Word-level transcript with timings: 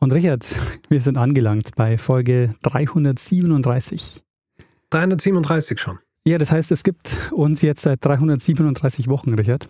Und 0.00 0.12
Richard, 0.12 0.54
wir 0.88 1.00
sind 1.00 1.18
angelangt 1.18 1.74
bei 1.76 1.98
Folge 1.98 2.54
337. 2.62 4.22
337 4.90 5.78
schon. 5.78 5.98
Ja, 6.24 6.38
das 6.38 6.52
heißt, 6.52 6.72
es 6.72 6.82
gibt 6.82 7.16
uns 7.32 7.62
jetzt 7.62 7.82
seit 7.82 8.04
337 8.04 9.08
Wochen, 9.08 9.34
Richard. 9.34 9.68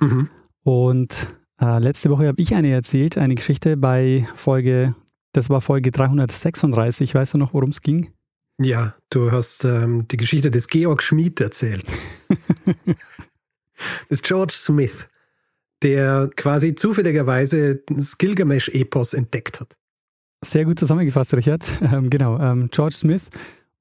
Mhm. 0.00 0.28
Und 0.62 1.28
äh, 1.60 1.78
letzte 1.78 2.10
Woche 2.10 2.26
habe 2.26 2.40
ich 2.40 2.54
eine 2.54 2.70
erzählt, 2.70 3.18
eine 3.18 3.34
Geschichte 3.34 3.76
bei 3.76 4.26
Folge, 4.34 4.94
das 5.32 5.50
war 5.50 5.60
Folge 5.60 5.90
336. 5.90 7.14
Weißt 7.14 7.34
du 7.34 7.38
noch, 7.38 7.54
worum 7.54 7.70
es 7.70 7.82
ging? 7.82 8.12
Ja, 8.58 8.94
du 9.10 9.32
hast 9.32 9.64
ähm, 9.64 10.06
die 10.08 10.16
Geschichte 10.16 10.50
des 10.50 10.68
Georg 10.68 11.02
Schmid 11.02 11.40
erzählt. 11.40 11.84
des 14.10 14.22
George 14.22 14.54
Smith, 14.56 15.06
der 15.84 16.30
quasi 16.34 16.74
zufälligerweise 16.74 17.82
das 17.86 18.18
Gilgamesch-Epos 18.18 19.14
entdeckt 19.14 19.60
hat. 19.60 19.76
Sehr 20.44 20.64
gut 20.64 20.78
zusammengefasst, 20.78 21.34
Richard. 21.34 21.64
Ähm, 21.92 22.10
genau, 22.10 22.38
ähm, 22.40 22.68
George 22.70 22.94
Smith 22.94 23.28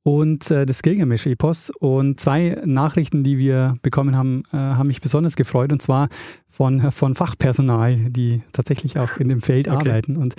und 0.04 0.52
äh, 0.52 0.66
das 0.66 0.82
Gilgamesch-Epos. 0.82 1.72
Und 1.80 2.20
zwei 2.20 2.62
Nachrichten, 2.66 3.24
die 3.24 3.38
wir 3.38 3.78
bekommen 3.82 4.16
haben, 4.16 4.44
äh, 4.52 4.58
haben 4.58 4.88
mich 4.88 5.02
besonders 5.02 5.36
gefreut. 5.36 5.72
Und 5.72 5.82
zwar 5.82 6.10
von, 6.50 6.92
von 6.92 7.16
Fachpersonal, 7.16 7.96
die 8.10 8.42
tatsächlich 8.52 9.00
auch 9.00 9.18
in 9.18 9.30
dem 9.30 9.42
Feld 9.42 9.68
okay. 9.68 9.78
arbeiten 9.78 10.18
und 10.18 10.36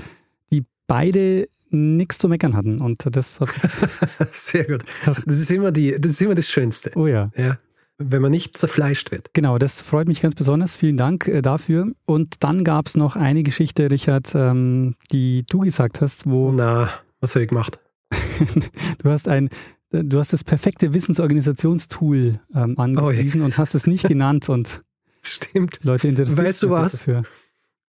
die 0.53 0.65
beide 0.87 1.49
nichts 1.71 2.19
zu 2.19 2.29
meckern 2.29 2.55
hatten. 2.55 2.81
Und 2.81 3.05
das 3.11 3.41
Sehr 4.33 4.65
gut. 4.65 4.85
Das 5.07 5.39
ist 5.39 5.51
immer 5.51 5.73
die, 5.73 5.97
das 5.99 6.13
ist 6.13 6.23
immer 6.23 6.35
das 6.35 6.49
Schönste. 6.49 6.93
Oh 6.95 7.07
ja. 7.07 7.31
ja. 7.37 7.59
Wenn 7.99 8.23
man 8.23 8.33
nicht 8.33 8.59
zerfleischt 8.59 9.13
wird. 9.13 9.31
Genau, 9.35 9.57
das 9.57 9.81
freut 9.81 10.09
mich 10.09 10.21
ganz 10.21 10.35
besonders. 10.35 10.77
Vielen 10.77 10.97
Dank 10.97 11.29
äh, 11.29 11.43
dafür. 11.43 11.93
Und 12.07 12.43
dann 12.43 12.65
gab 12.65 12.89
es 12.89 12.97
noch 12.97 13.15
eine 13.15 13.45
Geschichte, 13.45 13.91
Richard, 13.91 14.35
ähm, 14.35 14.97
die 15.13 15.45
du 15.49 15.61
gesagt 15.61 16.01
hast, 16.01 16.29
wo. 16.29 16.51
Na, 16.51 16.91
was 17.21 17.35
habe 17.37 17.45
ich 17.45 17.51
gemacht? 17.51 17.79
du 18.99 19.11
hast 19.11 19.29
ein, 19.29 19.49
du 19.91 20.19
hast 20.19 20.33
das 20.33 20.45
perfekte 20.45 20.93
Wissensorganisationstool 20.93 22.41
ähm, 22.55 22.79
angewiesen 22.79 23.43
oh, 23.43 23.45
und 23.45 23.59
hast 23.59 23.75
es 23.75 23.87
nicht 23.87 24.09
genannt 24.09 24.49
und 24.49 24.83
Stimmt. 25.23 25.81
Leute 25.85 26.09
interessieren 26.09 26.39
weißt 26.39 26.63
du 26.65 26.71
was? 26.71 26.93
Dafür. 26.93 27.23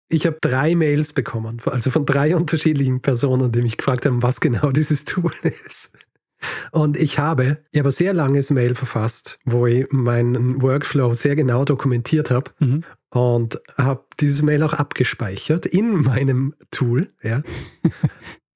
Ich 0.08 0.26
habe 0.26 0.36
drei 0.40 0.74
Mails 0.74 1.12
bekommen, 1.12 1.60
also 1.64 1.90
von 1.90 2.06
drei 2.06 2.36
unterschiedlichen 2.36 3.00
Personen, 3.00 3.50
die 3.52 3.62
mich 3.62 3.76
gefragt 3.76 4.06
haben, 4.06 4.22
was 4.22 4.40
genau 4.40 4.70
dieses 4.70 5.04
Tool 5.04 5.32
ist. 5.66 5.96
Und 6.72 6.96
ich 6.96 7.18
habe, 7.18 7.58
ich 7.70 7.78
habe 7.78 7.90
ein 7.90 7.92
sehr 7.92 8.14
langes 8.14 8.50
Mail 8.50 8.74
verfasst, 8.74 9.38
wo 9.44 9.66
ich 9.66 9.86
meinen 9.90 10.62
Workflow 10.62 11.12
sehr 11.14 11.36
genau 11.36 11.64
dokumentiert 11.64 12.30
habe 12.30 12.50
mhm. 12.58 12.84
und 13.10 13.60
habe 13.76 14.04
dieses 14.20 14.42
Mail 14.42 14.62
auch 14.62 14.74
abgespeichert 14.74 15.66
in 15.66 16.02
meinem 16.02 16.54
Tool. 16.70 17.10
Ja. 17.22 17.42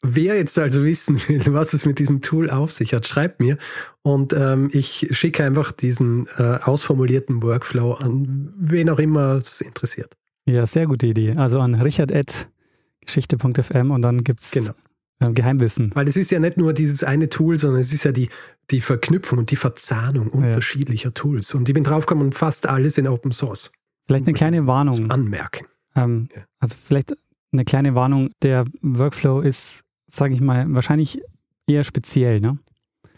Wer 0.01 0.37
jetzt 0.37 0.57
also 0.59 0.85
wissen 0.85 1.21
will, 1.27 1.43
was 1.53 1.73
es 1.73 1.85
mit 1.85 1.99
diesem 1.99 2.21
Tool 2.21 2.49
auf 2.51 2.73
sich 2.73 2.95
hat, 2.95 3.09
schreibt 3.09 3.41
mir 3.41 3.59
und 4.03 4.33
ähm, 4.33 4.71
ich 4.73 5.09
schicke 5.11 5.43
einfach 5.43 5.73
diesen 5.73 6.29
äh, 6.39 6.61
ausformulierten 6.63 7.43
Workflow 7.43 7.95
an 7.95 8.55
wen 8.57 8.91
auch 8.91 9.01
immer 9.01 9.33
es 9.33 9.61
interessiert. 9.61 10.17
Ja, 10.47 10.67
sehr 10.67 10.87
gute 10.87 11.09
Idee. 11.09 11.35
Also 11.37 11.59
an 11.61 11.75
richard.geschichte.fm 11.75 13.91
und 13.91 14.03
dann 14.03 14.23
gibt 14.23 14.41
es 14.41 14.53
genau. 14.53 14.71
Geheimwissen. 15.19 15.91
Weil 15.95 16.09
es 16.09 16.17
ist 16.17 16.31
ja 16.31 16.39
nicht 16.39 16.57
nur 16.57 16.73
dieses 16.73 17.03
eine 17.03 17.29
Tool, 17.29 17.59
sondern 17.59 17.81
es 17.81 17.93
ist 17.93 18.05
ja 18.05 18.13
die, 18.13 18.29
die 18.71 18.81
Verknüpfung 18.81 19.41
und 19.41 19.51
die 19.51 19.57
Verzahnung 19.57 20.29
unterschiedlicher 20.29 21.09
ja. 21.09 21.13
Tools. 21.13 21.55
Und 21.55 21.69
ich 21.69 21.75
bin 21.75 21.85
draufgekommen, 21.85 22.33
fast 22.33 22.69
alles 22.69 22.99
in 22.99 23.09
Open 23.09 23.33
Source. 23.33 23.73
Vielleicht 24.07 24.27
eine 24.27 24.35
kleine 24.35 24.67
Warnung. 24.67 25.11
Anmerken. 25.11 25.67
Ähm, 25.97 26.29
ja. 26.35 26.43
Also 26.61 26.77
vielleicht 26.77 27.17
eine 27.53 27.65
kleine 27.65 27.95
Warnung. 27.95 28.31
Der 28.43 28.65
Workflow 28.81 29.41
ist, 29.41 29.83
sage 30.07 30.35
ich 30.35 30.41
mal, 30.41 30.67
wahrscheinlich 30.69 31.21
eher 31.67 31.85
speziell, 31.85 32.41
ne? 32.41 32.59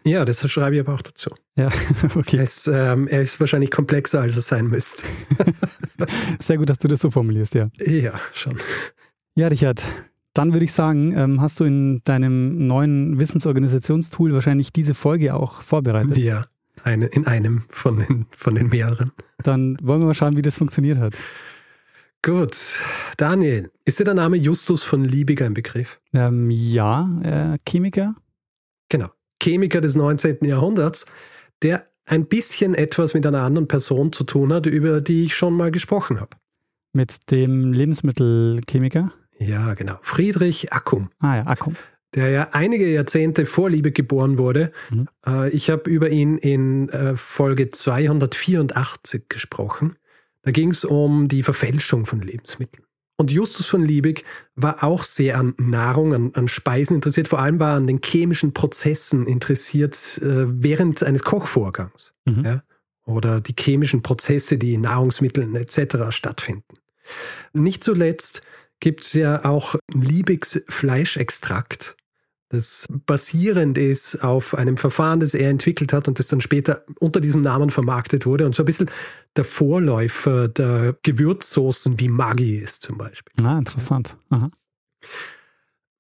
Ja, 0.04 0.24
das 0.24 0.48
schreibe 0.50 0.76
ich 0.76 0.80
aber 0.80 0.94
auch 0.94 1.02
dazu. 1.02 1.30
Ja, 1.56 1.68
okay. 2.14 2.38
Er 2.38 2.42
ist, 2.42 2.66
ähm, 2.66 3.06
er 3.08 3.20
ist 3.20 3.38
wahrscheinlich 3.38 3.70
komplexer, 3.70 4.22
als 4.22 4.36
er 4.36 4.42
sein 4.42 4.66
müsste. 4.66 5.04
Sehr 6.40 6.56
gut, 6.56 6.70
dass 6.70 6.78
du 6.78 6.88
das 6.88 7.00
so 7.00 7.10
formulierst, 7.10 7.54
ja. 7.54 7.66
Ja, 7.84 8.18
schon. 8.32 8.56
Ja, 9.36 9.48
Richard, 9.48 9.82
dann 10.34 10.52
würde 10.52 10.64
ich 10.64 10.72
sagen, 10.72 11.16
ähm, 11.16 11.40
hast 11.40 11.58
du 11.60 11.64
in 11.64 12.02
deinem 12.04 12.66
neuen 12.66 13.18
Wissensorganisationstool 13.18 14.32
wahrscheinlich 14.32 14.72
diese 14.72 14.94
Folge 14.94 15.34
auch 15.34 15.62
vorbereitet. 15.62 16.18
Ja, 16.18 16.44
eine, 16.84 17.06
in 17.06 17.26
einem 17.26 17.64
von 17.70 17.98
den, 17.98 18.26
von 18.36 18.54
den 18.54 18.68
mehreren. 18.68 19.12
Dann 19.42 19.76
wollen 19.82 20.00
wir 20.00 20.06
mal 20.06 20.14
schauen, 20.14 20.36
wie 20.36 20.42
das 20.42 20.58
funktioniert 20.58 20.98
hat. 20.98 21.16
Gut. 22.22 22.82
Daniel, 23.16 23.70
ist 23.84 23.98
dir 23.98 24.04
der 24.04 24.14
Name 24.14 24.36
Justus 24.36 24.82
von 24.82 25.04
Liebig 25.04 25.42
ein 25.42 25.54
Begriff? 25.54 26.00
Ähm, 26.14 26.50
ja, 26.50 27.10
äh, 27.22 27.58
Chemiker. 27.66 28.14
Genau. 28.90 29.08
Chemiker 29.42 29.80
des 29.80 29.94
19. 29.94 30.38
Jahrhunderts, 30.42 31.06
der 31.62 31.86
ein 32.04 32.26
bisschen 32.26 32.74
etwas 32.74 33.14
mit 33.14 33.26
einer 33.26 33.40
anderen 33.40 33.68
Person 33.68 34.12
zu 34.12 34.24
tun 34.24 34.52
hat, 34.52 34.66
über 34.66 35.00
die 35.00 35.24
ich 35.24 35.34
schon 35.34 35.54
mal 35.54 35.70
gesprochen 35.70 36.20
habe. 36.20 36.36
Mit 36.92 37.30
dem 37.30 37.72
Lebensmittelchemiker? 37.72 39.12
Ja, 39.40 39.74
genau. 39.74 39.98
Friedrich 40.02 40.72
Accum. 40.72 41.10
Ah 41.20 41.36
ja, 41.36 41.46
Accum. 41.46 41.76
Der 42.14 42.28
ja 42.28 42.48
einige 42.52 42.88
Jahrzehnte 42.88 43.46
vor 43.46 43.70
Liebe 43.70 43.92
geboren 43.92 44.38
wurde. 44.38 44.72
Mhm. 44.90 45.08
Äh, 45.26 45.50
ich 45.50 45.70
habe 45.70 45.88
über 45.88 46.10
ihn 46.10 46.38
in 46.38 46.88
äh, 46.90 47.16
Folge 47.16 47.70
284 47.70 49.28
gesprochen. 49.28 49.96
Da 50.42 50.50
ging 50.50 50.70
es 50.70 50.84
um 50.84 51.28
die 51.28 51.42
Verfälschung 51.42 52.06
von 52.06 52.20
Lebensmitteln. 52.20 52.84
Und 53.16 53.30
Justus 53.30 53.66
von 53.66 53.84
Liebig 53.84 54.24
war 54.56 54.82
auch 54.82 55.02
sehr 55.02 55.38
an 55.38 55.54
Nahrung, 55.58 56.14
an, 56.14 56.30
an 56.34 56.48
Speisen 56.48 56.96
interessiert. 56.96 57.28
Vor 57.28 57.38
allem 57.38 57.58
war 57.58 57.72
er 57.72 57.76
an 57.76 57.86
den 57.86 58.00
chemischen 58.02 58.54
Prozessen 58.54 59.26
interessiert 59.26 60.18
äh, 60.22 60.46
während 60.48 61.02
eines 61.02 61.22
Kochvorgangs. 61.22 62.14
Mhm. 62.24 62.44
Ja? 62.44 62.62
Oder 63.04 63.42
die 63.42 63.54
chemischen 63.58 64.02
Prozesse, 64.02 64.56
die 64.56 64.74
in 64.74 64.80
Nahrungsmitteln 64.80 65.54
etc. 65.54 66.10
stattfinden. 66.10 66.78
Nicht 67.52 67.84
zuletzt 67.84 68.42
gibt 68.80 69.04
es 69.04 69.12
ja 69.12 69.44
auch 69.44 69.76
Liebigs 69.92 70.62
Fleischextrakt, 70.68 71.96
das 72.50 72.86
basierend 73.06 73.78
ist 73.78 74.24
auf 74.24 74.56
einem 74.56 74.76
Verfahren, 74.76 75.20
das 75.20 75.34
er 75.34 75.50
entwickelt 75.50 75.92
hat 75.92 76.08
und 76.08 76.18
das 76.18 76.26
dann 76.26 76.40
später 76.40 76.84
unter 76.98 77.20
diesem 77.20 77.42
Namen 77.42 77.70
vermarktet 77.70 78.26
wurde 78.26 78.44
und 78.44 78.56
so 78.56 78.64
ein 78.64 78.66
bisschen 78.66 78.90
der 79.36 79.44
Vorläufer 79.44 80.48
der 80.48 80.96
Gewürzsoßen 81.04 82.00
wie 82.00 82.08
Maggi 82.08 82.56
ist 82.56 82.82
zum 82.82 82.98
Beispiel. 82.98 83.46
Ah, 83.46 83.56
interessant. 83.56 84.16
Aha. 84.30 84.50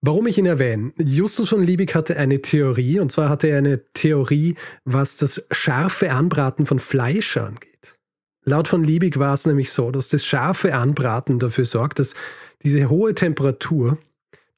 Warum 0.00 0.26
ich 0.26 0.38
ihn 0.38 0.46
erwähne? 0.46 0.92
Justus 0.96 1.50
von 1.50 1.62
Liebig 1.62 1.94
hatte 1.94 2.16
eine 2.16 2.42
Theorie, 2.42 2.98
und 2.98 3.12
zwar 3.12 3.28
hatte 3.28 3.46
er 3.46 3.58
eine 3.58 3.84
Theorie, 3.92 4.56
was 4.84 5.16
das 5.16 5.46
scharfe 5.52 6.10
Anbraten 6.10 6.66
von 6.66 6.80
Fleisch 6.80 7.36
angeht. 7.36 7.96
Laut 8.42 8.66
von 8.66 8.82
Liebig 8.82 9.18
war 9.18 9.34
es 9.34 9.46
nämlich 9.46 9.70
so, 9.70 9.92
dass 9.92 10.08
das 10.08 10.24
scharfe 10.24 10.74
Anbraten 10.74 11.38
dafür 11.38 11.66
sorgt, 11.66 12.00
dass 12.00 12.14
diese 12.62 12.88
hohe 12.88 13.14
Temperatur 13.14 13.98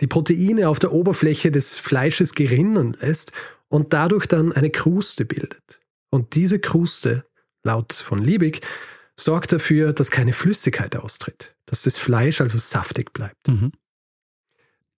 die 0.00 0.08
Proteine 0.08 0.68
auf 0.68 0.80
der 0.80 0.92
Oberfläche 0.92 1.52
des 1.52 1.78
Fleisches 1.78 2.34
gerinnen 2.34 2.96
lässt 3.00 3.32
und 3.68 3.92
dadurch 3.92 4.26
dann 4.26 4.52
eine 4.52 4.70
Kruste 4.70 5.24
bildet. 5.24 5.80
Und 6.10 6.34
diese 6.34 6.58
Kruste, 6.58 7.24
laut 7.62 7.92
von 7.92 8.22
Liebig, 8.22 8.60
sorgt 9.18 9.52
dafür, 9.52 9.92
dass 9.92 10.10
keine 10.10 10.32
Flüssigkeit 10.32 10.96
austritt, 10.96 11.54
dass 11.66 11.82
das 11.82 11.98
Fleisch 11.98 12.40
also 12.40 12.58
saftig 12.58 13.12
bleibt. 13.12 13.48
Mhm. 13.48 13.72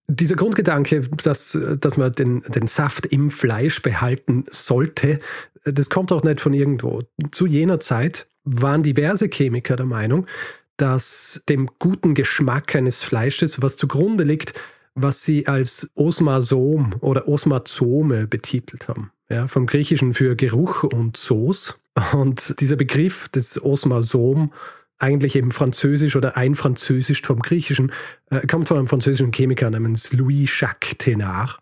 Dieser 0.06 0.36
Grundgedanke, 0.36 1.02
dass, 1.22 1.58
dass 1.80 1.96
man 1.96 2.12
den, 2.12 2.40
den 2.40 2.66
Saft 2.66 3.06
im 3.06 3.30
Fleisch 3.30 3.80
behalten 3.82 4.44
sollte, 4.50 5.18
das 5.64 5.88
kommt 5.88 6.12
auch 6.12 6.22
nicht 6.22 6.40
von 6.40 6.52
irgendwo. 6.52 7.02
Zu 7.30 7.46
jener 7.46 7.80
Zeit 7.80 8.28
waren 8.44 8.82
diverse 8.82 9.28
Chemiker 9.28 9.76
der 9.76 9.86
Meinung, 9.86 10.26
dass 10.76 11.42
dem 11.48 11.68
guten 11.78 12.14
Geschmack 12.14 12.74
eines 12.74 13.02
Fleisches, 13.02 13.62
was 13.62 13.76
zugrunde 13.76 14.24
liegt, 14.24 14.54
was 14.94 15.24
sie 15.24 15.46
als 15.46 15.90
Osmasom 15.94 16.94
oder 17.00 17.28
Osmazome 17.28 18.26
betitelt 18.26 18.88
haben. 18.88 19.10
Ja, 19.28 19.48
vom 19.48 19.66
Griechischen 19.66 20.14
für 20.14 20.36
Geruch 20.36 20.82
und 20.82 21.16
Soos. 21.16 21.74
Und 22.12 22.60
dieser 22.60 22.76
Begriff 22.76 23.28
des 23.28 23.62
Osmasom 23.62 24.52
eigentlich 24.98 25.36
eben 25.36 25.52
französisch 25.52 26.16
oder 26.16 26.36
ein 26.36 26.54
französisch 26.54 27.22
vom 27.22 27.40
Griechischen, 27.40 27.92
äh, 28.30 28.46
kommt 28.46 28.68
von 28.68 28.78
einem 28.78 28.86
französischen 28.86 29.32
Chemiker 29.32 29.70
namens 29.70 30.12
Louis-Jacques 30.12 30.96
Thénard. 30.98 31.56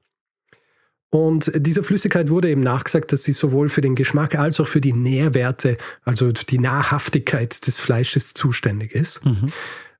Und 1.14 1.52
dieser 1.54 1.82
Flüssigkeit 1.82 2.30
wurde 2.30 2.48
eben 2.48 2.62
nachgesagt, 2.62 3.12
dass 3.12 3.22
sie 3.22 3.32
sowohl 3.32 3.68
für 3.68 3.82
den 3.82 3.94
Geschmack 3.94 4.34
als 4.34 4.58
auch 4.60 4.66
für 4.66 4.80
die 4.80 4.94
Nährwerte, 4.94 5.76
also 6.04 6.32
die 6.32 6.58
Nahrhaftigkeit 6.58 7.66
des 7.66 7.78
Fleisches 7.78 8.32
zuständig 8.32 8.92
ist. 8.92 9.22
Mhm. 9.22 9.52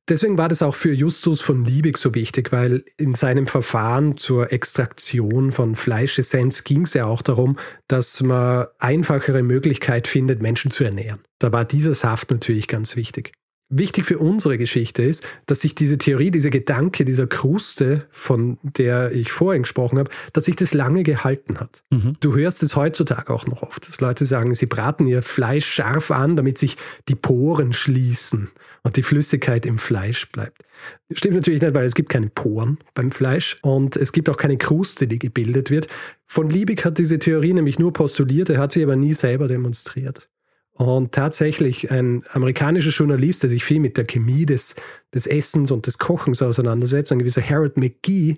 Deswegen 0.08 0.38
war 0.38 0.48
das 0.48 0.62
auch 0.62 0.74
für 0.74 0.92
Justus 0.92 1.42
von 1.42 1.66
Liebig 1.66 1.98
so 1.98 2.14
wichtig, 2.14 2.50
weil 2.50 2.82
in 2.96 3.14
seinem 3.14 3.46
Verfahren 3.46 4.16
zur 4.16 4.52
Extraktion 4.52 5.52
von 5.52 5.76
Fleischessenz 5.76 6.64
ging 6.64 6.82
es 6.82 6.94
ja 6.94 7.04
auch 7.04 7.20
darum, 7.20 7.58
dass 7.88 8.22
man 8.22 8.66
einfachere 8.78 9.42
Möglichkeit 9.42 10.08
findet, 10.08 10.40
Menschen 10.40 10.70
zu 10.70 10.82
ernähren. 10.82 11.20
Da 11.38 11.52
war 11.52 11.66
dieser 11.66 11.94
Saft 11.94 12.30
natürlich 12.30 12.68
ganz 12.68 12.96
wichtig. 12.96 13.32
Wichtig 13.74 14.04
für 14.04 14.18
unsere 14.18 14.58
Geschichte 14.58 15.02
ist, 15.02 15.26
dass 15.46 15.60
sich 15.60 15.74
diese 15.74 15.96
Theorie, 15.96 16.30
dieser 16.30 16.50
Gedanke, 16.50 17.06
dieser 17.06 17.26
Kruste, 17.26 18.06
von 18.10 18.58
der 18.62 19.12
ich 19.12 19.32
vorhin 19.32 19.62
gesprochen 19.62 19.98
habe, 19.98 20.10
dass 20.34 20.44
sich 20.44 20.56
das 20.56 20.74
lange 20.74 21.04
gehalten 21.04 21.58
hat. 21.58 21.82
Mhm. 21.88 22.16
Du 22.20 22.36
hörst 22.36 22.62
es 22.62 22.76
heutzutage 22.76 23.32
auch 23.32 23.46
noch 23.46 23.62
oft, 23.62 23.88
dass 23.88 23.98
Leute 24.02 24.26
sagen, 24.26 24.54
sie 24.54 24.66
braten 24.66 25.06
ihr 25.06 25.22
Fleisch 25.22 25.64
scharf 25.64 26.10
an, 26.10 26.36
damit 26.36 26.58
sich 26.58 26.76
die 27.08 27.14
Poren 27.14 27.72
schließen 27.72 28.50
und 28.82 28.96
die 28.96 29.02
Flüssigkeit 29.02 29.64
im 29.64 29.78
Fleisch 29.78 30.30
bleibt. 30.30 30.64
Stimmt 31.10 31.36
natürlich 31.36 31.62
nicht, 31.62 31.74
weil 31.74 31.86
es 31.86 31.94
gibt 31.94 32.10
keine 32.10 32.26
Poren 32.28 32.78
beim 32.92 33.10
Fleisch 33.10 33.58
und 33.62 33.96
es 33.96 34.12
gibt 34.12 34.28
auch 34.28 34.36
keine 34.36 34.58
Kruste, 34.58 35.06
die 35.06 35.18
gebildet 35.18 35.70
wird. 35.70 35.86
Von 36.26 36.50
Liebig 36.50 36.84
hat 36.84 36.98
diese 36.98 37.18
Theorie 37.18 37.54
nämlich 37.54 37.78
nur 37.78 37.94
postuliert, 37.94 38.50
er 38.50 38.58
hat 38.58 38.72
sie 38.72 38.82
aber 38.82 38.96
nie 38.96 39.14
selber 39.14 39.48
demonstriert. 39.48 40.28
Und 40.74 41.12
tatsächlich 41.12 41.90
ein 41.90 42.24
amerikanischer 42.32 42.90
Journalist, 42.90 43.42
der 43.42 43.50
sich 43.50 43.62
viel 43.64 43.78
mit 43.78 43.96
der 43.96 44.04
Chemie 44.04 44.46
des, 44.46 44.74
des 45.14 45.26
Essens 45.26 45.70
und 45.70 45.86
des 45.86 45.98
Kochens 45.98 46.40
auseinandersetzt, 46.40 47.12
ein 47.12 47.18
gewisser 47.18 47.46
Harold 47.46 47.76
McGee, 47.76 48.34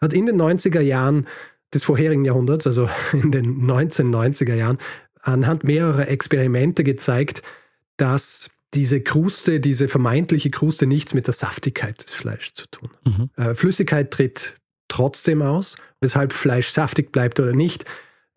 hat 0.00 0.12
in 0.12 0.26
den 0.26 0.40
90er 0.40 0.80
Jahren 0.80 1.26
des 1.74 1.84
vorherigen 1.84 2.24
Jahrhunderts, 2.24 2.66
also 2.66 2.88
in 3.12 3.30
den 3.30 3.66
1990er 3.66 4.54
Jahren, 4.54 4.78
anhand 5.20 5.64
mehrerer 5.64 6.08
Experimente 6.08 6.84
gezeigt, 6.84 7.42
dass 7.96 8.50
diese 8.74 9.00
Kruste, 9.00 9.60
diese 9.60 9.88
vermeintliche 9.88 10.50
Kruste 10.50 10.86
nichts 10.86 11.14
mit 11.14 11.26
der 11.26 11.34
Saftigkeit 11.34 12.02
des 12.02 12.14
Fleisches 12.14 12.54
zu 12.54 12.66
tun. 12.70 12.90
Mhm. 13.04 13.30
Äh, 13.36 13.54
Flüssigkeit 13.54 14.10
tritt 14.10 14.56
trotzdem 14.88 15.42
aus. 15.42 15.76
Weshalb 16.00 16.32
Fleisch 16.32 16.68
saftig 16.68 17.10
bleibt 17.12 17.40
oder 17.40 17.52
nicht, 17.52 17.84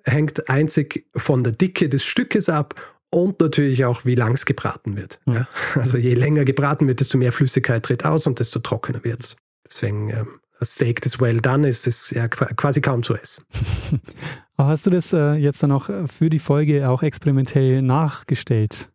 hängt 0.03 0.49
einzig 0.49 1.05
von 1.15 1.43
der 1.43 1.53
Dicke 1.53 1.89
des 1.89 2.03
Stückes 2.03 2.49
ab 2.49 2.75
und 3.11 3.39
natürlich 3.39 3.85
auch, 3.85 4.05
wie 4.05 4.15
lang 4.15 4.33
es 4.33 4.45
gebraten 4.45 4.95
wird. 4.95 5.19
Ja? 5.25 5.47
Also 5.75 5.97
je 5.97 6.13
länger 6.13 6.45
gebraten 6.45 6.87
wird, 6.87 6.99
desto 6.99 7.17
mehr 7.17 7.31
Flüssigkeit 7.31 7.83
tritt 7.83 8.05
aus 8.05 8.27
und 8.27 8.39
desto 8.39 8.59
trockener 8.59 9.03
wird 9.03 9.23
es. 9.23 9.37
Deswegen, 9.65 10.09
ähm, 10.09 10.27
ein 10.59 10.65
Steak, 10.65 11.01
das 11.01 11.19
well 11.19 11.39
done 11.39 11.67
ist, 11.67 11.87
ist 11.87 12.11
ja 12.11 12.27
quasi 12.27 12.81
kaum 12.81 13.03
zu 13.03 13.15
essen. 13.15 13.45
Aber 14.57 14.69
hast 14.69 14.85
du 14.85 14.89
das 14.89 15.13
äh, 15.13 15.33
jetzt 15.35 15.63
dann 15.63 15.71
auch 15.71 15.89
für 16.07 16.29
die 16.29 16.39
Folge 16.39 16.89
auch 16.89 17.01
experimentell 17.01 17.81
nachgestellt? 17.81 18.89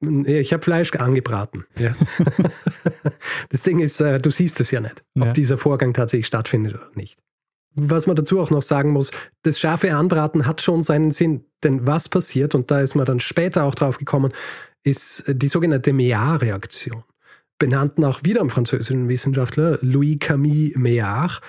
Ich 0.00 0.52
habe 0.52 0.62
Fleisch 0.62 0.92
angebraten. 0.94 1.64
Ja. 1.76 1.94
das 3.48 3.62
Ding 3.62 3.80
ist, 3.80 4.00
äh, 4.00 4.20
du 4.20 4.30
siehst 4.30 4.60
es 4.60 4.70
ja 4.70 4.80
nicht, 4.80 5.02
ob 5.16 5.26
ja. 5.26 5.32
dieser 5.32 5.58
Vorgang 5.58 5.92
tatsächlich 5.92 6.26
stattfindet 6.26 6.74
oder 6.74 6.90
nicht. 6.94 7.18
Was 7.80 8.06
man 8.06 8.16
dazu 8.16 8.40
auch 8.40 8.50
noch 8.50 8.62
sagen 8.62 8.90
muss, 8.90 9.12
das 9.42 9.60
scharfe 9.60 9.94
Anbraten 9.94 10.46
hat 10.46 10.62
schon 10.62 10.82
seinen 10.82 11.12
Sinn. 11.12 11.44
Denn 11.62 11.86
was 11.86 12.08
passiert, 12.08 12.54
und 12.54 12.70
da 12.70 12.80
ist 12.80 12.96
man 12.96 13.06
dann 13.06 13.20
später 13.20 13.64
auch 13.64 13.74
drauf 13.74 13.98
gekommen, 13.98 14.32
ist 14.82 15.24
die 15.28 15.48
sogenannte 15.48 15.92
Maillard-Reaktion. 15.92 17.02
Benannt 17.58 17.98
nach 17.98 18.24
wieder 18.24 18.40
einem 18.40 18.50
französischen 18.50 19.08
Wissenschaftler, 19.08 19.78
Louis 19.80 20.18
Camille 20.18 20.72
Maillard, 20.76 21.40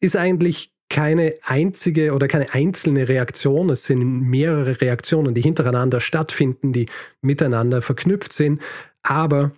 ist 0.00 0.16
eigentlich 0.16 0.72
keine 0.88 1.34
einzige 1.44 2.12
oder 2.12 2.26
keine 2.26 2.52
einzelne 2.52 3.08
Reaktion. 3.08 3.70
Es 3.70 3.84
sind 3.84 4.02
mehrere 4.22 4.80
Reaktionen, 4.80 5.34
die 5.34 5.42
hintereinander 5.42 6.00
stattfinden, 6.00 6.72
die 6.72 6.86
miteinander 7.22 7.82
verknüpft 7.82 8.32
sind. 8.32 8.60
Aber 9.02 9.52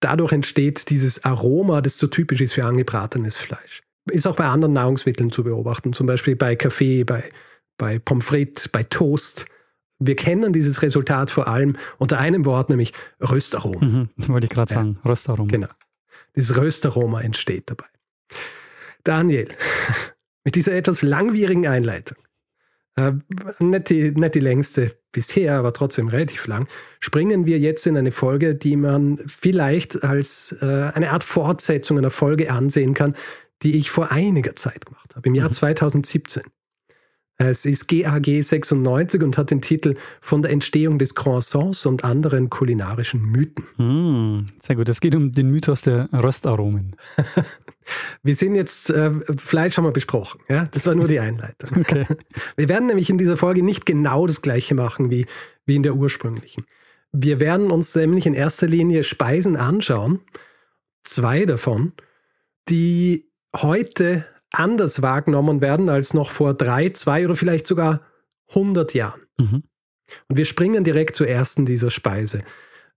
dadurch 0.00 0.32
entsteht 0.32 0.88
dieses 0.90 1.24
Aroma, 1.24 1.80
das 1.80 1.98
so 1.98 2.06
typisch 2.06 2.40
ist 2.40 2.52
für 2.52 2.64
angebratenes 2.64 3.36
Fleisch. 3.36 3.82
Ist 4.10 4.26
auch 4.26 4.36
bei 4.36 4.46
anderen 4.46 4.74
Nahrungsmitteln 4.74 5.30
zu 5.30 5.42
beobachten, 5.44 5.92
zum 5.92 6.06
Beispiel 6.06 6.36
bei 6.36 6.54
Kaffee, 6.56 7.04
bei, 7.04 7.24
bei 7.76 7.98
Pommes 7.98 8.24
frites, 8.24 8.68
bei 8.68 8.84
Toast. 8.84 9.46
Wir 9.98 10.14
kennen 10.14 10.52
dieses 10.52 10.82
Resultat 10.82 11.30
vor 11.30 11.48
allem 11.48 11.76
unter 11.98 12.18
einem 12.18 12.44
Wort, 12.44 12.68
nämlich 12.68 12.92
Röstarom. 13.20 14.10
Mhm, 14.16 14.28
wollte 14.28 14.46
ich 14.46 14.50
gerade 14.50 14.72
ja. 14.72 14.80
sagen, 14.80 14.98
Röstarom. 15.04 15.48
Genau. 15.48 15.68
Dieses 16.36 16.56
Röstaroma 16.56 17.22
entsteht 17.22 17.70
dabei. 17.70 17.86
Daniel, 19.02 19.48
mit 20.44 20.54
dieser 20.54 20.74
etwas 20.74 21.02
langwierigen 21.02 21.66
Einleitung, 21.66 22.18
äh, 22.96 23.12
nicht, 23.58 23.90
die, 23.90 24.12
nicht 24.12 24.34
die 24.34 24.40
längste 24.40 24.96
bisher, 25.12 25.54
aber 25.54 25.72
trotzdem 25.72 26.08
relativ 26.08 26.46
lang, 26.46 26.68
springen 27.00 27.46
wir 27.46 27.58
jetzt 27.58 27.86
in 27.86 27.96
eine 27.96 28.12
Folge, 28.12 28.54
die 28.54 28.76
man 28.76 29.18
vielleicht 29.26 30.02
als 30.04 30.56
äh, 30.60 30.90
eine 30.94 31.10
Art 31.10 31.24
Fortsetzung 31.24 31.98
einer 31.98 32.10
Folge 32.10 32.50
ansehen 32.50 32.94
kann, 32.94 33.14
die 33.62 33.76
ich 33.76 33.90
vor 33.90 34.12
einiger 34.12 34.54
Zeit 34.56 34.86
gemacht 34.86 35.14
habe, 35.16 35.28
im 35.28 35.34
Jahr 35.34 35.48
mhm. 35.48 35.54
2017. 35.54 36.42
Es 37.38 37.66
ist 37.66 37.86
GAG 37.88 38.24
96 38.24 39.22
und 39.22 39.36
hat 39.36 39.50
den 39.50 39.60
Titel 39.60 39.94
Von 40.22 40.40
der 40.40 40.52
Entstehung 40.52 40.98
des 40.98 41.14
Croissants 41.14 41.84
und 41.84 42.02
anderen 42.02 42.48
kulinarischen 42.48 43.20
Mythen. 43.20 43.66
Mm, 43.76 44.46
sehr 44.62 44.76
gut. 44.76 44.88
Es 44.88 45.00
geht 45.00 45.14
um 45.14 45.32
den 45.32 45.50
Mythos 45.50 45.82
der 45.82 46.08
Röstaromen. 46.14 46.96
wir 48.22 48.36
sind 48.36 48.54
jetzt, 48.54 48.88
äh, 48.88 49.12
Fleisch 49.36 49.76
haben 49.76 49.84
wir 49.84 49.92
besprochen. 49.92 50.40
Ja? 50.48 50.68
Das 50.72 50.86
war 50.86 50.94
nur 50.94 51.08
die 51.08 51.20
Einleitung. 51.20 51.84
Okay. 51.86 52.06
Wir 52.56 52.68
werden 52.68 52.86
nämlich 52.86 53.10
in 53.10 53.18
dieser 53.18 53.36
Folge 53.36 53.62
nicht 53.62 53.86
genau 53.86 54.26
das 54.26 54.40
gleiche 54.40 54.74
machen 54.74 55.10
wie, 55.10 55.26
wie 55.66 55.76
in 55.76 55.82
der 55.82 55.94
ursprünglichen. 55.94 56.64
Wir 57.12 57.38
werden 57.38 57.70
uns 57.70 57.94
nämlich 57.94 58.26
in 58.26 58.34
erster 58.34 58.66
Linie 58.66 59.04
Speisen 59.04 59.56
anschauen, 59.56 60.20
zwei 61.04 61.44
davon, 61.44 61.92
die 62.68 63.30
heute 63.62 64.24
anders 64.50 65.02
wahrgenommen 65.02 65.60
werden 65.60 65.88
als 65.88 66.14
noch 66.14 66.30
vor 66.30 66.54
drei, 66.54 66.90
zwei 66.90 67.24
oder 67.24 67.36
vielleicht 67.36 67.66
sogar 67.66 68.00
100 68.48 68.94
Jahren. 68.94 69.20
Mhm. 69.38 69.64
Und 70.28 70.36
wir 70.36 70.44
springen 70.44 70.84
direkt 70.84 71.16
zur 71.16 71.28
ersten 71.28 71.66
dieser 71.66 71.90
Speise. 71.90 72.42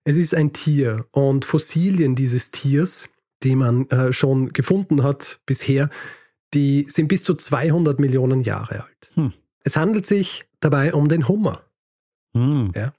Es 0.03 0.17
ist 0.17 0.33
ein 0.33 0.53
Tier 0.53 1.05
und 1.11 1.45
Fossilien 1.45 2.15
dieses 2.15 2.51
Tiers, 2.51 3.09
die 3.43 3.55
man 3.55 3.85
äh, 3.89 4.13
schon 4.13 4.53
gefunden 4.53 5.03
hat 5.03 5.41
bisher, 5.45 5.89
die 6.53 6.85
sind 6.87 7.07
bis 7.07 7.23
zu 7.23 7.35
200 7.35 7.99
Millionen 7.99 8.41
Jahre 8.41 8.83
alt. 8.83 9.11
Hm. 9.13 9.33
Es 9.63 9.75
handelt 9.75 10.05
sich 10.05 10.45
dabei 10.59 10.93
um 10.93 11.09
den 11.09 11.27
Hummer. 11.27 11.63
Hm. 12.33 12.71
Ja? 12.75 12.93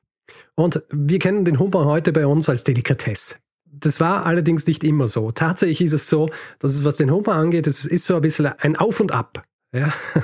Und 0.54 0.82
wir 0.90 1.18
kennen 1.18 1.44
den 1.44 1.58
Hummer 1.58 1.84
heute 1.84 2.12
bei 2.12 2.26
uns 2.26 2.48
als 2.48 2.64
Delikatesse. 2.64 3.36
Das 3.72 4.00
war 4.00 4.26
allerdings 4.26 4.66
nicht 4.66 4.84
immer 4.84 5.06
so. 5.06 5.30
Tatsächlich 5.30 5.82
ist 5.82 5.92
es 5.92 6.10
so, 6.10 6.28
dass 6.58 6.74
es, 6.74 6.84
was 6.84 6.96
den 6.96 7.10
Hummer 7.10 7.34
angeht, 7.34 7.66
es 7.66 7.84
ist 7.84 8.04
so 8.04 8.16
ein 8.16 8.22
bisschen 8.22 8.46
ein 8.46 8.76
Auf 8.76 9.00
und 9.00 9.12
Ab. 9.12 9.42
Ja? 9.72 9.92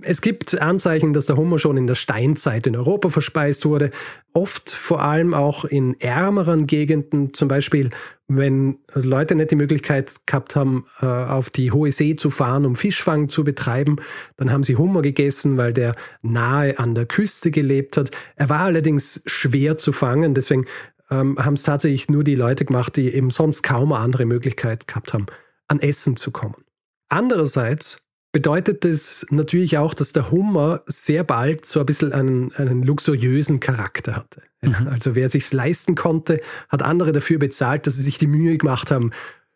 Es 0.00 0.22
gibt 0.22 0.58
Anzeichen, 0.58 1.12
dass 1.12 1.26
der 1.26 1.36
Hummer 1.36 1.58
schon 1.58 1.76
in 1.76 1.86
der 1.86 1.96
Steinzeit 1.96 2.66
in 2.66 2.76
Europa 2.76 3.10
verspeist 3.10 3.66
wurde. 3.66 3.90
Oft 4.32 4.70
vor 4.70 5.02
allem 5.02 5.34
auch 5.34 5.66
in 5.66 6.00
ärmeren 6.00 6.66
Gegenden, 6.66 7.34
zum 7.34 7.48
Beispiel 7.48 7.90
wenn 8.36 8.78
Leute 8.94 9.34
nicht 9.34 9.50
die 9.50 9.56
Möglichkeit 9.56 10.26
gehabt 10.26 10.56
haben, 10.56 10.84
äh, 11.00 11.06
auf 11.06 11.50
die 11.50 11.72
hohe 11.72 11.92
See 11.92 12.14
zu 12.14 12.30
fahren, 12.30 12.64
um 12.64 12.76
Fischfang 12.76 13.28
zu 13.28 13.44
betreiben, 13.44 13.96
dann 14.36 14.50
haben 14.50 14.64
sie 14.64 14.76
Hummer 14.76 15.02
gegessen, 15.02 15.56
weil 15.56 15.72
der 15.72 15.94
nahe 16.22 16.78
an 16.78 16.94
der 16.94 17.06
Küste 17.06 17.50
gelebt 17.50 17.96
hat. 17.96 18.10
Er 18.36 18.48
war 18.48 18.60
allerdings 18.60 19.22
schwer 19.26 19.78
zu 19.78 19.92
fangen, 19.92 20.34
deswegen 20.34 20.64
ähm, 21.12 21.38
haben 21.38 21.54
es 21.54 21.62
tatsächlich 21.62 22.08
nur 22.08 22.24
die 22.24 22.34
Leute 22.34 22.64
gemacht, 22.64 22.96
die 22.96 23.12
eben 23.12 23.30
sonst 23.30 23.62
kaum 23.62 23.92
eine 23.92 24.02
andere 24.02 24.24
Möglichkeit 24.24 24.86
gehabt 24.86 25.12
haben, 25.12 25.26
an 25.68 25.78
Essen 25.80 26.16
zu 26.16 26.30
kommen. 26.30 26.64
Andererseits 27.08 28.02
bedeutet 28.32 28.84
es 28.86 29.26
natürlich 29.30 29.76
auch, 29.76 29.92
dass 29.92 30.12
der 30.12 30.30
Hummer 30.30 30.80
sehr 30.86 31.22
bald 31.22 31.66
so 31.66 31.80
ein 31.80 31.86
bisschen 31.86 32.12
einen, 32.12 32.52
einen 32.54 32.82
luxuriösen 32.82 33.60
Charakter 33.60 34.16
hatte. 34.16 34.42
Mhm. 34.62 34.88
Also 34.88 35.14
wer 35.14 35.28
sich's 35.28 35.52
leisten 35.52 35.94
konnte, 35.94 36.40
hat 36.70 36.82
andere 36.82 37.12
dafür 37.12 37.38
bezahlt, 37.38 37.86
dass 37.86 37.96
sie 37.96 38.02
sich 38.02 38.16
die 38.16 38.26
Mühe 38.26 38.56
gemacht 38.56 38.90
haben, 38.90 39.10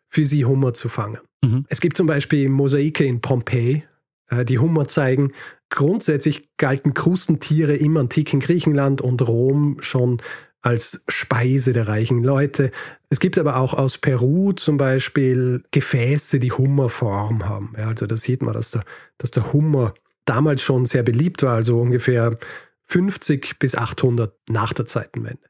für 0.07 0.25
sie 0.25 0.45
Hummer 0.45 0.75
zu 0.75 0.89
fangen. 0.89 1.19
Mhm. 1.43 1.65
Es 1.69 1.81
gibt 1.81 1.97
zum 1.97 2.05
Beispiel 2.05 2.49
Mosaike 2.49 3.03
in 3.03 3.19
Pompeji, 3.19 3.83
äh, 4.29 4.45
die 4.45 4.59
Hummer 4.59 4.87
zeigen. 4.87 5.33
Grundsätzlich 5.69 6.55
galten 6.57 6.93
Krustentiere 6.93 7.75
im 7.75 7.97
antiken 7.97 8.39
Griechenland 8.39 9.01
und 9.01 9.27
Rom 9.27 9.77
schon 9.81 10.21
als 10.61 11.03
Speise 11.07 11.73
der 11.73 11.87
reichen 11.87 12.23
Leute. 12.23 12.71
Es 13.09 13.19
gibt 13.19 13.37
aber 13.37 13.57
auch 13.57 13.73
aus 13.73 13.97
Peru 13.97 14.53
zum 14.53 14.77
Beispiel 14.77 15.63
Gefäße, 15.71 16.39
die 16.39 16.51
Hummerform 16.51 17.47
haben. 17.47 17.73
Ja, 17.77 17.87
also 17.87 18.05
da 18.05 18.17
sieht 18.17 18.41
man, 18.41 18.53
dass 18.53 18.71
der, 18.71 18.83
dass 19.17 19.31
der 19.31 19.53
Hummer 19.53 19.93
damals 20.25 20.61
schon 20.61 20.85
sehr 20.85 21.03
beliebt 21.03 21.43
war, 21.43 21.55
also 21.55 21.79
ungefähr 21.79 22.37
50 22.85 23.59
bis 23.59 23.75
800 23.75 24.33
nach 24.49 24.73
der 24.73 24.85
Zeitenwende. 24.85 25.47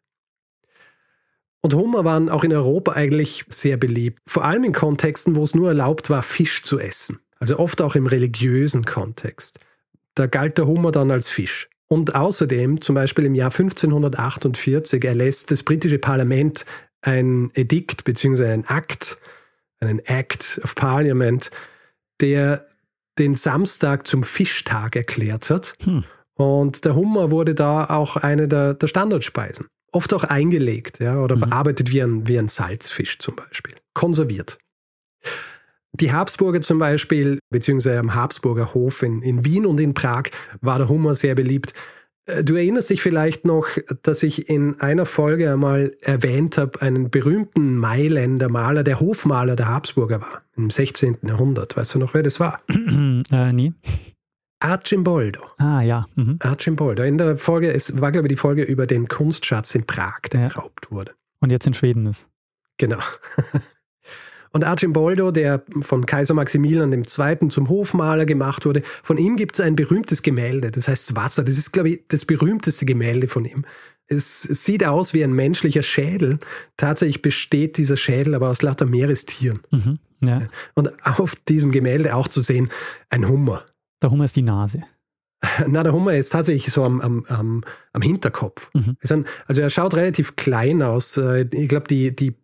Und 1.62 1.74
Hummer 1.74 2.06
waren 2.06 2.30
auch 2.30 2.44
in 2.44 2.54
Europa 2.54 2.94
eigentlich 2.94 3.44
sehr 3.50 3.78
beliebt, 3.78 4.22
vor 4.28 4.46
allem 4.46 4.64
in 4.64 4.74
Kontexten, 4.74 5.36
wo 5.36 5.44
es 5.44 5.56
nur 5.56 5.70
erlaubt 5.70 6.10
war, 6.10 6.24
Fisch 6.24 6.64
zu 6.64 6.80
essen. 6.80 7.20
Also 7.40 7.60
oft 7.60 7.82
auch 7.82 7.96
im 7.96 8.08
religiösen 8.08 8.86
Kontext. 8.86 9.60
Da 10.16 10.28
galt 10.28 10.58
der 10.58 10.68
Hummer 10.68 10.92
dann 10.92 11.12
als 11.12 11.30
Fisch. 11.30 11.70
Und 11.88 12.16
außerdem, 12.16 12.82
zum 12.82 12.96
Beispiel 12.96 13.26
im 13.26 13.36
Jahr 13.36 13.52
1548, 13.52 15.04
erlässt 15.06 15.52
das 15.52 15.64
britische 15.64 16.00
Parlament 16.00 16.66
ein 17.02 17.50
Edikt 17.54 18.04
bzw. 18.04 18.52
ein 18.52 18.66
Akt, 18.66 19.20
einen 19.80 20.00
Act 20.00 20.60
of 20.64 20.76
Parliament, 20.76 21.52
der 22.20 22.66
den 23.18 23.36
Samstag 23.36 24.06
zum 24.06 24.24
Fischtag 24.24 24.96
erklärt 24.96 25.50
hat. 25.50 25.76
Hm. 25.84 26.04
Und 26.36 26.86
der 26.86 26.96
Hummer 26.96 27.32
wurde 27.32 27.56
da 27.56 27.86
auch 27.86 28.18
eine 28.18 28.48
der, 28.48 28.74
der 28.74 28.88
Standardspeisen. 28.88 29.68
Oft 29.92 30.14
auch 30.14 30.24
eingelegt 30.24 31.00
ja, 31.00 31.20
oder 31.20 31.36
mhm. 31.36 31.40
verarbeitet 31.40 31.92
wie 31.92 32.02
ein, 32.02 32.28
wie 32.28 32.38
ein 32.38 32.48
Salzfisch 32.48 33.18
zum 33.20 33.36
Beispiel. 33.36 33.74
Konserviert. 33.94 34.60
Die 36.00 36.12
Habsburger 36.12 36.62
zum 36.62 36.80
Beispiel, 36.80 37.40
beziehungsweise 37.50 38.00
am 38.00 38.14
Habsburger 38.14 38.74
Hof 38.74 39.04
in, 39.04 39.22
in 39.22 39.46
Wien 39.46 39.66
und 39.66 39.80
in 39.80 39.94
Prag, 39.94 40.26
war 40.62 40.78
der 40.78 40.90
Hummer 40.90 41.16
sehr 41.16 41.36
beliebt. 41.36 41.74
Äh, 42.26 42.44
du 42.44 42.56
erinnerst 42.56 42.90
dich 42.90 43.02
vielleicht 43.02 43.46
noch, 43.46 43.68
dass 44.04 44.24
ich 44.24 44.50
in 44.50 44.80
einer 44.80 45.06
Folge 45.06 45.52
einmal 45.52 45.96
erwähnt 46.02 46.58
habe, 46.58 46.82
einen 46.82 47.10
berühmten 47.10 47.78
Mailänder 47.78 48.50
Maler, 48.50 48.84
der 48.84 49.00
Hofmaler 49.00 49.56
der 49.56 49.68
Habsburger 49.70 50.22
war, 50.22 50.42
im 50.56 50.70
16. 50.70 51.18
Jahrhundert. 51.24 51.76
Weißt 51.76 51.96
du 51.96 52.00
noch, 52.00 52.14
wer 52.14 52.24
das 52.24 52.40
war? 52.40 52.62
äh, 53.32 53.54
nie. 53.54 53.74
Archimboldo. 54.60 55.42
Ah, 55.58 55.82
ja. 55.82 56.02
Mhm. 56.16 56.40
Archimboldo. 56.42 57.04
In 57.04 57.18
der 57.18 57.38
Folge, 57.38 57.72
es 57.72 58.00
war, 58.02 58.12
glaube 58.12 58.28
ich, 58.28 58.34
die 58.34 58.38
Folge 58.40 58.64
über 58.64 58.88
den 58.88 59.08
Kunstschatz 59.08 59.76
in 59.76 59.86
Prag, 59.86 60.22
der 60.32 60.42
ja. 60.42 60.48
geraubt 60.50 60.92
wurde. 60.92 61.14
Und 61.40 61.52
jetzt 61.52 61.68
in 61.68 61.74
Schweden 61.74 62.08
ist. 62.08 62.28
Genau. 62.78 63.00
Und 64.58 64.64
Archimboldo, 64.64 65.30
der 65.30 65.62
von 65.82 66.08
Kaiser 66.08 66.34
Maximilian 66.34 66.92
II. 66.92 67.50
zum 67.50 67.70
Hofmaler 67.70 68.26
gemacht 68.26 68.66
wurde, 68.66 68.82
von 69.04 69.20
ihm 69.20 69.36
gibt 69.36 69.54
es 69.54 69.62
ein 69.64 69.76
berühmtes 69.76 70.24
Gemälde, 70.24 70.72
das 70.72 70.88
heißt 70.88 71.16
Wasser. 71.16 71.44
Das 71.44 71.60
ist, 71.60 71.74
glaube 71.74 71.90
ich, 71.90 72.08
das 72.08 72.26
berühmteste 72.26 72.88
Gemälde 72.88 73.28
von 73.28 73.46
ihm. 73.46 73.66
Es 74.08 74.42
sieht 74.42 74.84
aus 74.84 75.14
wie 75.14 75.24
ein 75.24 75.32
menschlicher 75.32 75.84
Schädel. 75.84 76.40
Tatsächlich 76.76 77.22
besteht 77.22 77.78
dieser 77.78 77.98
Schädel 77.98 78.34
aber 78.34 78.50
aus 78.50 78.64
lauter 78.64 78.88
Meerestieren. 78.88 79.60
Mhm, 79.70 80.00
ja. 80.22 80.48
Und 80.74 80.90
auf 81.06 81.36
diesem 81.48 81.70
Gemälde 81.70 82.16
auch 82.16 82.28
zu 82.28 82.42
sehen, 82.42 82.70
ein 83.12 83.30
Hummer. 83.30 83.64
Der 84.02 84.10
Hummer 84.10 84.26
ist 84.26 84.38
die 84.38 84.42
Nase. 84.42 84.82
Na, 85.68 85.84
der 85.84 85.94
Hummer 85.94 86.16
ist 86.16 86.30
tatsächlich 86.30 86.74
so 86.74 86.84
am, 86.84 87.00
am, 87.00 87.26
am, 87.28 87.64
am 87.94 88.02
Hinterkopf. 88.02 88.72
Mhm. 88.74 88.98
also 89.48 89.62
er 89.62 89.70
schaut 89.70 89.96
relativ 89.96 90.36
klein 90.36 90.82
aus. 90.82 91.18
Äh, 91.18 91.48
ich 91.52 91.70
glaube, 91.70 91.88
die, 91.88 92.16
die, 92.16 92.36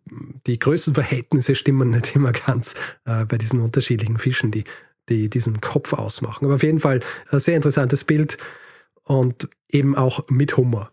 die 0.46 0.58
Größenverhältnisse 0.58 1.54
stimmen 1.54 1.90
nicht 1.90 2.14
immer 2.14 2.32
ganz 2.32 2.74
äh, 3.04 3.24
bei 3.24 3.36
diesen 3.36 3.60
unterschiedlichen 3.60 4.18
Fischen, 4.18 4.50
die, 4.50 4.64
die 5.08 5.28
diesen 5.28 5.60
Kopf 5.60 5.92
ausmachen. 5.92 6.44
Aber 6.44 6.54
auf 6.54 6.62
jeden 6.62 6.80
Fall 6.80 7.00
ein 7.30 7.40
sehr 7.40 7.56
interessantes 7.56 8.04
Bild 8.04 8.38
und 9.02 9.48
eben 9.68 9.96
auch 9.96 10.28
mit 10.28 10.56
Hummer. 10.56 10.90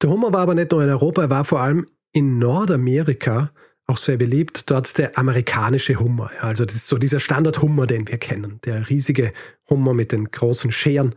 Der 0.00 0.10
Hummer 0.10 0.32
war 0.32 0.40
aber 0.40 0.54
nicht 0.54 0.72
nur 0.72 0.82
in 0.82 0.90
Europa, 0.90 1.22
er 1.22 1.30
war 1.30 1.44
vor 1.44 1.60
allem 1.60 1.86
in 2.12 2.38
Nordamerika 2.38 3.52
auch 3.92 3.98
sehr 3.98 4.16
beliebt. 4.16 4.70
Dort 4.70 4.96
der 4.96 5.18
amerikanische 5.18 6.00
Hummer. 6.00 6.30
Also 6.40 6.64
das 6.64 6.74
ist 6.74 6.86
so 6.86 6.96
dieser 6.96 7.20
Standard-Hummer, 7.20 7.86
den 7.86 8.08
wir 8.08 8.16
kennen. 8.16 8.58
Der 8.64 8.88
riesige 8.88 9.32
Hummer 9.68 9.92
mit 9.92 10.12
den 10.12 10.30
großen 10.30 10.72
Scheren. 10.72 11.14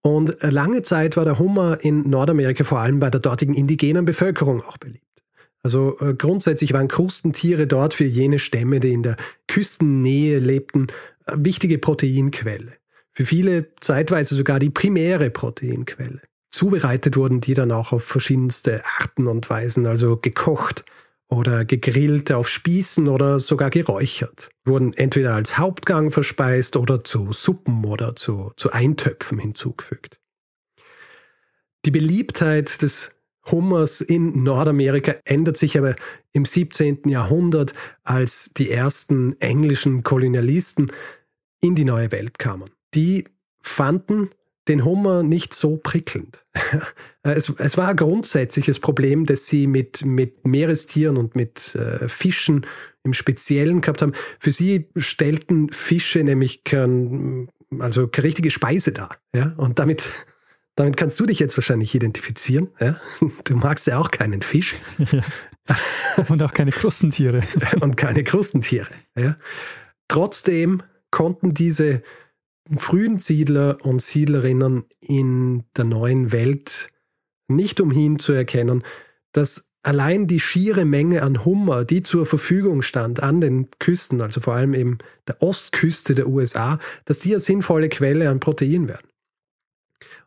Und 0.00 0.36
lange 0.40 0.82
Zeit 0.82 1.16
war 1.16 1.24
der 1.24 1.38
Hummer 1.38 1.78
in 1.82 2.08
Nordamerika 2.08 2.62
vor 2.62 2.78
allem 2.78 3.00
bei 3.00 3.10
der 3.10 3.20
dortigen 3.20 3.54
indigenen 3.54 4.04
Bevölkerung 4.04 4.62
auch 4.62 4.78
beliebt. 4.78 5.04
Also 5.64 5.98
äh, 5.98 6.14
grundsätzlich 6.14 6.72
waren 6.72 6.86
Krustentiere 6.86 7.66
dort 7.66 7.94
für 7.94 8.04
jene 8.04 8.38
Stämme, 8.38 8.78
die 8.78 8.92
in 8.92 9.02
der 9.02 9.16
Küstennähe 9.48 10.38
lebten, 10.38 10.86
äh, 11.26 11.32
wichtige 11.36 11.78
Proteinquelle. 11.78 12.72
Für 13.12 13.24
viele 13.24 13.74
zeitweise 13.80 14.36
sogar 14.36 14.60
die 14.60 14.70
primäre 14.70 15.30
Proteinquelle. 15.30 16.20
Zubereitet 16.52 17.16
wurden 17.16 17.40
die 17.40 17.54
dann 17.54 17.72
auch 17.72 17.92
auf 17.92 18.04
verschiedenste 18.04 18.82
Arten 19.00 19.26
und 19.26 19.50
Weisen, 19.50 19.86
also 19.86 20.16
gekocht, 20.16 20.84
oder 21.28 21.64
gegrillt 21.64 22.32
auf 22.32 22.48
Spießen 22.48 23.06
oder 23.08 23.38
sogar 23.38 23.70
geräuchert. 23.70 24.50
Wurden 24.64 24.94
entweder 24.94 25.34
als 25.34 25.58
Hauptgang 25.58 26.10
verspeist 26.10 26.76
oder 26.76 27.04
zu 27.04 27.32
Suppen 27.32 27.84
oder 27.84 28.16
zu, 28.16 28.52
zu 28.56 28.72
Eintöpfen 28.72 29.38
hinzugefügt. 29.38 30.20
Die 31.84 31.90
Beliebtheit 31.90 32.82
des 32.82 33.14
Hummers 33.50 34.00
in 34.00 34.42
Nordamerika 34.42 35.16
ändert 35.24 35.56
sich 35.56 35.78
aber 35.78 35.94
im 36.32 36.44
17. 36.44 37.08
Jahrhundert, 37.08 37.74
als 38.04 38.52
die 38.54 38.70
ersten 38.70 39.38
englischen 39.40 40.02
Kolonialisten 40.02 40.92
in 41.60 41.74
die 41.74 41.84
neue 41.84 42.12
Welt 42.12 42.38
kamen. 42.38 42.70
Die 42.94 43.24
fanden 43.60 44.30
den 44.68 44.84
Hummer 44.84 45.22
nicht 45.22 45.54
so 45.54 45.76
prickelnd. 45.76 46.44
es, 47.22 47.48
es, 47.48 47.76
war 47.76 47.88
ein 47.88 47.96
grundsätzliches 47.96 48.78
Problem, 48.78 49.26
das 49.26 49.46
sie 49.46 49.66
mit, 49.66 50.04
mit 50.04 50.46
Meerestieren 50.46 51.16
und 51.16 51.34
mit 51.34 51.74
äh, 51.74 52.08
Fischen 52.08 52.66
im 53.02 53.14
Speziellen 53.14 53.80
gehabt 53.80 54.02
haben. 54.02 54.12
Für 54.38 54.52
sie 54.52 54.88
stellten 54.96 55.72
Fische 55.72 56.22
nämlich 56.22 56.64
kein, 56.64 57.48
also 57.78 58.08
keine 58.08 58.26
richtige 58.26 58.50
Speise 58.50 58.92
dar. 58.92 59.16
Ja? 59.34 59.54
Und 59.56 59.78
damit, 59.78 60.08
damit 60.76 60.96
kannst 60.96 61.18
du 61.18 61.26
dich 61.26 61.38
jetzt 61.38 61.56
wahrscheinlich 61.56 61.94
identifizieren. 61.94 62.68
Ja? 62.80 63.00
Du 63.44 63.56
magst 63.56 63.86
ja 63.86 63.98
auch 63.98 64.10
keinen 64.10 64.42
Fisch. 64.42 64.74
Ja. 64.98 65.24
Und 66.28 66.42
auch 66.42 66.54
keine 66.54 66.70
Krustentiere. 66.70 67.42
und 67.80 67.96
keine 67.96 68.24
Krustentiere. 68.24 68.88
Ja? 69.16 69.36
Trotzdem 70.08 70.82
konnten 71.10 71.54
diese 71.54 72.02
frühen 72.76 73.18
Siedler 73.18 73.78
und 73.82 74.02
Siedlerinnen 74.02 74.84
in 75.00 75.64
der 75.76 75.84
neuen 75.84 76.32
Welt 76.32 76.90
nicht 77.48 77.80
umhin 77.80 78.18
zu 78.18 78.32
erkennen, 78.32 78.84
dass 79.32 79.72
allein 79.82 80.26
die 80.26 80.40
schiere 80.40 80.84
Menge 80.84 81.22
an 81.22 81.44
Hummer, 81.44 81.84
die 81.84 82.02
zur 82.02 82.26
Verfügung 82.26 82.82
stand 82.82 83.22
an 83.22 83.40
den 83.40 83.68
Küsten, 83.78 84.20
also 84.20 84.40
vor 84.40 84.54
allem 84.54 84.74
eben 84.74 84.98
der 85.26 85.42
Ostküste 85.42 86.14
der 86.14 86.28
USA, 86.28 86.78
dass 87.06 87.20
die 87.20 87.30
eine 87.30 87.38
sinnvolle 87.38 87.88
Quelle 87.88 88.28
an 88.28 88.40
Protein 88.40 88.88
werden. 88.88 89.08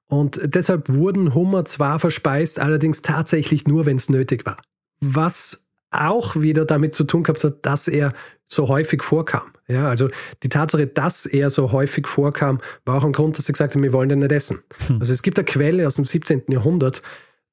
Und 0.08 0.42
deshalb 0.44 0.90
wurden 0.90 1.34
Hummer 1.36 1.64
zwar 1.66 2.00
verspeist, 2.00 2.60
allerdings 2.60 3.02
tatsächlich 3.02 3.66
nur, 3.68 3.86
wenn 3.86 3.98
es 3.98 4.10
nötig 4.10 4.46
war. 4.46 4.58
Was 5.00 5.68
auch 5.90 6.36
wieder 6.36 6.66
damit 6.66 6.96
zu 6.96 7.04
tun 7.04 7.24
gehabt 7.24 7.44
hat, 7.44 7.66
dass 7.66 7.88
er 7.88 8.14
so 8.44 8.68
häufig 8.68 9.04
vorkam. 9.04 9.52
Ja, 9.72 9.88
also 9.88 10.10
die 10.44 10.50
Tatsache, 10.50 10.88
dass 10.88 11.26
er 11.26 11.50
so 11.50 11.72
häufig 11.72 12.08
vorkam, 12.08 12.60
war 12.84 12.98
auch 12.98 13.06
ein 13.06 13.14
Grund, 13.14 13.38
dass 13.38 13.46
sie 13.46 13.54
gesagt 13.54 13.76
haben, 13.76 13.84
wir 13.84 13.94
wollen 13.94 14.10
den 14.10 14.20
nicht 14.20 14.32
essen. 14.32 14.62
Hm. 14.88 15.00
Also 15.00 15.14
es 15.14 15.22
gibt 15.22 15.38
eine 15.38 15.46
Quelle 15.46 15.88
aus 15.88 15.96
dem 15.96 16.06
17. 16.06 16.44
Jahrhundert, 16.50 17.02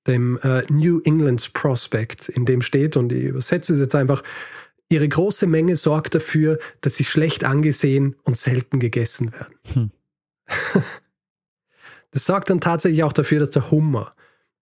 dem 0.06 0.38
äh, 0.42 0.62
New 0.70 1.00
England 1.04 1.52
Prospect, 1.52 2.28
in 2.28 2.44
dem 2.44 2.62
steht, 2.62 2.96
und 2.96 3.12
ich 3.12 3.24
übersetze 3.24 3.74
es 3.74 3.80
jetzt 3.80 3.94
einfach, 3.94 4.22
ihre 4.88 5.08
große 5.08 5.46
Menge 5.46 5.76
sorgt 5.76 6.14
dafür, 6.14 6.58
dass 6.80 6.96
sie 6.96 7.04
schlecht 7.04 7.44
angesehen 7.44 8.16
und 8.24 8.36
selten 8.36 8.78
gegessen 8.80 9.32
werden. 9.32 9.54
Hm. 9.72 9.90
Das 12.10 12.24
sorgt 12.24 12.48
dann 12.48 12.62
tatsächlich 12.62 13.04
auch 13.04 13.12
dafür, 13.12 13.38
dass 13.38 13.50
der 13.50 13.70
Hummer 13.70 14.14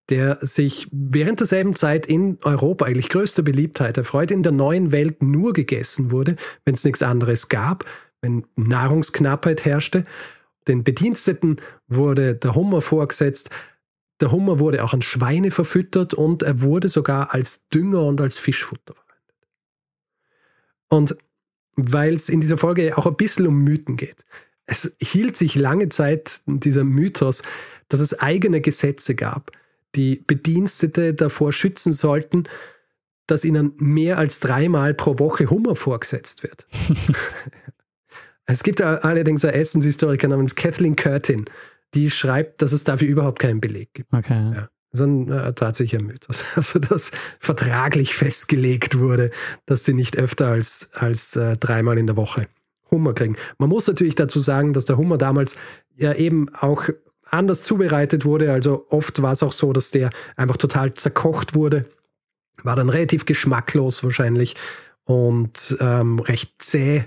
der 0.09 0.39
sich 0.41 0.89
während 0.93 1.41
derselben 1.41 1.75
Zeit 1.75 2.07
in 2.07 2.39
Europa 2.43 2.85
eigentlich 2.85 3.09
größter 3.09 3.43
Beliebtheit 3.43 3.99
erfreut, 3.99 4.31
in 4.31 4.43
der 4.43 4.53
neuen 4.53 4.93
Welt 4.93 5.23
nur 5.23 5.53
gegessen 5.53 6.11
wurde, 6.11 6.37
wenn 6.65 6.75
es 6.75 6.85
nichts 6.85 7.03
anderes 7.03 7.49
gab, 7.49 7.85
wenn 8.21 8.47
Nahrungsknappheit 8.57 9.65
herrschte. 9.65 10.05
Den 10.69 10.85
Bediensteten 10.85 11.57
wurde 11.89 12.35
der 12.35 12.55
Hummer 12.55 12.81
vorgesetzt. 12.81 13.51
Der 14.21 14.33
Hummer 14.33 14.59
wurde 14.61 14.83
auch 14.85 14.95
an 14.95 15.03
Schweine 15.03 15.51
verfüttert 15.51 16.15
und 16.15 16.43
er 16.43 16.63
wurde 16.63 16.89
sogar 16.89 17.35
als 17.35 17.69
Dünger 17.69 18.03
und 18.03 18.21
als 18.21 18.39
Fischfutter 18.39 18.95
verwendet. 18.95 19.49
Und 20.89 21.17
weil 21.77 22.15
es 22.15 22.29
in 22.29 22.41
dieser 22.41 22.57
Folge 22.59 22.97
auch 22.97 23.07
ein 23.07 23.17
bisschen 23.17 23.47
um 23.47 23.63
Mythen 23.63 23.97
geht. 23.97 24.25
Es 24.67 24.97
hielt 25.01 25.37
sich 25.37 25.55
lange 25.55 25.91
Zeit 25.91 26.41
dieser 26.47 26.85
Mythos, 26.85 27.43
dass 27.89 28.01
es 28.01 28.19
eigene 28.19 28.61
Gesetze 28.61 29.15
gab, 29.15 29.53
die 29.97 30.23
Bedienstete 30.27 31.15
davor 31.15 31.53
schützen 31.53 31.93
sollten, 31.93 32.45
dass 33.27 33.45
ihnen 33.45 33.73
mehr 33.77 34.19
als 34.19 34.41
dreimal 34.41 34.95
pro 34.95 35.19
Woche 35.19 35.51
Hummer 35.51 35.75
vorgesetzt 35.75 36.43
wird. 36.43 36.67
es 38.47 38.63
gibt 38.63 38.81
allerdings 38.81 39.45
eine 39.45 39.55
Essenshistoriker 39.55 40.29
namens 40.29 40.55
Kathleen 40.55 40.95
Curtin, 40.95 41.45
die 41.95 42.11
schreibt, 42.11 42.63
dass 42.63 42.73
es 42.73 42.85
dafür 42.85 43.09
überhaupt 43.09 43.41
keinen 43.41 43.61
Beleg 43.61 43.95
gibt. 43.95 44.13
Okay. 44.13 44.53
Ja. 44.55 44.69
Das 44.93 45.01
ist 45.01 45.07
ein 45.07 45.31
äh, 45.31 45.53
tatsächlicher 45.53 46.03
Mythos. 46.03 46.45
Also, 46.57 46.79
dass 46.79 47.11
vertraglich 47.41 48.15
festgelegt 48.15 48.99
wurde, 48.99 49.31
dass 49.67 49.85
sie 49.85 49.95
nicht 49.95 50.17
öfter 50.17 50.49
als, 50.49 50.91
als 50.95 51.37
äh, 51.37 51.57
dreimal 51.57 51.99
in 51.99 52.07
der 52.07 52.17
Woche 52.17 52.47
Hummer 52.91 53.15
kriegen. 53.15 53.37
Man 53.59 53.69
muss 53.69 53.87
natürlich 53.89 54.15
dazu 54.15 54.39
sagen, 54.39 54.73
dass 54.73 54.85
der 54.85 54.97
Hummer 54.97 55.19
damals 55.19 55.57
ja 55.97 56.13
eben 56.13 56.55
auch 56.55 56.89
anders 57.27 57.63
zubereitet 57.63 58.25
wurde. 58.25 58.53
Also 58.53 58.87
oft 58.89 59.21
war 59.23 59.33
es 59.33 59.43
auch 59.43 59.53
so, 59.53 59.73
dass 59.73 59.91
der 59.91 60.11
einfach 60.37 60.57
total 60.57 60.95
zerkocht 60.95 61.55
wurde 61.55 61.87
war 62.63 62.77
dann 62.77 62.89
relativ 62.89 63.25
geschmacklos 63.25 64.05
wahrscheinlich 64.05 64.55
und 65.05 65.77
ähm, 65.81 66.19
recht 66.19 66.55
zäh 66.59 67.05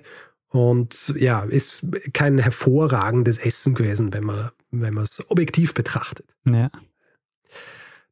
und 0.50 1.14
ja, 1.18 1.44
ist 1.44 1.88
kein 2.14 2.40
hervorragendes 2.40 3.38
Essen 3.38 3.76
gewesen, 3.76 4.14
wenn 4.14 4.24
man 4.24 4.52
wenn 4.72 4.94
man 4.94 5.04
es 5.04 5.30
objektiv 5.32 5.74
betrachtet. 5.74 6.28
Ja. 6.46 6.70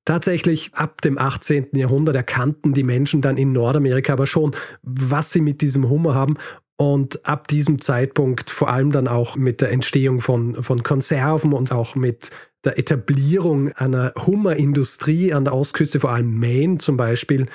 Tatsächlich 0.05 0.73
ab 0.73 1.01
dem 1.01 1.19
18. 1.19 1.67
Jahrhundert 1.73 2.15
erkannten 2.15 2.73
die 2.73 2.83
Menschen 2.83 3.21
dann 3.21 3.37
in 3.37 3.51
Nordamerika 3.51 4.13
aber 4.13 4.25
schon, 4.25 4.55
was 4.81 5.31
sie 5.31 5.41
mit 5.41 5.61
diesem 5.61 5.87
Hummer 5.87 6.15
haben 6.15 6.35
und 6.77 7.25
ab 7.25 7.47
diesem 7.47 7.81
Zeitpunkt 7.81 8.49
vor 8.49 8.69
allem 8.69 8.91
dann 8.91 9.07
auch 9.07 9.35
mit 9.35 9.61
der 9.61 9.71
Entstehung 9.71 10.21
von, 10.21 10.61
von 10.63 10.83
Konserven 10.83 11.53
und 11.53 11.71
auch 11.71 11.95
mit 11.95 12.29
der 12.63 12.77
Etablierung 12.77 13.71
einer 13.73 14.13
Hummerindustrie 14.15 15.33
an 15.33 15.43
der 15.43 15.55
Ostküste, 15.55 15.99
vor 15.99 16.11
allem 16.11 16.39
Maine 16.39 16.77
zum 16.77 16.95
Beispiel, 16.95 17.47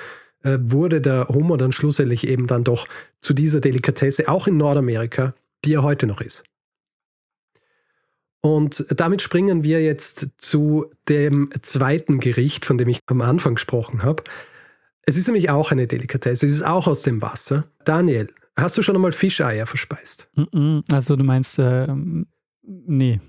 äh, 0.43 0.57
wurde 0.61 0.99
der 0.99 1.29
Hummer 1.29 1.57
dann 1.57 1.71
schlussendlich 1.71 2.27
eben 2.27 2.47
dann 2.47 2.65
doch 2.65 2.85
zu 3.21 3.33
dieser 3.33 3.61
Delikatesse, 3.61 4.27
auch 4.27 4.47
in 4.47 4.57
Nordamerika, 4.57 5.33
die 5.63 5.73
er 5.73 5.83
heute 5.83 6.05
noch 6.05 6.19
ist. 6.19 6.43
Und 8.41 8.85
damit 8.89 9.21
springen 9.21 9.63
wir 9.63 9.81
jetzt 9.81 10.27
zu 10.37 10.91
dem 11.07 11.49
zweiten 11.61 12.19
Gericht, 12.19 12.65
von 12.65 12.77
dem 12.77 12.89
ich 12.89 12.99
am 13.05 13.21
Anfang 13.21 13.55
gesprochen 13.55 14.03
habe. 14.03 14.23
Es 15.05 15.15
ist 15.15 15.27
nämlich 15.27 15.49
auch 15.49 15.71
eine 15.71 15.87
Delikatesse, 15.87 16.45
es 16.45 16.53
ist 16.53 16.65
auch 16.65 16.87
aus 16.87 17.03
dem 17.03 17.21
Wasser. 17.21 17.65
Daniel, 17.85 18.27
hast 18.55 18.77
du 18.77 18.81
schon 18.81 18.95
einmal 18.95 19.11
Fischeier 19.11 19.65
verspeist? 19.65 20.29
Also 20.91 21.15
du 21.15 21.23
meinst, 21.23 21.59
äh, 21.59 21.87
nee. 22.63 23.19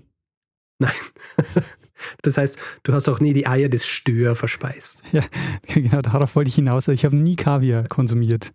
Nein. 0.78 0.92
Das 2.22 2.36
heißt, 2.36 2.58
du 2.82 2.92
hast 2.92 3.08
auch 3.08 3.20
nie 3.20 3.32
die 3.32 3.46
Eier 3.46 3.68
des 3.68 3.86
Stör 3.86 4.34
verspeist. 4.34 5.02
Ja, 5.12 5.22
genau, 5.66 6.00
darauf 6.00 6.34
wollte 6.36 6.48
ich 6.48 6.56
hinaus. 6.56 6.88
Ich 6.88 7.04
habe 7.04 7.16
nie 7.16 7.36
Kaviar 7.36 7.84
konsumiert. 7.84 8.52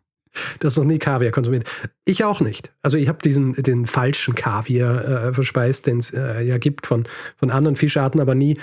Du 0.59 0.67
hast 0.67 0.77
noch 0.77 0.83
nie 0.83 0.99
Kaviar 0.99 1.31
konsumiert. 1.31 1.69
Ich 2.05 2.23
auch 2.23 2.41
nicht. 2.41 2.71
Also 2.83 2.97
ich 2.97 3.07
habe 3.07 3.19
diesen 3.23 3.53
den 3.53 3.85
falschen 3.85 4.35
Kaviar 4.35 5.27
äh, 5.27 5.33
verspeist, 5.33 5.87
den 5.87 5.97
es 5.97 6.13
äh, 6.13 6.41
ja 6.41 6.57
gibt 6.57 6.85
von, 6.85 7.07
von 7.37 7.49
anderen 7.49 7.75
Fischarten, 7.75 8.21
aber 8.21 8.35
nie 8.35 8.57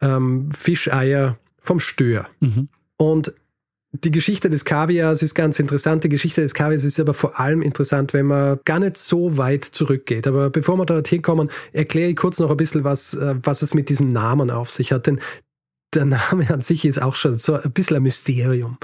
ähm, 0.00 0.50
Fischeier 0.52 1.38
vom 1.60 1.78
Stör. 1.78 2.26
Mhm. 2.40 2.68
Und 2.96 3.34
die 3.92 4.10
Geschichte 4.10 4.50
des 4.50 4.66
Kaviars 4.66 5.22
ist 5.22 5.34
ganz 5.34 5.58
interessant. 5.58 6.04
Die 6.04 6.10
Geschichte 6.10 6.42
des 6.42 6.52
Kaviars 6.52 6.84
ist 6.84 7.00
aber 7.00 7.14
vor 7.14 7.40
allem 7.40 7.62
interessant, 7.62 8.12
wenn 8.12 8.26
man 8.26 8.60
gar 8.64 8.80
nicht 8.80 8.98
so 8.98 9.38
weit 9.38 9.64
zurückgeht. 9.64 10.26
Aber 10.26 10.50
bevor 10.50 10.76
wir 10.76 10.84
dorthin 10.84 11.22
kommen, 11.22 11.50
erkläre 11.72 12.10
ich 12.10 12.16
kurz 12.16 12.38
noch 12.38 12.50
ein 12.50 12.56
bisschen, 12.58 12.84
was, 12.84 13.14
äh, 13.14 13.36
was 13.42 13.62
es 13.62 13.72
mit 13.72 13.88
diesem 13.88 14.08
Namen 14.08 14.50
auf 14.50 14.70
sich 14.70 14.92
hat. 14.92 15.06
Denn 15.06 15.20
der 15.94 16.04
Name 16.04 16.50
an 16.50 16.60
sich 16.60 16.84
ist 16.84 17.00
auch 17.00 17.14
schon 17.14 17.34
so 17.34 17.54
ein 17.54 17.72
bisschen 17.72 17.96
ein 17.96 18.02
Mysterium. 18.02 18.76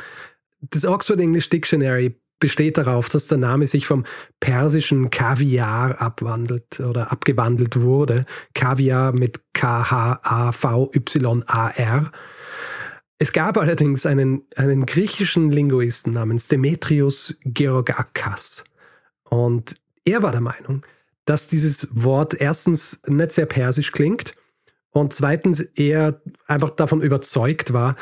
Das 0.62 0.87
Oxford 0.87 1.20
English 1.20 1.50
Dictionary 1.50 2.18
besteht 2.40 2.78
darauf, 2.78 3.11
dass 3.11 3.28
der 3.28 3.38
Name 3.38 3.66
sich 3.66 3.87
vom 3.87 4.04
persischen 4.40 5.11
Kaviar 5.11 6.00
abwandelt 6.00 6.80
oder 6.80 7.12
abgewandelt 7.12 7.80
wurde. 7.80 8.25
Kaviar 8.54 9.12
mit 9.12 9.40
K-H-A-V-Y-A-R. 9.52 10.12
Es 13.18 13.33
gab 13.33 13.56
allerdings 13.56 14.06
einen, 14.06 14.42
einen 14.56 14.87
griechischen 14.87 15.50
Linguisten 15.50 16.12
namens 16.12 16.49
Demetrius 16.49 17.38
Georgakas. 17.44 18.64
Und 19.25 19.76
er 20.04 20.23
war 20.23 20.33
der 20.33 20.40
Meinung, 20.40 20.85
dass 21.25 21.47
dieses 21.47 21.88
Wort 21.92 22.35
erstens 22.35 23.00
nicht 23.06 23.33
sehr 23.33 23.47
persisch 23.47 23.92
klingt 23.92 24.35
und 24.90 25.12
zweitens 25.12 25.61
er 25.61 26.21
einfach 26.47 26.71
davon 26.71 27.00
überzeugt 27.02 27.73
war, 27.73 27.97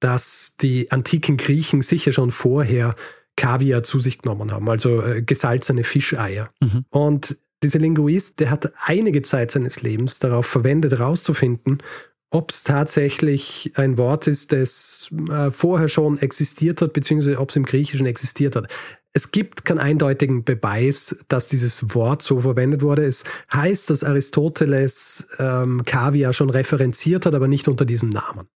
dass 0.00 0.56
die 0.60 0.90
antiken 0.90 1.36
Griechen 1.36 1.82
sicher 1.82 2.12
schon 2.12 2.30
vorher 2.30 2.94
Kaviar 3.36 3.82
zu 3.82 4.00
sich 4.00 4.18
genommen 4.18 4.50
haben, 4.52 4.68
also 4.68 5.02
äh, 5.02 5.22
gesalzene 5.22 5.84
Fischeier. 5.84 6.48
Mhm. 6.60 6.84
Und 6.90 7.36
dieser 7.62 7.78
Linguist, 7.78 8.40
der 8.40 8.50
hat 8.50 8.72
einige 8.84 9.22
Zeit 9.22 9.50
seines 9.50 9.82
Lebens 9.82 10.18
darauf 10.20 10.46
verwendet, 10.46 10.92
herauszufinden, 10.92 11.82
ob 12.30 12.50
es 12.50 12.62
tatsächlich 12.62 13.72
ein 13.76 13.96
Wort 13.96 14.26
ist, 14.26 14.52
das 14.52 15.10
äh, 15.30 15.50
vorher 15.50 15.88
schon 15.88 16.18
existiert 16.18 16.82
hat, 16.82 16.92
beziehungsweise 16.92 17.38
ob 17.38 17.50
es 17.50 17.56
im 17.56 17.64
Griechischen 17.64 18.06
existiert 18.06 18.54
hat. 18.54 18.68
Es 19.14 19.32
gibt 19.32 19.64
keinen 19.64 19.78
eindeutigen 19.78 20.44
Beweis, 20.44 21.24
dass 21.28 21.46
dieses 21.46 21.94
Wort 21.94 22.20
so 22.22 22.40
verwendet 22.40 22.82
wurde. 22.82 23.04
Es 23.04 23.24
heißt, 23.52 23.88
dass 23.88 24.04
Aristoteles 24.04 25.36
ähm, 25.38 25.84
Kaviar 25.86 26.34
schon 26.34 26.50
referenziert 26.50 27.24
hat, 27.24 27.34
aber 27.34 27.48
nicht 27.48 27.66
unter 27.68 27.86
diesem 27.86 28.10
Namen. 28.10 28.48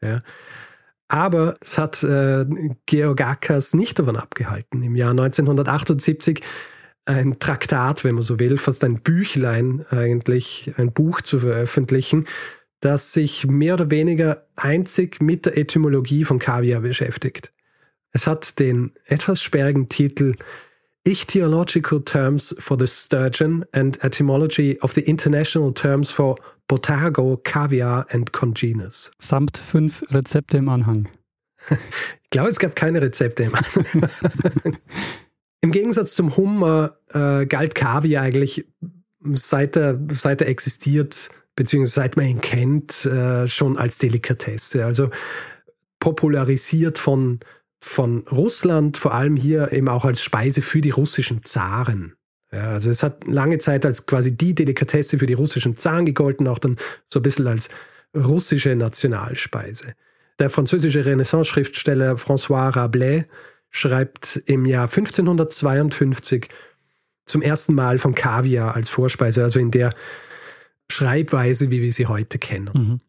Ja. 0.00 0.22
Aber 1.08 1.56
es 1.60 1.78
hat 1.78 2.02
äh, 2.04 2.46
Georgakas 2.86 3.74
nicht 3.74 3.98
davon 3.98 4.16
abgehalten, 4.16 4.82
im 4.82 4.96
Jahr 4.96 5.10
1978 5.10 6.42
ein 7.04 7.38
Traktat, 7.38 8.04
wenn 8.04 8.16
man 8.16 8.22
so 8.22 8.40
will, 8.40 8.58
fast 8.58 8.82
ein 8.82 9.00
Büchlein 9.00 9.86
eigentlich, 9.90 10.72
ein 10.76 10.92
Buch 10.92 11.20
zu 11.20 11.38
veröffentlichen, 11.38 12.26
das 12.80 13.12
sich 13.12 13.46
mehr 13.46 13.74
oder 13.74 13.90
weniger 13.90 14.46
einzig 14.54 15.22
mit 15.22 15.46
der 15.46 15.56
Etymologie 15.56 16.24
von 16.24 16.38
Kaviar 16.38 16.80
beschäftigt. 16.80 17.52
Es 18.12 18.26
hat 18.26 18.58
den 18.58 18.92
etwas 19.06 19.42
sperrigen 19.42 19.88
Titel 19.88 20.34
Ichthyological 21.06 22.02
Terms 22.02 22.56
for 22.58 22.76
the 22.78 22.86
Sturgeon 22.86 23.64
and 23.72 24.02
Etymology 24.02 24.78
of 24.80 24.92
the 24.92 25.02
International 25.02 25.72
Terms 25.72 26.10
for 26.10 26.34
Botargo, 26.68 27.36
Kaviar 27.36 28.06
and 28.10 28.32
Congeners. 28.32 29.12
Samt 29.18 29.56
fünf 29.56 30.02
Rezepte 30.12 30.56
im 30.56 30.68
Anhang. 30.68 31.08
ich 31.70 32.30
glaube, 32.30 32.48
es 32.48 32.58
gab 32.58 32.74
keine 32.74 33.00
Rezepte 33.00 33.44
im 33.44 33.54
Anhang. 33.54 34.08
Im 35.60 35.70
Gegensatz 35.70 36.14
zum 36.14 36.36
Hummer 36.36 36.96
äh, 37.10 37.46
galt 37.46 37.74
Kaviar 37.74 38.24
eigentlich, 38.24 38.66
seit 39.20 39.76
er, 39.76 39.98
seit 40.10 40.40
er 40.40 40.48
existiert, 40.48 41.30
beziehungsweise 41.56 41.94
seit 41.94 42.16
man 42.16 42.26
ihn 42.26 42.40
kennt, 42.40 43.06
äh, 43.06 43.48
schon 43.48 43.76
als 43.76 43.98
Delikatesse. 43.98 44.84
Also 44.84 45.10
popularisiert 45.98 46.98
von, 46.98 47.40
von 47.80 48.20
Russland, 48.30 48.96
vor 48.96 49.14
allem 49.14 49.36
hier 49.36 49.72
eben 49.72 49.88
auch 49.88 50.04
als 50.04 50.22
Speise 50.22 50.62
für 50.62 50.80
die 50.80 50.90
russischen 50.90 51.42
Zaren. 51.42 52.14
Ja, 52.52 52.70
also 52.70 52.90
es 52.90 53.02
hat 53.02 53.26
lange 53.26 53.58
Zeit 53.58 53.84
als 53.84 54.06
quasi 54.06 54.36
die 54.36 54.54
Delikatesse 54.54 55.18
für 55.18 55.26
die 55.26 55.34
russischen 55.34 55.76
Zaren 55.76 56.06
gegolten, 56.06 56.46
auch 56.46 56.58
dann 56.58 56.76
so 57.12 57.18
ein 57.18 57.22
bisschen 57.22 57.48
als 57.48 57.68
russische 58.14 58.76
Nationalspeise. 58.76 59.94
Der 60.38 60.50
französische 60.50 61.04
Renaissance-Schriftsteller 61.04 62.14
François 62.14 62.74
Rabelais 62.74 63.24
schreibt 63.70 64.42
im 64.46 64.64
Jahr 64.64 64.84
1552 64.84 66.48
zum 67.24 67.42
ersten 67.42 67.74
Mal 67.74 67.98
von 67.98 68.14
Kaviar 68.14 68.76
als 68.76 68.88
Vorspeise, 68.88 69.42
also 69.42 69.58
in 69.58 69.70
der 69.70 69.90
Schreibweise, 70.90 71.70
wie 71.70 71.82
wir 71.82 71.92
sie 71.92 72.06
heute 72.06 72.38
kennen. 72.38 72.70
Mhm. 72.72 73.00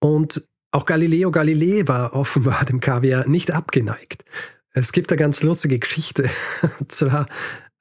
Und 0.00 0.48
auch 0.70 0.84
Galileo 0.84 1.30
Galilei 1.30 1.86
war 1.86 2.14
offenbar 2.14 2.64
dem 2.64 2.80
Kaviar 2.80 3.26
nicht 3.26 3.50
abgeneigt. 3.50 4.24
Es 4.72 4.92
gibt 4.92 5.10
eine 5.10 5.18
ganz 5.18 5.42
lustige 5.42 5.78
Geschichte. 5.78 6.28
Und 6.78 6.92
zwar 6.92 7.26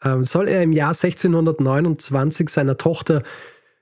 ähm, 0.03 0.23
soll 0.23 0.47
er 0.47 0.63
im 0.63 0.71
Jahr 0.71 0.93
1629 0.93 2.49
seiner 2.49 2.77
Tochter 2.77 3.23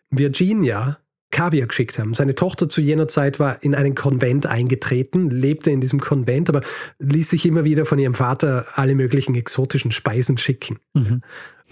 Virginia 0.09 0.97
Kaviar 1.31 1.67
geschickt 1.67 1.99
haben. 1.99 2.13
Seine 2.13 2.35
Tochter 2.35 2.69
zu 2.69 2.79
jener 2.79 3.07
Zeit 3.07 3.39
war 3.39 3.61
in 3.61 3.75
einen 3.75 3.93
Konvent 3.93 4.45
eingetreten, 4.45 5.29
lebte 5.29 5.69
in 5.69 5.81
diesem 5.81 5.99
Konvent, 5.99 6.49
aber 6.49 6.61
ließ 6.99 7.29
sich 7.29 7.45
immer 7.45 7.65
wieder 7.65 7.85
von 7.85 7.99
ihrem 7.99 8.13
Vater 8.13 8.65
alle 8.75 8.95
möglichen 8.95 9.35
exotischen 9.35 9.91
Speisen 9.91 10.37
schicken. 10.37 10.79
Mhm. 10.93 11.21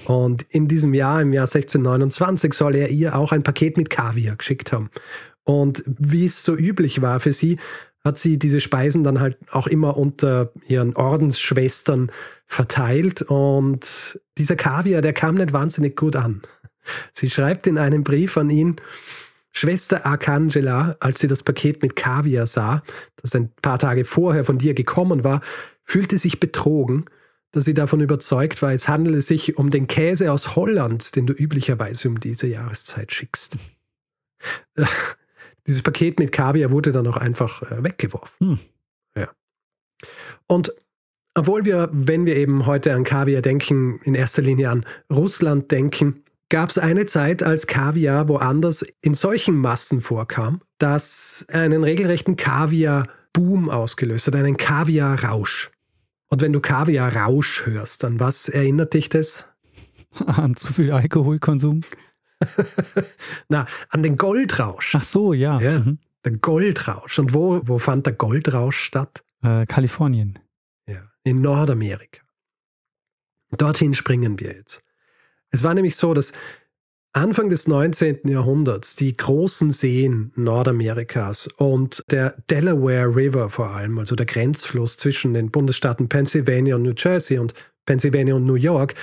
Und 0.06 0.43
in 0.49 0.67
diesem 0.67 0.93
Jahr, 0.93 1.21
im 1.21 1.34
Jahr 1.34 1.45
1629, 1.45 2.53
soll 2.53 2.75
er 2.75 2.89
ihr 2.89 3.15
auch 3.15 3.32
ein 3.32 3.43
Paket 3.43 3.77
mit 3.77 3.89
Kaviar 3.89 4.36
geschickt 4.36 4.71
haben. 4.73 4.89
Und 5.43 5.84
wie 5.86 6.25
es 6.25 6.43
so 6.43 6.56
üblich 6.56 7.01
war 7.01 7.19
für 7.19 7.34
sie, 7.34 7.58
hat 8.03 8.17
sie 8.17 8.38
diese 8.38 8.60
Speisen 8.60 9.03
dann 9.03 9.19
halt 9.19 9.38
auch 9.51 9.67
immer 9.67 9.95
unter 9.97 10.51
ihren 10.67 10.95
Ordensschwestern 10.95 12.12
verteilt. 12.45 13.21
Und 13.21 14.19
dieser 14.38 14.56
Kaviar, 14.56 15.01
der 15.01 15.13
kam 15.13 15.36
nicht 15.36 15.53
wahnsinnig 15.53 15.95
gut 15.95 16.15
an. 16.15 16.41
Sie 17.13 17.29
schreibt 17.29 17.65
in 17.65 17.77
einem 17.77 18.03
Brief 18.03 18.36
an 18.38 18.49
ihn, 18.49 18.75
Schwester 19.56 20.06
Arcangela, 20.06 20.97
als 20.99 21.19
sie 21.19 21.27
das 21.27 21.43
Paket 21.43 21.82
mit 21.84 21.95
Kaviar 21.95 22.47
sah, 22.47 22.84
das 23.21 23.36
ein 23.36 23.51
paar 23.62 23.79
Tage 23.79 24.03
vorher 24.03 24.43
von 24.43 24.58
dir 24.58 24.73
gekommen 24.73 25.23
war, 25.23 25.41
fühlte 25.84 26.17
sich 26.17 26.39
betrogen, 26.39 27.06
dass 27.53 27.65
sie 27.65 27.75
davon 27.75 28.01
überzeugt 28.01 28.61
war, 28.61 28.73
es 28.73 28.89
handele 28.89 29.21
sich 29.21 29.57
um 29.57 29.69
den 29.69 29.87
Käse 29.87 30.31
aus 30.31 30.55
Holland, 30.55 31.15
den 31.15 31.27
du 31.27 31.33
üblicherweise 31.33 32.09
um 32.09 32.19
diese 32.19 32.47
Jahreszeit 32.47 33.13
schickst. 33.13 33.57
Dieses 35.67 35.81
Paket 35.81 36.19
mit 36.19 36.33
Kaviar 36.33 36.71
wurde 36.71 36.91
dann 36.91 37.07
auch 37.07 37.15
einfach 37.15 37.61
äh, 37.71 37.83
weggeworfen. 37.83 38.49
Hm. 38.49 38.59
Ja. 39.15 39.29
Und 40.47 40.73
obwohl 41.35 41.63
wir, 41.63 41.89
wenn 41.93 42.25
wir 42.25 42.35
eben 42.35 42.65
heute 42.65 42.93
an 42.93 43.03
Kaviar 43.03 43.41
denken, 43.41 43.99
in 44.03 44.15
erster 44.15 44.41
Linie 44.41 44.69
an 44.69 44.85
Russland 45.11 45.71
denken, 45.71 46.23
gab 46.49 46.69
es 46.69 46.77
eine 46.77 47.05
Zeit, 47.05 47.43
als 47.43 47.67
Kaviar 47.67 48.27
woanders 48.27 48.83
in 49.01 49.13
solchen 49.13 49.55
Massen 49.55 50.01
vorkam, 50.01 50.61
dass 50.79 51.45
einen 51.49 51.83
regelrechten 51.83 52.35
Kaviar 52.35 53.07
Boom 53.31 53.69
ausgelöst 53.69 54.27
hat, 54.27 54.35
einen 54.35 54.57
Kaviar-Rausch. 54.57 55.72
Und 56.34 56.41
wenn 56.41 56.52
du 56.52 56.62
Kaviar-Rausch 56.62 57.67
hörst, 57.67 58.04
an 58.04 58.19
was 58.19 58.50
erinnert 58.50 58.96
dich 58.96 59.08
das? 59.08 59.48
An 60.26 60.56
zu 60.56 60.74
viel 60.74 60.91
Alkoholkonsum? 60.91 61.82
Na, 63.50 63.67
an 63.89 64.02
den 64.02 64.17
Goldrausch. 64.17 64.96
Ach 64.96 65.04
so, 65.04 65.34
ja. 65.34 65.60
ja 65.60 65.78
mhm. 65.78 66.00
Der 66.26 66.32
Goldrausch. 66.32 67.19
Und 67.19 67.36
wo, 67.36 67.62
wo 67.67 67.78
fand 67.78 68.08
der 68.08 68.13
Goldrausch 68.13 68.80
statt? 68.80 69.24
Äh, 69.43 69.67
Kalifornien. 69.67 70.39
Ja, 70.88 71.04
in 71.24 71.36
Nordamerika. 71.36 72.24
Dorthin 73.56 73.93
springen 73.93 74.39
wir 74.39 74.56
jetzt. 74.56 74.84
Es 75.52 75.63
war 75.63 75.76
nämlich 75.76 75.96
so, 75.96 76.15
dass 76.15 76.34
Anfang 77.15 77.52
des 77.52 77.67
19. 77.67 78.21
Jahrhunderts 78.28 78.95
die 78.95 79.15
großen 79.15 79.71
Seen 79.71 80.32
Nordamerikas 80.36 81.45
und 81.58 82.04
der 82.10 82.36
Delaware 82.49 83.15
River 83.15 83.49
vor 83.49 83.69
allem, 83.69 83.99
also 83.99 84.15
der 84.15 84.26
Grenzfluss 84.26 84.97
zwischen 84.97 85.36
den 85.36 85.52
Bundesstaaten 85.52 86.10
Pennsylvania 86.10 86.76
und 86.76 86.82
New 86.82 86.93
Jersey 86.97 87.38
und 87.38 87.54
Pennsylvania 87.86 88.34
und 88.34 88.45
New 88.45 88.56
York, 88.56 88.95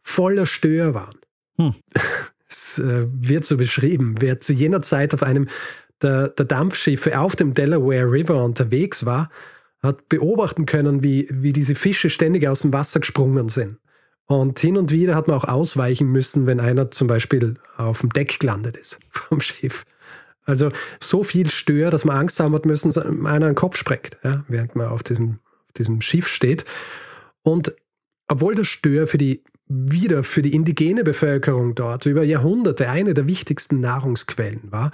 voller 0.00 0.46
Stör 0.46 0.94
waren. 0.94 1.18
Hm. 1.58 1.74
Es 2.48 2.78
äh, 2.78 3.08
wird 3.10 3.44
so 3.44 3.56
beschrieben, 3.56 4.14
wer 4.20 4.38
zu 4.38 4.52
jener 4.52 4.80
Zeit 4.80 5.12
auf 5.12 5.24
einem 5.24 5.48
der, 6.00 6.28
der 6.28 6.46
Dampfschiffe 6.46 7.18
auf 7.18 7.34
dem 7.34 7.54
Delaware 7.54 8.08
River 8.08 8.44
unterwegs 8.44 9.04
war, 9.04 9.30
hat 9.82 10.08
beobachten 10.08 10.64
können, 10.64 11.02
wie, 11.02 11.26
wie 11.32 11.52
diese 11.52 11.74
Fische 11.74 12.08
ständig 12.08 12.46
aus 12.46 12.60
dem 12.60 12.72
Wasser 12.72 13.00
gesprungen 13.00 13.48
sind. 13.48 13.78
Und 14.26 14.58
hin 14.58 14.76
und 14.76 14.90
wieder 14.90 15.14
hat 15.14 15.28
man 15.28 15.36
auch 15.36 15.44
ausweichen 15.44 16.10
müssen, 16.10 16.46
wenn 16.46 16.60
einer 16.60 16.90
zum 16.90 17.06
Beispiel 17.06 17.56
auf 17.76 18.00
dem 18.00 18.10
Deck 18.10 18.40
gelandet 18.40 18.76
ist 18.76 18.98
vom 19.10 19.40
Schiff. 19.40 19.84
Also 20.44 20.70
so 21.02 21.24
viel 21.24 21.50
Stör, 21.50 21.90
dass 21.90 22.04
man 22.04 22.16
Angst 22.16 22.38
haben 22.38 22.54
hat 22.54 22.66
müssen, 22.66 22.90
dass 22.90 22.98
einer 22.98 23.46
einen 23.46 23.54
Kopf 23.54 23.76
sprengt, 23.76 24.16
ja, 24.22 24.44
während 24.48 24.76
man 24.76 24.88
auf 24.88 25.02
diesem, 25.02 25.40
auf 25.66 25.72
diesem 25.76 26.00
Schiff 26.00 26.28
steht. 26.28 26.64
Und 27.42 27.74
obwohl 28.28 28.54
der 28.54 28.64
Stör 28.64 29.06
für 29.06 29.18
die 29.18 29.42
wieder 29.68 30.22
für 30.22 30.42
die 30.42 30.54
indigene 30.54 31.02
Bevölkerung 31.02 31.74
dort 31.74 32.06
über 32.06 32.22
Jahrhunderte 32.22 32.88
eine 32.88 33.14
der 33.14 33.26
wichtigsten 33.26 33.80
Nahrungsquellen 33.80 34.70
war, 34.70 34.92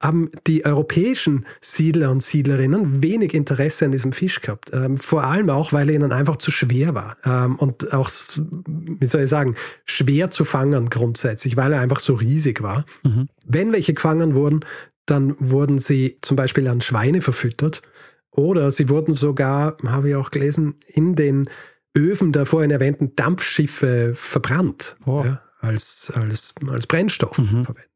haben 0.00 0.30
die 0.46 0.64
europäischen 0.64 1.46
Siedler 1.60 2.10
und 2.10 2.22
Siedlerinnen 2.22 3.02
wenig 3.02 3.34
Interesse 3.34 3.84
an 3.84 3.92
diesem 3.92 4.12
Fisch 4.12 4.40
gehabt. 4.40 4.70
Ähm, 4.72 4.96
vor 4.96 5.24
allem 5.24 5.50
auch, 5.50 5.74
weil 5.74 5.90
er 5.90 5.96
ihnen 5.96 6.12
einfach 6.12 6.36
zu 6.36 6.50
schwer 6.50 6.94
war. 6.94 7.18
Ähm, 7.24 7.56
und 7.56 7.92
auch, 7.92 8.08
wie 8.08 9.06
soll 9.06 9.22
ich 9.22 9.30
sagen, 9.30 9.56
schwer 9.84 10.30
zu 10.30 10.46
fangen 10.46 10.88
grundsätzlich, 10.88 11.56
weil 11.58 11.74
er 11.74 11.80
einfach 11.80 12.00
so 12.00 12.14
riesig 12.14 12.62
war. 12.62 12.86
Mhm. 13.02 13.28
Wenn 13.46 13.72
welche 13.72 13.92
gefangen 13.92 14.34
wurden, 14.34 14.64
dann 15.04 15.34
wurden 15.38 15.78
sie 15.78 16.18
zum 16.22 16.36
Beispiel 16.36 16.66
an 16.68 16.80
Schweine 16.80 17.20
verfüttert. 17.20 17.82
Oder 18.30 18.70
sie 18.70 18.88
wurden 18.88 19.14
sogar, 19.14 19.76
habe 19.84 20.10
ich 20.10 20.14
auch 20.14 20.30
gelesen, 20.30 20.76
in 20.86 21.14
den 21.14 21.50
Öfen 21.94 22.32
der 22.32 22.46
vorhin 22.46 22.70
erwähnten 22.70 23.16
Dampfschiffe 23.16 24.12
verbrannt. 24.14 24.96
Oh. 25.04 25.24
Ja, 25.24 25.42
als, 25.60 26.12
als, 26.14 26.54
als 26.68 26.86
Brennstoff 26.86 27.36
mhm. 27.38 27.64
verwendet. 27.64 27.89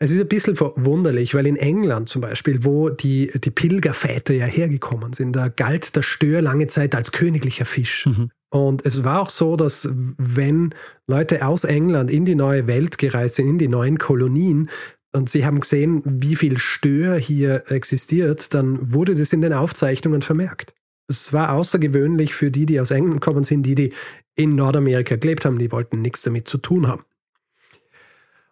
Es 0.00 0.12
ist 0.12 0.20
ein 0.20 0.28
bisschen 0.28 0.54
verwunderlich, 0.54 1.34
weil 1.34 1.46
in 1.46 1.56
England 1.56 2.08
zum 2.08 2.22
Beispiel, 2.22 2.64
wo 2.64 2.88
die, 2.88 3.32
die 3.34 3.50
Pilgerväter 3.50 4.32
ja 4.32 4.46
hergekommen 4.46 5.12
sind, 5.12 5.34
da 5.34 5.48
galt 5.48 5.96
der 5.96 6.02
Stör 6.02 6.40
lange 6.40 6.68
Zeit 6.68 6.94
als 6.94 7.10
königlicher 7.10 7.64
Fisch. 7.64 8.06
Mhm. 8.06 8.30
Und 8.50 8.86
es 8.86 9.02
war 9.02 9.20
auch 9.20 9.30
so, 9.30 9.56
dass 9.56 9.90
wenn 10.16 10.74
Leute 11.06 11.44
aus 11.44 11.64
England 11.64 12.10
in 12.10 12.24
die 12.24 12.36
neue 12.36 12.66
Welt 12.66 12.96
gereist 12.96 13.34
sind, 13.34 13.48
in 13.48 13.58
die 13.58 13.68
neuen 13.68 13.98
Kolonien, 13.98 14.70
und 15.12 15.30
sie 15.30 15.44
haben 15.44 15.60
gesehen, 15.60 16.02
wie 16.04 16.36
viel 16.36 16.58
Stör 16.58 17.16
hier 17.16 17.64
existiert, 17.70 18.52
dann 18.54 18.92
wurde 18.92 19.14
das 19.14 19.32
in 19.32 19.40
den 19.40 19.54
Aufzeichnungen 19.54 20.22
vermerkt. 20.22 20.74
Es 21.08 21.32
war 21.32 21.52
außergewöhnlich 21.52 22.34
für 22.34 22.50
die, 22.50 22.66
die 22.66 22.78
aus 22.78 22.90
England 22.90 23.22
gekommen 23.22 23.42
sind, 23.42 23.64
die, 23.64 23.74
die 23.74 23.92
in 24.36 24.54
Nordamerika 24.54 25.16
gelebt 25.16 25.44
haben, 25.44 25.58
die 25.58 25.72
wollten 25.72 26.02
nichts 26.02 26.22
damit 26.22 26.46
zu 26.46 26.58
tun 26.58 26.86
haben. 26.86 27.02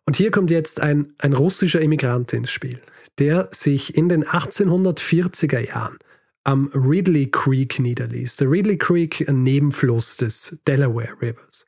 Und 0.07 0.17
hier 0.17 0.31
kommt 0.31 0.51
jetzt 0.51 0.81
ein, 0.81 1.13
ein 1.19 1.33
russischer 1.33 1.81
Immigrant 1.81 2.33
ins 2.33 2.51
Spiel, 2.51 2.81
der 3.19 3.49
sich 3.51 3.97
in 3.97 4.09
den 4.09 4.25
1840er 4.25 5.59
Jahren 5.59 5.99
am 6.45 6.71
Ridley 6.73 7.29
Creek 7.31 7.81
niederließ. 7.81 8.37
Der 8.37 8.49
Ridley 8.49 8.79
Creek, 8.79 9.29
ein 9.29 9.43
Nebenfluss 9.43 10.17
des 10.17 10.61
Delaware 10.67 11.21
Rivers. 11.21 11.67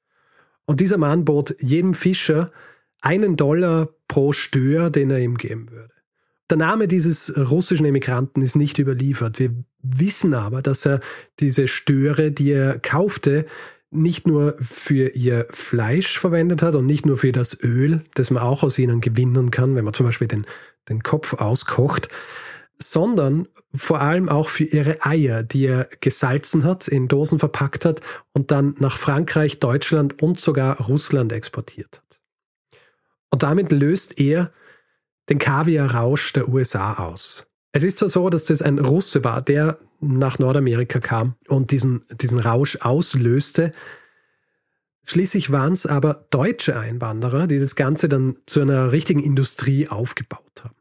Und 0.67 0.79
dieser 0.79 0.99
Mann 0.99 1.25
bot 1.25 1.57
jedem 1.61 1.95
Fischer 1.95 2.49
einen 3.01 3.37
Dollar 3.37 3.89
pro 4.07 4.33
Stör, 4.33 4.91
den 4.91 5.11
er 5.11 5.19
ihm 5.19 5.37
geben 5.37 5.71
würde. 5.71 5.95
Der 6.51 6.59
Name 6.59 6.89
dieses 6.89 7.37
russischen 7.37 7.87
Emigranten 7.87 8.41
ist 8.41 8.55
nicht 8.55 8.79
überliefert. 8.79 9.39
Wir 9.39 9.53
wissen 9.83 10.33
aber, 10.33 10.63
dass 10.63 10.87
er 10.87 11.01
diese 11.41 11.69
Störe, 11.69 12.31
die 12.31 12.53
er 12.53 12.79
kaufte, 12.79 13.45
nicht 13.91 14.27
nur 14.27 14.55
für 14.61 15.11
ihr 15.11 15.47
Fleisch 15.51 16.19
verwendet 16.19 16.63
hat 16.63 16.75
und 16.75 16.87
nicht 16.87 17.07
nur 17.07 17.17
für 17.17 17.33
das 17.33 17.59
Öl, 17.63 18.05
das 18.15 18.31
man 18.31 18.43
auch 18.43 18.63
aus 18.63 18.79
ihnen 18.79 19.01
gewinnen 19.01 19.51
kann, 19.51 19.75
wenn 19.75 19.85
man 19.85 19.95
zum 19.95 20.07
Beispiel 20.07 20.29
den, 20.29 20.47
den 20.89 21.03
Kopf 21.03 21.35
auskocht, 21.35 22.09
sondern 22.77 23.49
vor 23.75 24.01
allem 24.01 24.29
auch 24.29 24.49
für 24.49 24.65
ihre 24.65 25.05
Eier, 25.05 25.43
die 25.43 25.67
er 25.67 25.89
gesalzen 26.01 26.65
hat, 26.65 26.87
in 26.89 27.09
Dosen 27.09 27.39
verpackt 27.39 27.85
hat 27.85 28.01
und 28.33 28.51
dann 28.51 28.75
nach 28.79 28.99
Frankreich, 28.99 29.59
Deutschland 29.59 30.23
und 30.23 30.39
sogar 30.39 30.81
Russland 30.81 31.33
exportiert 31.33 31.97
hat. 31.97 32.21
Und 33.31 33.43
damit 33.43 33.73
löst 33.73 34.21
er 34.21 34.53
den 35.29 35.39
Kaviar-Rausch 35.39 36.33
der 36.33 36.49
USA 36.49 36.95
aus. 36.95 37.48
Es 37.73 37.85
ist 37.85 37.99
zwar 37.99 38.09
so, 38.09 38.31
dass 38.31 38.45
das 38.45 38.63
ein 38.63 38.79
Russe 38.79 39.25
war, 39.25 39.43
der 39.43 39.79
nach 40.01 40.39
Nordamerika 40.39 41.01
kam 41.01 41.35
und 41.49 41.71
diesen, 41.71 42.01
diesen 42.21 42.39
Rausch 42.39 42.79
auslöste. 42.81 43.73
Schließlich 45.05 45.51
waren 45.51 45.73
es 45.73 45.87
aber 45.87 46.27
deutsche 46.31 46.79
Einwanderer, 46.79 47.47
die 47.47 47.59
das 47.59 47.77
Ganze 47.77 48.09
dann 48.09 48.37
zu 48.47 48.61
einer 48.61 48.93
richtigen 48.93 49.23
Industrie 49.23 49.89
aufgebaut 49.89 50.65
haben. 50.65 50.75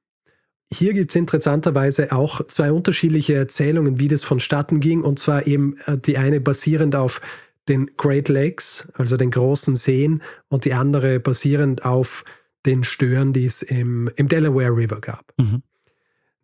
Hier 0.69 0.93
gibt 0.93 1.11
es 1.11 1.15
interessanterweise 1.15 2.11
auch 2.11 2.45
zwei 2.47 2.71
unterschiedliche 2.71 3.35
Erzählungen, 3.35 3.99
wie 3.99 4.09
das 4.09 4.23
vonstatten 4.25 4.79
ging. 4.81 5.01
Und 5.01 5.17
zwar 5.17 5.47
eben 5.47 5.77
äh, 5.85 5.97
die 5.97 6.17
eine 6.17 6.41
basierend 6.41 6.95
auf 6.95 7.21
den 7.69 7.89
Great 7.97 8.29
Lakes, 8.29 8.89
also 8.93 9.17
den 9.17 9.31
großen 9.31 9.75
Seen, 9.75 10.21
und 10.49 10.65
die 10.65 10.73
andere 10.73 11.19
basierend 11.19 11.85
auf 11.85 12.23
den 12.65 12.83
Stören, 12.83 13.33
die 13.33 13.45
es 13.45 13.61
im, 13.61 14.09
im 14.15 14.27
Delaware 14.27 14.75
River 14.75 14.99
gab. 14.99 15.33
Mhm. 15.37 15.63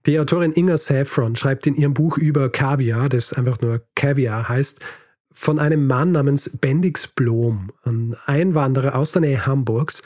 Die 0.06 0.20
Autorin 0.20 0.52
Inga 0.52 0.78
Saffron 0.78 1.36
schreibt 1.36 1.66
in 1.66 1.76
ihrem 1.76 1.94
Buch 1.94 2.18
über 2.18 2.50
Kaviar, 2.50 3.08
das 3.08 3.32
einfach 3.32 3.62
nur 3.62 3.82
Kaviar 3.96 4.50
heißt, 4.50 4.82
von 5.34 5.60
einem 5.60 5.88
Mann 5.88 6.12
namens 6.12 6.58
Bendix 6.60 7.08
Blom, 7.08 7.72
ein 7.84 8.16
Einwanderer 8.26 8.96
aus 8.96 9.14
der 9.14 9.22
Nähe 9.22 9.46
Hamburgs, 9.46 10.04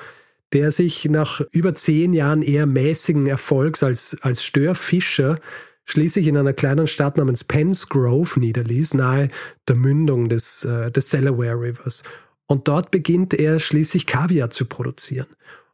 der 0.54 0.72
sich 0.72 1.06
nach 1.06 1.42
über 1.52 1.76
zehn 1.76 2.14
Jahren 2.14 2.42
eher 2.42 2.66
mäßigen 2.66 3.28
Erfolgs 3.28 3.84
als, 3.84 4.18
als 4.22 4.44
Störfischer 4.44 5.40
schließlich 5.84 6.28
in 6.28 6.38
einer 6.38 6.54
kleinen 6.54 6.88
Stadt 6.88 7.18
namens 7.18 7.44
Penns 7.44 7.90
Grove 7.90 8.40
niederließ, 8.40 8.94
nahe 8.94 9.30
der 9.68 9.76
Mündung 9.76 10.30
des, 10.30 10.64
äh, 10.66 10.92
des 10.92 11.10
Delaware 11.10 11.60
Rivers. 11.60 12.04
Und 12.46 12.68
dort 12.68 12.92
beginnt 12.92 13.34
er 13.34 13.60
schließlich 13.60 14.06
Kaviar 14.06 14.50
zu 14.50 14.66
produzieren. 14.66 15.28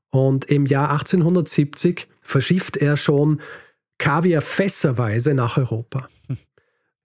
Und 0.09 0.45
im 0.45 0.65
Jahr 0.65 0.91
1870 0.91 2.07
verschifft 2.21 2.77
er 2.77 2.97
schon 2.97 3.41
Kaviar 4.03 4.41
fässerweise 4.41 5.33
nach 5.33 5.57
Europa. 5.57 6.09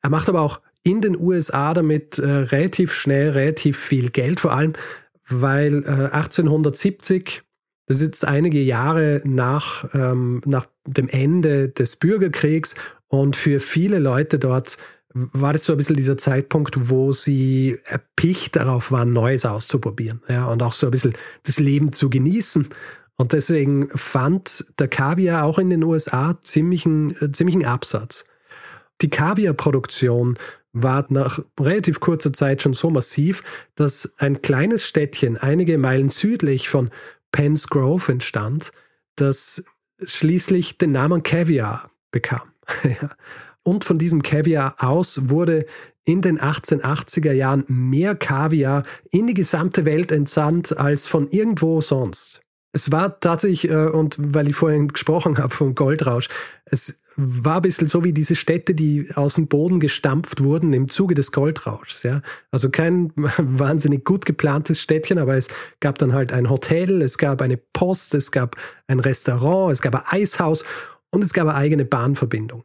Er 0.02 0.10
macht 0.10 0.28
aber 0.28 0.40
auch 0.40 0.60
in 0.82 1.00
den 1.00 1.16
USA 1.16 1.72
damit 1.72 2.18
äh, 2.18 2.28
relativ 2.28 2.92
schnell 2.92 3.30
relativ 3.30 3.78
viel 3.78 4.10
Geld, 4.10 4.40
vor 4.40 4.52
allem 4.52 4.72
weil 5.28 5.84
äh, 5.84 6.10
1870, 6.12 7.42
das 7.86 8.00
ist 8.00 8.02
jetzt 8.02 8.24
einige 8.26 8.60
Jahre 8.60 9.22
nach, 9.24 9.88
ähm, 9.94 10.42
nach 10.44 10.66
dem 10.88 11.08
Ende 11.08 11.68
des 11.68 11.94
Bürgerkriegs 11.94 12.74
und 13.06 13.36
für 13.36 13.60
viele 13.60 14.00
Leute 14.00 14.40
dort 14.40 14.76
war 15.14 15.52
das 15.52 15.64
so 15.64 15.74
ein 15.74 15.76
bisschen 15.76 15.96
dieser 15.96 16.16
Zeitpunkt, 16.16 16.90
wo 16.90 17.12
sie 17.12 17.78
erpicht 17.84 18.56
darauf 18.56 18.90
waren, 18.90 19.12
Neues 19.12 19.46
auszuprobieren 19.46 20.20
ja, 20.28 20.46
und 20.46 20.64
auch 20.64 20.72
so 20.72 20.88
ein 20.88 20.90
bisschen 20.90 21.14
das 21.44 21.60
Leben 21.60 21.92
zu 21.92 22.10
genießen. 22.10 22.68
Und 23.18 23.32
deswegen 23.32 23.88
fand 23.90 24.64
der 24.78 24.88
Kaviar 24.88 25.44
auch 25.44 25.58
in 25.58 25.70
den 25.70 25.82
USA 25.82 26.38
ziemlichen, 26.42 27.20
äh, 27.20 27.30
ziemlichen 27.32 27.66
Absatz. 27.66 28.26
Die 29.02 29.10
Kaviarproduktion 29.10 30.38
war 30.72 31.04
nach 31.08 31.40
relativ 31.58 31.98
kurzer 32.00 32.32
Zeit 32.32 32.62
schon 32.62 32.74
so 32.74 32.90
massiv, 32.90 33.42
dass 33.74 34.14
ein 34.18 34.40
kleines 34.40 34.86
Städtchen 34.86 35.36
einige 35.36 35.78
Meilen 35.78 36.08
südlich 36.08 36.68
von 36.68 36.90
Penn's 37.32 37.68
Grove 37.68 38.12
entstand, 38.12 38.72
das 39.16 39.64
schließlich 40.00 40.78
den 40.78 40.92
Namen 40.92 41.22
Caviar 41.22 41.90
bekam. 42.12 42.52
Und 43.64 43.84
von 43.84 43.98
diesem 43.98 44.22
Kaviar 44.22 44.76
aus 44.78 45.28
wurde 45.28 45.66
in 46.04 46.22
den 46.22 46.38
1880er 46.38 47.32
Jahren 47.32 47.64
mehr 47.66 48.14
Kaviar 48.14 48.84
in 49.10 49.26
die 49.26 49.34
gesamte 49.34 49.84
Welt 49.84 50.12
entsandt 50.12 50.78
als 50.78 51.06
von 51.06 51.28
irgendwo 51.28 51.80
sonst. 51.80 52.40
Es 52.72 52.92
war 52.92 53.18
tatsächlich, 53.20 53.70
äh, 53.70 53.86
und 53.86 54.16
weil 54.18 54.48
ich 54.48 54.56
vorhin 54.56 54.88
gesprochen 54.88 55.38
habe 55.38 55.54
vom 55.54 55.74
Goldrausch, 55.74 56.28
es 56.66 57.02
war 57.16 57.56
ein 57.56 57.62
bisschen 57.62 57.88
so 57.88 58.04
wie 58.04 58.12
diese 58.12 58.36
Städte, 58.36 58.74
die 58.74 59.10
aus 59.14 59.34
dem 59.34 59.48
Boden 59.48 59.80
gestampft 59.80 60.42
wurden 60.42 60.72
im 60.72 60.88
Zuge 60.88 61.14
des 61.14 61.32
Goldrauschs. 61.32 62.04
Ja? 62.04 62.22
Also 62.52 62.70
kein 62.70 63.12
wahnsinnig 63.16 64.04
gut 64.04 64.24
geplantes 64.24 64.80
Städtchen, 64.80 65.18
aber 65.18 65.36
es 65.36 65.48
gab 65.80 65.98
dann 65.98 66.12
halt 66.12 66.32
ein 66.32 66.48
Hotel, 66.48 67.02
es 67.02 67.18
gab 67.18 67.42
eine 67.42 67.56
Post, 67.56 68.14
es 68.14 68.30
gab 68.30 68.56
ein 68.86 69.00
Restaurant, 69.00 69.72
es 69.72 69.82
gab 69.82 69.96
ein 69.96 70.20
Eishaus 70.20 70.64
und 71.10 71.24
es 71.24 71.32
gab 71.32 71.48
eine 71.48 71.56
eigene 71.56 71.84
Bahnverbindung. 71.84 72.64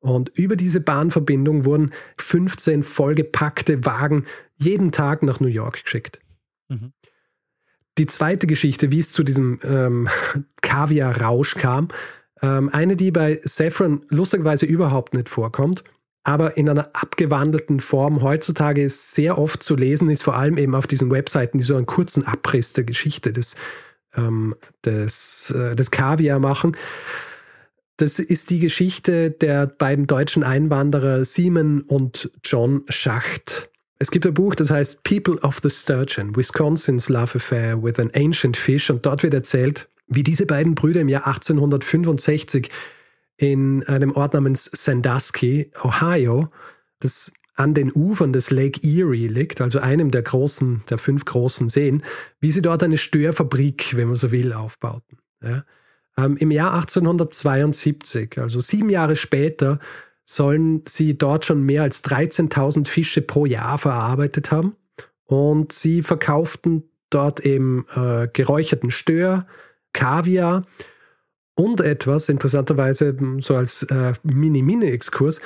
Und 0.00 0.28
über 0.30 0.56
diese 0.56 0.80
Bahnverbindung 0.80 1.64
wurden 1.64 1.92
15 2.18 2.82
vollgepackte 2.82 3.84
Wagen 3.86 4.26
jeden 4.56 4.92
Tag 4.92 5.22
nach 5.22 5.40
New 5.40 5.48
York 5.48 5.84
geschickt. 5.84 6.20
Mhm. 6.68 6.92
Die 7.98 8.06
zweite 8.06 8.46
Geschichte, 8.46 8.90
wie 8.90 9.00
es 9.00 9.12
zu 9.12 9.22
diesem 9.22 9.58
ähm, 9.62 10.08
Kaviar-Rausch 10.62 11.54
kam, 11.54 11.88
ähm, 12.42 12.68
eine, 12.70 12.96
die 12.96 13.10
bei 13.10 13.40
Saffron 13.42 14.02
lustigerweise 14.08 14.66
überhaupt 14.66 15.14
nicht 15.14 15.28
vorkommt, 15.28 15.84
aber 16.22 16.56
in 16.56 16.68
einer 16.68 16.90
abgewandelten 16.92 17.80
Form 17.80 18.22
heutzutage 18.22 18.82
ist 18.82 19.14
sehr 19.14 19.38
oft 19.38 19.62
zu 19.62 19.76
lesen 19.76 20.10
ist, 20.10 20.24
vor 20.24 20.36
allem 20.36 20.58
eben 20.58 20.74
auf 20.74 20.86
diesen 20.86 21.10
Webseiten, 21.10 21.58
die 21.58 21.64
so 21.64 21.76
einen 21.76 21.86
kurzen 21.86 22.26
Abriss 22.26 22.72
der 22.72 22.84
Geschichte 22.84 23.32
des, 23.32 23.56
ähm, 24.14 24.54
des, 24.84 25.52
äh, 25.52 25.76
des 25.76 25.90
Kaviar 25.90 26.40
machen. 26.40 26.76
Das 27.96 28.18
ist 28.18 28.50
die 28.50 28.58
Geschichte 28.58 29.30
der 29.30 29.66
beiden 29.66 30.06
deutschen 30.06 30.42
Einwanderer 30.42 31.24
Simon 31.24 31.80
und 31.80 32.30
John 32.44 32.82
Schacht. 32.88 33.70
Es 33.98 34.10
gibt 34.10 34.26
ein 34.26 34.34
Buch, 34.34 34.54
das 34.54 34.70
heißt 34.70 35.04
People 35.04 35.38
of 35.42 35.60
the 35.62 35.70
Sturgeon, 35.70 36.36
Wisconsin's 36.36 37.08
Love 37.08 37.36
Affair 37.36 37.82
with 37.82 37.98
an 37.98 38.10
Ancient 38.14 38.56
Fish 38.56 38.90
und 38.90 39.06
dort 39.06 39.22
wird 39.22 39.34
erzählt, 39.34 39.88
wie 40.06 40.22
diese 40.22 40.46
beiden 40.46 40.74
Brüder 40.74 41.00
im 41.00 41.08
Jahr 41.08 41.26
1865 41.26 42.70
in 43.38 43.82
einem 43.84 44.12
Ort 44.12 44.34
namens 44.34 44.64
Sandusky, 44.64 45.70
Ohio, 45.82 46.50
das 47.00 47.32
an 47.54 47.72
den 47.72 47.90
Ufern 47.92 48.32
des 48.32 48.50
Lake 48.50 48.80
Erie 48.82 49.28
liegt, 49.28 49.62
also 49.62 49.80
einem 49.80 50.10
der 50.10 50.22
großen, 50.22 50.82
der 50.90 50.98
fünf 50.98 51.24
großen 51.24 51.68
Seen, 51.68 52.02
wie 52.38 52.52
sie 52.52 52.62
dort 52.62 52.82
eine 52.82 52.98
Störfabrik, 52.98 53.96
wenn 53.96 54.08
man 54.08 54.16
so 54.16 54.30
will, 54.30 54.52
aufbauten. 54.52 55.18
Ja. 55.42 55.64
Ähm, 56.18 56.36
Im 56.36 56.50
Jahr 56.50 56.74
1872, 56.74 58.38
also 58.38 58.60
sieben 58.60 58.90
Jahre 58.90 59.16
später, 59.16 59.78
sollen 60.26 60.82
sie 60.86 61.16
dort 61.16 61.44
schon 61.44 61.62
mehr 61.62 61.82
als 61.82 62.04
13.000 62.04 62.86
Fische 62.86 63.22
pro 63.22 63.46
Jahr 63.46 63.78
verarbeitet 63.78 64.50
haben. 64.50 64.76
Und 65.24 65.72
sie 65.72 66.02
verkauften 66.02 66.84
dort 67.10 67.40
eben 67.40 67.86
äh, 67.94 68.28
geräucherten 68.32 68.90
Stör, 68.90 69.46
Kaviar 69.92 70.66
und 71.54 71.80
etwas, 71.80 72.28
interessanterweise 72.28 73.16
so 73.40 73.56
als 73.56 73.84
äh, 73.84 74.12
Mini-Mini-Exkurs, 74.24 75.40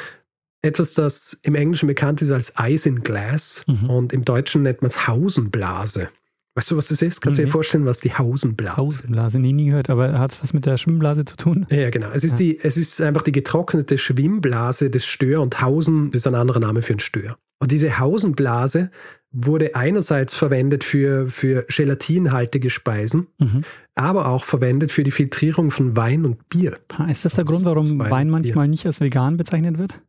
etwas, 0.63 0.95
das 0.95 1.39
im 1.43 1.55
Englischen 1.55 1.87
bekannt 1.87 2.21
ist 2.21 2.33
als 2.33 2.55
Isinglass 2.59 3.65
mhm. 3.67 3.89
und 3.89 4.13
im 4.13 4.25
Deutschen 4.25 4.63
nennt 4.63 4.83
man 4.83 4.91
es 4.91 5.07
Hausenblase. 5.07 6.09
Weißt 6.57 6.71
du, 6.71 6.77
was 6.77 6.89
das 6.89 7.01
ist? 7.01 7.21
Kannst 7.21 7.39
du 7.39 7.43
mhm. 7.43 7.47
dir 7.47 7.53
vorstellen, 7.53 7.87
was 7.87 8.01
die 8.01 8.13
Hausenblase 8.13 8.73
ist? 8.73 8.77
Hausenblase, 8.77 9.39
nie, 9.39 9.53
nie 9.53 9.67
gehört, 9.67 9.89
aber 9.89 10.19
hat 10.19 10.33
es 10.33 10.43
was 10.43 10.53
mit 10.53 10.67
der 10.67 10.79
Schwimmblase 10.79 11.25
zu 11.25 11.37
tun? 11.37 11.67
Ja, 11.71 11.91
genau. 11.91 12.09
Es 12.13 12.25
ist, 12.25 12.33
ja. 12.33 12.39
die, 12.39 12.61
es 12.61 12.77
ist 12.77 13.01
einfach 13.01 13.23
die 13.23 13.33
getrocknete 13.33 13.99
Schwimmblase 13.99 14.91
des 14.91 15.07
Stör 15.07 15.43
und 15.43 15.61
Hausen 15.61 16.11
ist 16.13 16.27
ein 16.27 16.35
anderer 16.35 16.61
Name 16.61 16.83
für 16.83 16.95
ein 16.95 16.99
Stör. 16.99 17.37
Und 17.61 17.71
diese 17.71 17.99
Hausenblase 17.99 18.91
wurde 19.33 19.77
einerseits 19.77 20.35
verwendet 20.35 20.83
für, 20.83 21.29
für 21.29 21.65
gelatinhaltige 21.69 22.69
Speisen, 22.69 23.29
mhm. 23.39 23.63
aber 23.95 24.29
auch 24.29 24.45
verwendet 24.45 24.91
für 24.91 25.05
die 25.05 25.13
Filtrierung 25.13 25.71
von 25.71 25.95
Wein 25.95 26.25
und 26.25 26.49
Bier. 26.49 26.77
Ist 27.09 27.25
das 27.25 27.35
der 27.35 27.45
Grund, 27.45 27.65
warum 27.65 27.99
Wein, 27.99 28.11
Wein 28.11 28.31
manchmal 28.31 28.67
nicht 28.67 28.87
als 28.87 29.01
vegan 29.01 29.37
bezeichnet 29.37 29.79
wird? 29.79 30.01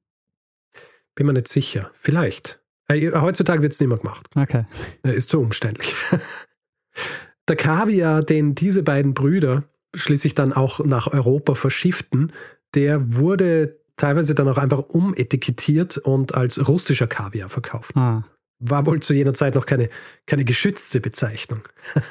Bin 1.14 1.28
mir 1.28 1.34
nicht 1.34 1.50
sicher. 1.50 1.92
Vielleicht. 2.00 2.61
Äh, 2.96 3.12
heutzutage 3.14 3.62
wird 3.62 3.74
es 3.74 3.80
nicht 3.80 3.90
mehr 3.90 3.98
gemacht. 3.98 4.28
Okay. 4.36 4.66
Äh, 5.04 5.16
ist 5.16 5.30
zu 5.30 5.40
umständlich. 5.40 5.96
Der 7.48 7.56
Kaviar, 7.56 8.24
den 8.24 8.56
diese 8.56 8.84
beiden 8.84 9.14
Brüder 9.14 9.64
schließlich 9.94 10.36
dann 10.36 10.54
auch 10.54 10.84
nach 10.86 11.08
Europa 11.08 11.56
verschifften, 11.56 12.32
der 12.76 13.14
wurde 13.16 13.80
teilweise 13.98 14.36
dann 14.36 14.48
auch 14.48 14.58
einfach 14.58 14.80
umetikettiert 14.90 15.98
und 15.98 16.34
als 16.34 16.68
russischer 16.68 17.08
Kaviar 17.08 17.50
verkauft. 17.50 17.96
Ah. 17.96 18.24
War 18.60 18.86
wohl 18.86 19.02
zu 19.02 19.14
jener 19.14 19.34
Zeit 19.34 19.56
noch 19.56 19.66
keine, 19.66 19.90
keine 20.26 20.46
geschützte 20.46 21.02
Bezeichnung. 21.02 21.62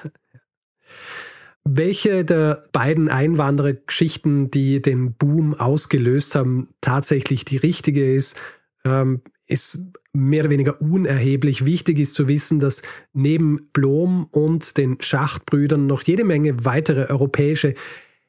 Welche 1.65 2.25
der 2.25 2.63
beiden 2.73 3.09
Einwanderergeschichten, 3.09 4.51
die 4.51 4.83
den 4.83 5.15
Boom 5.15 5.55
ausgelöst 5.55 6.35
haben, 6.35 6.69
tatsächlich 6.81 7.45
die 7.45 7.59
richtige 7.59 8.15
ist, 8.15 8.39
ähm, 8.85 9.23
ist 9.51 9.85
mehr 10.13 10.43
oder 10.43 10.51
weniger 10.51 10.81
unerheblich. 10.81 11.65
Wichtig 11.65 11.99
ist 11.99 12.15
zu 12.15 12.29
wissen, 12.29 12.61
dass 12.61 12.83
neben 13.13 13.69
Blom 13.73 14.27
und 14.31 14.77
den 14.77 15.01
Schachtbrüdern 15.01 15.87
noch 15.87 16.03
jede 16.03 16.25
Menge 16.25 16.65
weitere 16.65 17.11
europäische 17.11 17.75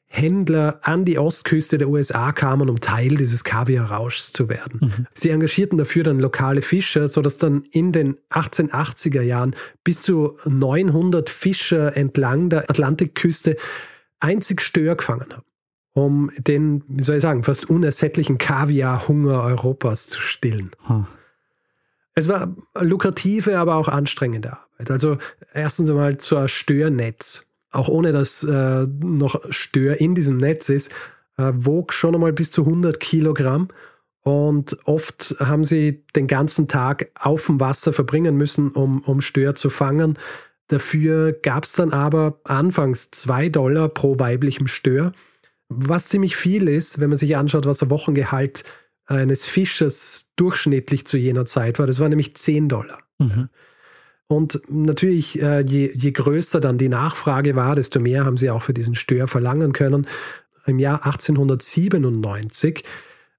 Händler 0.06 0.80
an 0.82 1.06
die 1.06 1.18
Ostküste 1.18 1.78
der 1.78 1.88
USA 1.88 2.32
kamen, 2.32 2.68
um 2.68 2.80
Teil 2.80 3.16
dieses 3.16 3.44
Kaviarrauschs 3.44 4.34
zu 4.34 4.50
werden. 4.50 4.80
Mhm. 4.82 5.06
Sie 5.14 5.30
engagierten 5.30 5.78
dafür 5.78 6.04
dann 6.04 6.20
lokale 6.20 6.60
Fischer, 6.60 7.08
sodass 7.08 7.38
dann 7.38 7.62
in 7.70 7.92
den 7.92 8.18
1880er 8.30 9.22
Jahren 9.22 9.56
bis 9.84 10.02
zu 10.02 10.36
900 10.44 11.30
Fischer 11.30 11.96
entlang 11.96 12.50
der 12.50 12.68
Atlantikküste 12.68 13.56
einzig 14.20 14.60
Stör 14.60 14.96
gefangen 14.96 15.32
haben 15.32 15.44
um 15.92 16.30
den, 16.38 16.82
wie 16.88 17.02
soll 17.02 17.16
ich 17.16 17.22
sagen, 17.22 17.42
fast 17.42 17.68
unersättlichen 17.68 18.38
Kaviarhunger 18.38 19.42
Europas 19.42 20.06
zu 20.06 20.20
stillen. 20.20 20.70
Hm. 20.86 21.06
Es 22.14 22.28
war 22.28 22.54
lukrative, 22.78 23.58
aber 23.58 23.76
auch 23.76 23.88
anstrengende 23.88 24.52
Arbeit. 24.52 24.90
Also 24.90 25.18
erstens 25.52 25.90
einmal 25.90 26.18
zur 26.18 26.48
Störnetz. 26.48 27.48
Auch 27.70 27.88
ohne 27.88 28.12
dass 28.12 28.44
äh, 28.44 28.86
noch 28.86 29.40
Stör 29.50 29.98
in 30.00 30.14
diesem 30.14 30.36
Netz 30.36 30.68
ist, 30.68 30.92
äh, 31.38 31.52
wog 31.54 31.94
schon 31.94 32.14
einmal 32.14 32.32
bis 32.34 32.50
zu 32.50 32.62
100 32.62 33.00
Kilogramm. 33.00 33.68
Und 34.22 34.76
oft 34.84 35.34
haben 35.40 35.64
sie 35.64 36.04
den 36.14 36.26
ganzen 36.26 36.68
Tag 36.68 37.10
auf 37.18 37.46
dem 37.46 37.60
Wasser 37.60 37.92
verbringen 37.92 38.36
müssen, 38.36 38.70
um, 38.70 39.00
um 39.02 39.20
Stör 39.20 39.54
zu 39.54 39.70
fangen. 39.70 40.18
Dafür 40.68 41.32
gab 41.32 41.64
es 41.64 41.72
dann 41.72 41.92
aber 41.92 42.40
anfangs 42.44 43.10
zwei 43.10 43.48
Dollar 43.48 43.88
pro 43.88 44.18
weiblichem 44.18 44.68
Stör 44.68 45.12
was 45.76 46.08
ziemlich 46.08 46.36
viel 46.36 46.68
ist, 46.68 47.00
wenn 47.00 47.10
man 47.10 47.18
sich 47.18 47.36
anschaut, 47.36 47.66
was 47.66 47.78
der 47.78 47.90
Wochengehalt 47.90 48.64
eines 49.06 49.46
Fischers 49.46 50.30
durchschnittlich 50.36 51.06
zu 51.06 51.16
jener 51.16 51.44
Zeit 51.44 51.78
war. 51.78 51.86
Das 51.86 52.00
war 52.00 52.08
nämlich 52.08 52.34
10 52.36 52.68
Dollar. 52.68 52.98
Mhm. 53.18 53.48
Und 54.26 54.62
natürlich, 54.68 55.42
äh, 55.42 55.60
je, 55.60 55.92
je 55.94 56.12
größer 56.12 56.60
dann 56.60 56.78
die 56.78 56.88
Nachfrage 56.88 57.54
war, 57.54 57.74
desto 57.74 58.00
mehr 58.00 58.24
haben 58.24 58.38
sie 58.38 58.50
auch 58.50 58.62
für 58.62 58.72
diesen 58.72 58.94
Stör 58.94 59.28
verlangen 59.28 59.72
können. 59.72 60.06
Im 60.64 60.78
Jahr 60.78 61.04
1897 61.04 62.84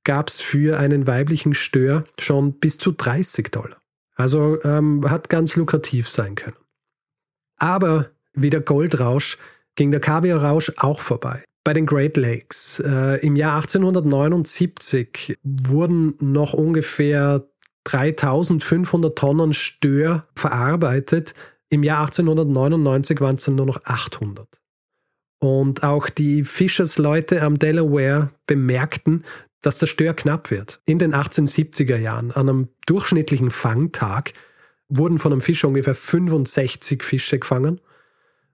gab 0.03 0.27
es 0.27 0.39
für 0.39 0.77
einen 0.77 1.07
weiblichen 1.07 1.53
Stör 1.53 2.03
schon 2.19 2.59
bis 2.59 2.77
zu 2.77 2.91
30 2.91 3.51
Dollar. 3.51 3.77
Also 4.15 4.61
ähm, 4.63 5.09
hat 5.09 5.29
ganz 5.29 5.55
lukrativ 5.55 6.09
sein 6.09 6.35
können. 6.35 6.57
Aber 7.57 8.11
wie 8.33 8.49
der 8.49 8.61
Goldrausch 8.61 9.37
ging 9.75 9.91
der 9.91 9.99
Kaviarrausch 9.99 10.73
auch 10.77 10.99
vorbei. 10.99 11.43
Bei 11.63 11.73
den 11.73 11.86
Great 11.86 12.17
Lakes 12.17 12.84
äh, 12.86 13.26
im 13.26 13.36
Jahr 13.38 13.56
1879 13.56 15.38
wurden 15.43 16.15
noch 16.19 16.54
ungefähr 16.54 17.47
3500 17.86 19.17
Tonnen 19.17 19.54
Stör 19.54 20.26
verarbeitet. 20.36 21.34
Im 21.69 21.84
Jahr 21.84 22.02
1899 22.02 23.21
waren 23.21 23.36
es 23.36 23.45
dann 23.45 23.56
nur 23.56 23.65
noch 23.65 23.84
800. 23.86 24.62
Und 25.39 25.84
auch 25.84 26.10
die 26.10 26.43
Fischersleute 26.43 27.41
am 27.41 27.60
Delaware 27.60 28.32
bemerkten, 28.45 29.23
dass 29.62 29.78
der 29.78 29.88
Stör 29.88 30.13
knapp 30.13 30.52
wird. 30.52 30.82
In 30.86 30.99
den 30.99 31.13
1870er 31.13 31.97
Jahren, 31.97 32.32
an 32.32 32.49
einem 32.49 32.67
durchschnittlichen 32.86 33.52
Fangtag, 33.52 34.34
wurden 34.89 35.17
von 35.17 35.32
einem 35.32 35.41
Fischer 35.41 35.69
ungefähr 35.69 35.95
65 35.95 37.04
Fische 37.04 37.39
gefangen. 37.39 37.80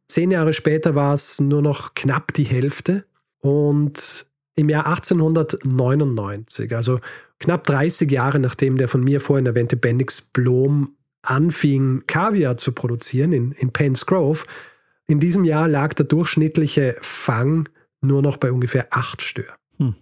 Zehn 0.10 0.32
Jahre 0.32 0.54
später 0.54 0.96
war 0.96 1.14
es 1.14 1.40
nur 1.40 1.62
noch 1.62 1.94
knapp 1.94 2.34
die 2.34 2.44
Hälfte. 2.44 3.06
Und 3.40 4.26
im 4.56 4.68
Jahr 4.68 4.88
1899, 4.88 6.76
also 6.76 7.00
knapp 7.40 7.66
30 7.66 8.12
Jahre 8.12 8.40
nachdem 8.40 8.78
der 8.78 8.90
von 8.90 9.02
mir 9.02 9.22
vorhin 9.22 9.46
erwähnte 9.46 9.78
Bendix 9.78 10.22
Blom 10.22 10.98
anfing, 11.22 12.04
Kaviar 12.08 12.58
zu 12.58 12.74
produzieren 12.74 13.32
in, 13.32 13.52
in 13.54 13.72
Penn's 13.72 14.06
Grove, 14.06 14.46
in 15.08 15.20
diesem 15.20 15.46
Jahr 15.46 15.68
lag 15.68 15.94
der 15.94 16.06
durchschnittliche 16.06 16.98
Fang 17.02 17.70
nur 18.02 18.22
noch 18.22 18.38
bei 18.38 18.52
ungefähr 18.52 18.88
acht 18.92 19.22
Stör. 19.22 19.56
Hm. 19.78 19.96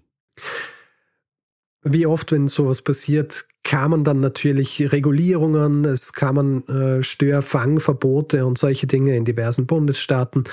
Wie 1.94 2.08
oft, 2.08 2.32
wenn 2.32 2.48
sowas 2.48 2.82
passiert, 2.82 3.48
kamen 3.64 4.04
dann 4.04 4.20
natürlich 4.20 4.92
Regulierungen, 4.92 5.86
es 5.86 6.14
kamen 6.14 6.68
äh, 6.68 7.04
Störfangverbote 7.04 8.46
und 8.46 8.58
solche 8.58 8.88
Dinge 8.88 9.16
in 9.16 9.26
diversen 9.26 9.68
Bundesstaaten. 9.68 10.46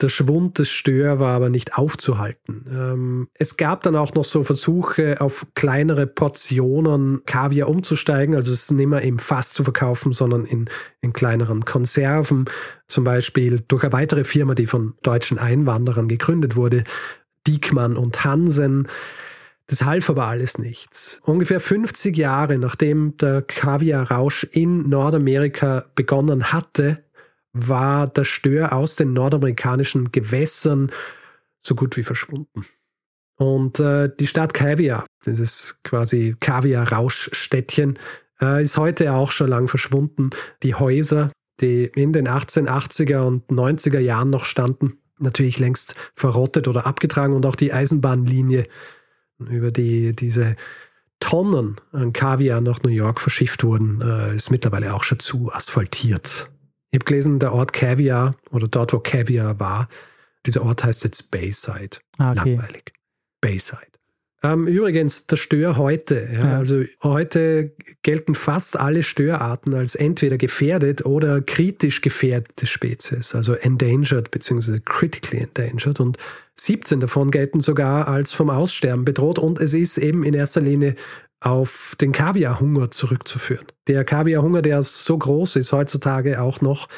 Der 0.00 0.08
Schwund 0.08 0.58
des 0.58 0.70
Stör 0.70 1.20
war 1.20 1.34
aber 1.34 1.50
nicht 1.50 1.76
aufzuhalten. 1.76 2.64
Ähm, 2.70 3.28
es 3.34 3.56
gab 3.58 3.82
dann 3.82 3.96
auch 3.96 4.14
noch 4.14 4.24
so 4.24 4.42
Versuche, 4.42 5.20
auf 5.20 5.46
kleinere 5.54 6.06
Portionen 6.06 7.22
Kaviar 7.26 7.68
umzusteigen, 7.68 8.34
also 8.34 8.50
es 8.52 8.70
nicht 8.70 8.86
mehr 8.86 9.02
im 9.02 9.18
Fass 9.18 9.52
zu 9.52 9.62
verkaufen, 9.62 10.12
sondern 10.12 10.46
in, 10.46 10.70
in 11.02 11.12
kleineren 11.12 11.64
Konserven. 11.66 12.46
Zum 12.86 13.04
Beispiel 13.04 13.60
durch 13.68 13.82
eine 13.82 13.92
weitere 13.92 14.24
Firma, 14.24 14.54
die 14.54 14.66
von 14.66 14.94
deutschen 15.02 15.38
Einwanderern 15.38 16.08
gegründet 16.08 16.56
wurde, 16.56 16.84
Diekmann 17.46 17.96
und 17.96 18.24
Hansen. 18.24 18.88
Das 19.70 19.84
half 19.84 20.10
aber 20.10 20.26
alles 20.26 20.58
nichts. 20.58 21.20
Ungefähr 21.22 21.60
50 21.60 22.16
Jahre 22.16 22.58
nachdem 22.58 23.16
der 23.18 23.40
Kaviarrausch 23.42 24.42
in 24.50 24.88
Nordamerika 24.88 25.84
begonnen 25.94 26.52
hatte, 26.52 27.04
war 27.52 28.08
der 28.08 28.24
Stör 28.24 28.72
aus 28.72 28.96
den 28.96 29.12
nordamerikanischen 29.12 30.10
Gewässern 30.10 30.90
so 31.62 31.76
gut 31.76 31.96
wie 31.96 32.02
verschwunden. 32.02 32.66
Und 33.36 33.78
äh, 33.78 34.10
die 34.18 34.26
Stadt 34.26 34.54
Kaviar, 34.54 35.06
dieses 35.24 35.78
quasi 35.84 36.34
Kaviar-Rauschstädtchen, 36.40 37.96
äh, 38.40 38.60
ist 38.60 38.76
heute 38.76 39.12
auch 39.12 39.30
schon 39.30 39.50
lang 39.50 39.68
verschwunden. 39.68 40.30
Die 40.64 40.74
Häuser, 40.74 41.30
die 41.60 41.84
in 41.84 42.12
den 42.12 42.26
1880er 42.26 43.20
und 43.20 43.46
90er 43.46 44.00
Jahren 44.00 44.30
noch 44.30 44.46
standen, 44.46 44.94
natürlich 45.20 45.60
längst 45.60 45.94
verrottet 46.16 46.66
oder 46.66 46.86
abgetragen 46.86 47.34
und 47.34 47.46
auch 47.46 47.54
die 47.54 47.72
Eisenbahnlinie, 47.72 48.66
über 49.46 49.70
die 49.70 50.14
diese 50.14 50.56
Tonnen 51.20 51.76
an 51.92 52.12
Kaviar 52.12 52.60
nach 52.60 52.82
New 52.82 52.90
York 52.90 53.20
verschifft 53.20 53.62
wurden, 53.62 54.00
äh, 54.00 54.34
ist 54.34 54.50
mittlerweile 54.50 54.94
auch 54.94 55.04
schon 55.04 55.18
zu 55.18 55.52
asphaltiert. 55.52 56.50
Ich 56.90 56.98
habe 56.98 57.04
gelesen, 57.04 57.38
der 57.38 57.52
Ort 57.52 57.72
Caviar 57.72 58.34
oder 58.50 58.66
dort, 58.66 58.92
wo 58.92 58.98
Caviar 58.98 59.60
war, 59.60 59.88
dieser 60.46 60.62
Ort 60.62 60.82
heißt 60.84 61.04
jetzt 61.04 61.30
Bayside. 61.30 61.98
Ah, 62.18 62.32
okay. 62.32 62.54
Langweilig. 62.54 62.92
Bayside. 63.40 63.90
Ähm, 64.42 64.66
übrigens, 64.66 65.26
der 65.26 65.36
Stör 65.36 65.76
heute, 65.76 66.28
ja, 66.32 66.40
ja. 66.40 66.58
also 66.58 66.82
heute 67.02 67.74
gelten 68.02 68.34
fast 68.34 68.80
alle 68.80 69.02
Störarten 69.02 69.74
als 69.74 69.94
entweder 69.94 70.38
gefährdet 70.38 71.04
oder 71.04 71.42
kritisch 71.42 72.00
gefährdete 72.00 72.66
Spezies, 72.66 73.34
also 73.34 73.52
endangered 73.52 74.30
bzw. 74.30 74.80
critically 74.82 75.42
endangered. 75.42 76.00
Und 76.00 76.16
17 76.64 77.00
davon 77.00 77.30
gelten 77.30 77.60
sogar 77.60 78.08
als 78.08 78.32
vom 78.32 78.50
Aussterben 78.50 79.04
bedroht. 79.04 79.38
Und 79.38 79.60
es 79.60 79.74
ist 79.74 79.98
eben 79.98 80.24
in 80.24 80.34
erster 80.34 80.60
Linie 80.60 80.94
auf 81.40 81.96
den 82.00 82.12
Kaviarhunger 82.12 82.90
zurückzuführen. 82.90 83.66
Der 83.86 84.04
Kaviarhunger, 84.04 84.62
der 84.62 84.82
so 84.82 85.16
groß 85.16 85.56
ist 85.56 85.72
heutzutage 85.72 86.40
auch 86.40 86.60
noch, 86.60 86.88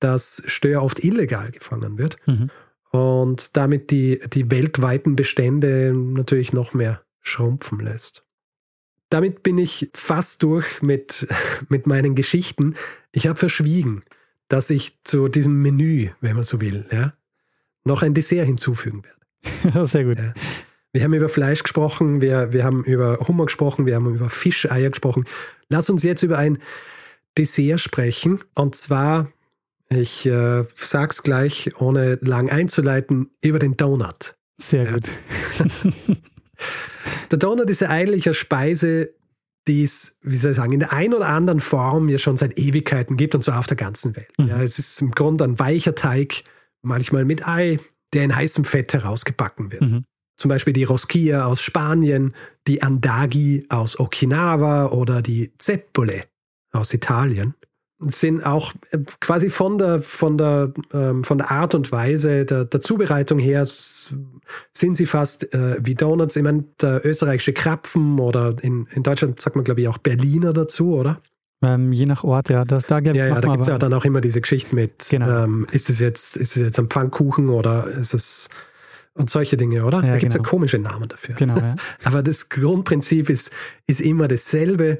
dass 0.00 0.42
Stör 0.46 0.82
oft 0.82 1.04
illegal 1.04 1.50
gefangen 1.50 1.98
wird 1.98 2.16
mhm. 2.26 2.50
und 2.90 3.56
damit 3.56 3.90
die, 3.90 4.20
die 4.32 4.50
weltweiten 4.50 5.14
Bestände 5.14 5.92
natürlich 5.94 6.52
noch 6.52 6.74
mehr 6.74 7.02
schrumpfen 7.20 7.80
lässt. 7.80 8.24
Damit 9.10 9.42
bin 9.42 9.58
ich 9.58 9.90
fast 9.94 10.42
durch 10.42 10.80
mit, 10.82 11.28
mit 11.68 11.86
meinen 11.86 12.14
Geschichten. 12.14 12.74
Ich 13.12 13.26
habe 13.26 13.38
verschwiegen, 13.38 14.02
dass 14.48 14.70
ich 14.70 15.02
zu 15.04 15.28
diesem 15.28 15.60
Menü, 15.60 16.08
wenn 16.20 16.34
man 16.34 16.44
so 16.44 16.60
will, 16.60 16.86
ja, 16.90 17.12
noch 17.84 18.02
ein 18.02 18.14
Dessert 18.14 18.46
hinzufügen 18.46 19.02
werde. 19.04 19.86
Sehr 19.88 20.04
gut. 20.04 20.18
Ja. 20.18 20.32
Wir 20.92 21.04
haben 21.04 21.14
über 21.14 21.28
Fleisch 21.28 21.62
gesprochen, 21.62 22.20
wir, 22.20 22.52
wir 22.52 22.64
haben 22.64 22.84
über 22.84 23.18
Hummer 23.26 23.46
gesprochen, 23.46 23.86
wir 23.86 23.94
haben 23.94 24.14
über 24.14 24.28
Fischeier 24.28 24.90
gesprochen. 24.90 25.24
Lass 25.68 25.88
uns 25.88 26.02
jetzt 26.02 26.22
über 26.22 26.36
ein 26.38 26.58
Dessert 27.38 27.80
sprechen. 27.80 28.40
Und 28.54 28.74
zwar, 28.74 29.32
ich 29.88 30.26
äh, 30.26 30.64
sag's 30.76 31.22
gleich, 31.22 31.70
ohne 31.80 32.18
lang 32.20 32.50
einzuleiten, 32.50 33.30
über 33.40 33.58
den 33.58 33.78
Donut. 33.78 34.36
Sehr 34.58 34.84
ja. 34.84 34.92
gut. 34.92 35.08
der 37.30 37.38
Donut 37.38 37.70
ist 37.70 37.80
ja 37.80 37.88
eigentlich 37.88 38.26
eine 38.26 38.34
Speise, 38.34 39.14
die 39.66 39.84
es, 39.84 40.18
wie 40.22 40.36
soll 40.36 40.50
ich 40.50 40.56
sagen, 40.56 40.72
in 40.72 40.80
der 40.80 40.92
einen 40.92 41.14
oder 41.14 41.28
anderen 41.28 41.60
Form 41.60 42.08
ja 42.08 42.18
schon 42.18 42.36
seit 42.36 42.58
Ewigkeiten 42.58 43.16
gibt 43.16 43.34
und 43.34 43.42
zwar 43.42 43.58
auf 43.58 43.66
der 43.66 43.76
ganzen 43.76 44.14
Welt. 44.16 44.28
Mhm. 44.38 44.48
Ja, 44.48 44.62
es 44.62 44.78
ist 44.78 45.00
im 45.00 45.12
Grunde 45.12 45.44
ein 45.44 45.58
weicher 45.58 45.94
Teig, 45.94 46.42
manchmal 46.82 47.24
mit 47.24 47.46
Ei, 47.46 47.78
der 48.12 48.24
in 48.24 48.34
heißem 48.34 48.64
Fett 48.64 48.92
herausgebacken 48.92 49.72
wird. 49.72 49.82
Mhm. 49.82 50.04
Zum 50.36 50.48
Beispiel 50.48 50.72
die 50.72 50.84
Rosquilla 50.84 51.46
aus 51.46 51.60
Spanien, 51.62 52.34
die 52.66 52.82
Andagi 52.82 53.64
aus 53.68 53.98
Okinawa 53.98 54.86
oder 54.86 55.22
die 55.22 55.52
Zeppole 55.58 56.24
aus 56.72 56.92
Italien 56.92 57.54
sind 58.08 58.44
auch 58.44 58.72
äh, 58.90 58.98
quasi 59.20 59.50
von 59.50 59.78
der, 59.78 60.02
von 60.02 60.36
der, 60.36 60.72
ähm, 60.92 61.24
von 61.24 61.38
der 61.38 61.50
Art 61.50 61.74
und 61.74 61.92
Weise 61.92 62.44
der, 62.44 62.64
der 62.64 62.80
Zubereitung 62.80 63.38
her 63.38 63.64
sind 63.64 64.96
sie 64.96 65.06
fast 65.06 65.54
äh, 65.54 65.76
wie 65.80 65.94
Donuts. 65.94 66.36
Ich 66.36 66.42
meine, 66.42 66.64
der 66.80 67.04
österreichische 67.06 67.52
Krapfen 67.52 68.18
oder 68.18 68.56
in, 68.62 68.86
in 68.92 69.02
Deutschland 69.02 69.40
sagt 69.40 69.56
man, 69.56 69.64
glaube 69.64 69.82
ich, 69.82 69.88
auch 69.88 69.98
Berliner 69.98 70.52
dazu, 70.52 70.94
oder? 70.94 71.20
Ähm, 71.62 71.92
je 71.92 72.06
nach 72.06 72.24
Ort, 72.24 72.48
ja. 72.48 72.64
Das, 72.64 72.86
da 72.86 72.98
ja, 72.98 73.12
ja, 73.12 73.40
da 73.40 73.52
gibt 73.52 73.62
es 73.62 73.68
ja 73.68 73.78
dann 73.78 73.94
auch 73.94 74.04
immer 74.04 74.20
diese 74.20 74.40
Geschichte 74.40 74.74
mit, 74.74 75.08
genau. 75.10 75.44
ähm, 75.44 75.66
ist 75.70 75.88
es 75.88 76.00
jetzt, 76.00 76.36
ist 76.36 76.56
es 76.56 76.62
jetzt 76.62 76.78
ein 76.78 76.88
Pfannkuchen 76.88 77.48
oder 77.48 77.86
ist 77.86 78.14
es 78.14 78.48
und 79.14 79.28
solche 79.28 79.56
Dinge, 79.56 79.84
oder? 79.84 79.98
Ja, 79.98 80.12
da 80.12 80.16
gibt 80.16 80.32
es 80.32 80.38
genau. 80.38 80.44
ja 80.44 80.50
komische 80.50 80.78
Namen 80.78 81.08
dafür. 81.08 81.34
Genau, 81.34 81.58
ja. 81.58 81.76
Aber 82.04 82.22
das 82.22 82.48
Grundprinzip 82.48 83.28
ist, 83.28 83.52
ist 83.86 84.00
immer 84.00 84.26
dasselbe. 84.26 84.98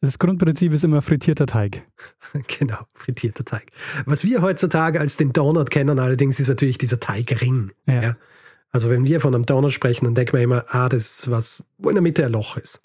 Das 0.00 0.18
Grundprinzip 0.18 0.72
ist 0.74 0.84
immer 0.84 1.02
frittierter 1.02 1.46
Teig. 1.46 1.86
genau, 2.58 2.78
frittierter 2.94 3.44
Teig. 3.44 3.70
Was 4.04 4.22
wir 4.22 4.42
heutzutage 4.42 5.00
als 5.00 5.16
den 5.16 5.32
Donut 5.32 5.70
kennen, 5.70 5.98
allerdings 5.98 6.38
ist 6.38 6.48
natürlich 6.48 6.78
dieser 6.78 7.00
Teigring. 7.00 7.72
Ja. 7.86 8.02
ja. 8.02 8.16
Also 8.70 8.90
wenn 8.90 9.06
wir 9.06 9.20
von 9.20 9.34
einem 9.34 9.46
Donut 9.46 9.72
sprechen, 9.72 10.04
dann 10.04 10.14
denken 10.14 10.34
wir 10.34 10.42
immer, 10.42 10.66
ah, 10.68 10.90
das 10.90 11.20
ist 11.20 11.30
was, 11.30 11.66
wo 11.78 11.88
in 11.88 11.94
der 11.94 12.02
Mitte 12.02 12.26
ein 12.26 12.32
Loch 12.32 12.58
ist. 12.58 12.82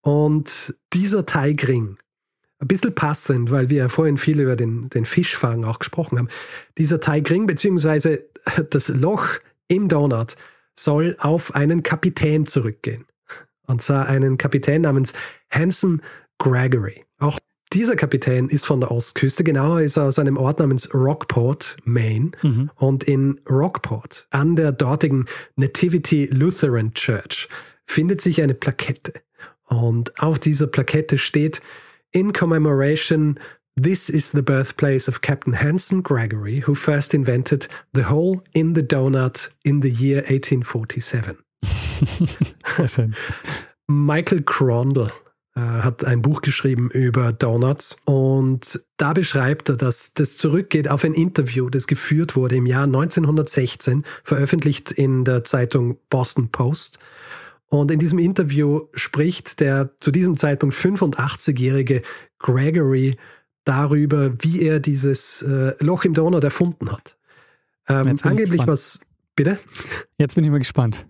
Und 0.00 0.74
dieser 0.94 1.26
Teigring, 1.26 1.98
ein 2.60 2.68
bisschen 2.68 2.94
passend, 2.94 3.50
weil 3.50 3.70
wir 3.70 3.78
ja 3.78 3.88
vorhin 3.88 4.18
viel 4.18 4.40
über 4.40 4.56
den, 4.56 4.90
den 4.90 5.04
Fischfang 5.04 5.64
auch 5.64 5.78
gesprochen 5.78 6.18
haben. 6.18 6.28
Dieser 6.76 7.00
Teigring, 7.00 7.46
beziehungsweise 7.46 8.24
das 8.70 8.88
Loch 8.88 9.28
im 9.68 9.88
Donut 9.88 10.36
soll 10.78 11.16
auf 11.18 11.54
einen 11.54 11.82
Kapitän 11.82 12.46
zurückgehen. 12.46 13.04
Und 13.66 13.82
zwar 13.82 14.06
einen 14.06 14.38
Kapitän 14.38 14.82
namens 14.82 15.12
Hanson 15.50 16.02
Gregory. 16.38 17.04
Auch 17.18 17.38
dieser 17.72 17.96
Kapitän 17.96 18.48
ist 18.48 18.64
von 18.64 18.80
der 18.80 18.90
Ostküste, 18.90 19.44
genauer 19.44 19.82
ist 19.82 19.98
er 19.98 20.04
aus 20.04 20.18
einem 20.18 20.38
Ort 20.38 20.58
namens 20.58 20.94
Rockport, 20.94 21.76
Maine. 21.84 22.30
Mhm. 22.42 22.70
Und 22.76 23.04
in 23.04 23.40
Rockport, 23.48 24.26
an 24.30 24.56
der 24.56 24.72
dortigen 24.72 25.26
Nativity 25.56 26.26
Lutheran 26.32 26.94
Church, 26.94 27.48
findet 27.84 28.22
sich 28.22 28.40
eine 28.40 28.54
Plakette. 28.54 29.12
Und 29.66 30.18
auf 30.18 30.38
dieser 30.38 30.66
Plakette 30.66 31.18
steht 31.18 31.60
In 32.12 32.32
Commemoration 32.32 33.38
This 33.80 34.08
is 34.10 34.32
the 34.32 34.42
birthplace 34.42 35.06
of 35.06 35.20
Captain 35.20 35.52
Hanson 35.52 36.02
Gregory, 36.02 36.60
who 36.66 36.74
first 36.74 37.14
invented 37.14 37.68
the 37.92 38.02
hole 38.02 38.42
in 38.52 38.72
the 38.72 38.82
donut 38.82 39.54
in 39.64 39.82
the 39.82 39.90
year 39.90 40.24
1847. 40.28 41.36
Michael 43.88 44.42
Crondall 44.42 45.12
äh, 45.54 45.60
hat 45.60 46.04
ein 46.04 46.22
Buch 46.22 46.42
geschrieben 46.42 46.90
über 46.90 47.32
Donuts 47.32 47.96
und 48.04 48.80
da 48.96 49.12
beschreibt 49.12 49.68
er, 49.68 49.76
dass 49.76 50.12
das 50.12 50.36
zurückgeht 50.38 50.88
auf 50.88 51.04
ein 51.04 51.14
Interview, 51.14 51.70
das 51.70 51.86
geführt 51.86 52.34
wurde 52.34 52.56
im 52.56 52.66
Jahr 52.66 52.84
1916, 52.84 54.02
veröffentlicht 54.24 54.90
in 54.90 55.24
der 55.24 55.44
Zeitung 55.44 55.98
Boston 56.10 56.50
Post. 56.50 56.98
Und 57.68 57.90
in 57.90 57.98
diesem 57.98 58.18
Interview 58.18 58.82
spricht 58.94 59.60
der 59.60 59.90
zu 60.00 60.10
diesem 60.10 60.36
Zeitpunkt 60.36 60.74
85-jährige 60.74 62.02
Gregory 62.38 63.16
darüber, 63.64 64.32
wie 64.40 64.62
er 64.62 64.80
dieses 64.80 65.42
äh, 65.42 65.72
Loch 65.84 66.04
im 66.04 66.14
Donut 66.14 66.42
erfunden 66.44 66.90
hat. 66.90 67.16
Ähm, 67.88 68.16
angeblich 68.22 68.66
was. 68.66 69.00
Bitte? 69.36 69.58
Jetzt 70.16 70.34
bin 70.34 70.42
ich 70.44 70.50
mal 70.50 70.58
gespannt. 70.58 71.06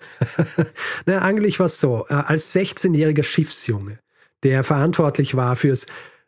Na, 1.07 1.21
angeblich 1.21 1.59
war 1.61 1.67
es 1.67 1.81
so, 1.81 2.05
äh, 2.11 2.15
als 2.15 2.55
16-jähriger 2.55 3.23
Schiffsjunge, 3.23 4.01
der 4.43 4.65
verantwortlich 4.65 5.35
war 5.35 5.57
fürs 5.57 5.87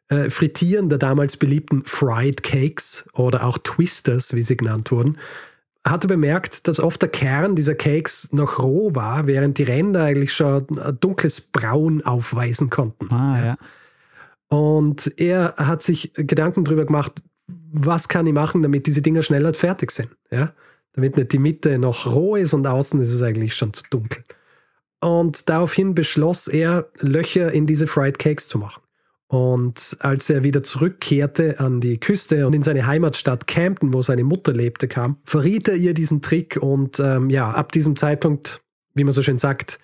äh, 0.08 0.30
Frittieren 0.30 0.88
der 0.88 0.98
damals 0.98 1.36
beliebten 1.36 1.84
Fried 1.84 2.42
Cakes 2.42 3.08
oder 3.12 3.44
auch 3.44 3.58
Twisters, 3.58 4.34
wie 4.34 4.42
sie 4.42 4.56
genannt 4.56 4.90
wurden, 4.90 5.18
hatte 5.86 6.08
bemerkt, 6.08 6.68
dass 6.68 6.80
oft 6.80 7.00
der 7.00 7.08
Kern 7.08 7.56
dieser 7.56 7.74
Cakes 7.74 8.32
noch 8.32 8.58
roh 8.58 8.94
war, 8.94 9.26
während 9.26 9.58
die 9.58 9.62
Ränder 9.62 10.04
eigentlich 10.04 10.32
schon 10.32 10.66
dunkles 11.00 11.40
Braun 11.40 12.02
aufweisen 12.02 12.68
konnten. 12.68 13.12
Ah, 13.12 13.44
ja. 13.44 13.56
Und 14.48 15.12
er 15.16 15.54
hat 15.56 15.82
sich 15.82 16.12
Gedanken 16.14 16.64
darüber 16.64 16.84
gemacht, 16.84 17.22
was 17.72 18.08
kann 18.08 18.26
ich 18.26 18.32
machen, 18.32 18.62
damit 18.62 18.86
diese 18.86 19.00
Dinger 19.00 19.22
schneller 19.22 19.54
fertig 19.54 19.92
sind. 19.92 20.10
Ja? 20.30 20.52
Damit 20.92 21.16
nicht 21.16 21.32
die 21.32 21.38
Mitte 21.38 21.78
noch 21.78 22.06
roh 22.06 22.36
ist 22.36 22.52
und 22.52 22.66
außen 22.66 23.00
ist 23.00 23.12
es 23.12 23.22
eigentlich 23.22 23.54
schon 23.54 23.72
zu 23.72 23.84
dunkel. 23.90 24.24
Und 25.00 25.48
daraufhin 25.48 25.94
beschloss 25.94 26.48
er, 26.48 26.88
Löcher 26.98 27.52
in 27.52 27.66
diese 27.66 27.86
Fried 27.86 28.18
Cakes 28.18 28.48
zu 28.48 28.58
machen. 28.58 28.82
Und 29.30 29.96
als 30.00 30.28
er 30.28 30.42
wieder 30.42 30.64
zurückkehrte 30.64 31.60
an 31.60 31.80
die 31.80 32.00
Küste 32.00 32.48
und 32.48 32.52
in 32.52 32.64
seine 32.64 32.88
Heimatstadt 32.88 33.46
Camden, 33.46 33.94
wo 33.94 34.02
seine 34.02 34.24
Mutter 34.24 34.52
lebte, 34.52 34.88
kam, 34.88 35.18
verriet 35.22 35.68
er 35.68 35.76
ihr 35.76 35.94
diesen 35.94 36.20
Trick 36.20 36.58
und 36.60 36.98
ähm, 36.98 37.30
ja, 37.30 37.48
ab 37.48 37.70
diesem 37.70 37.94
Zeitpunkt, 37.94 38.60
wie 38.94 39.04
man 39.04 39.12
so 39.12 39.22
schön 39.22 39.38
sagt, 39.38 39.78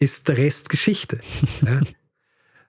ist 0.00 0.28
der 0.28 0.36
Rest 0.36 0.68
Geschichte. 0.68 1.18
ja. 1.66 1.80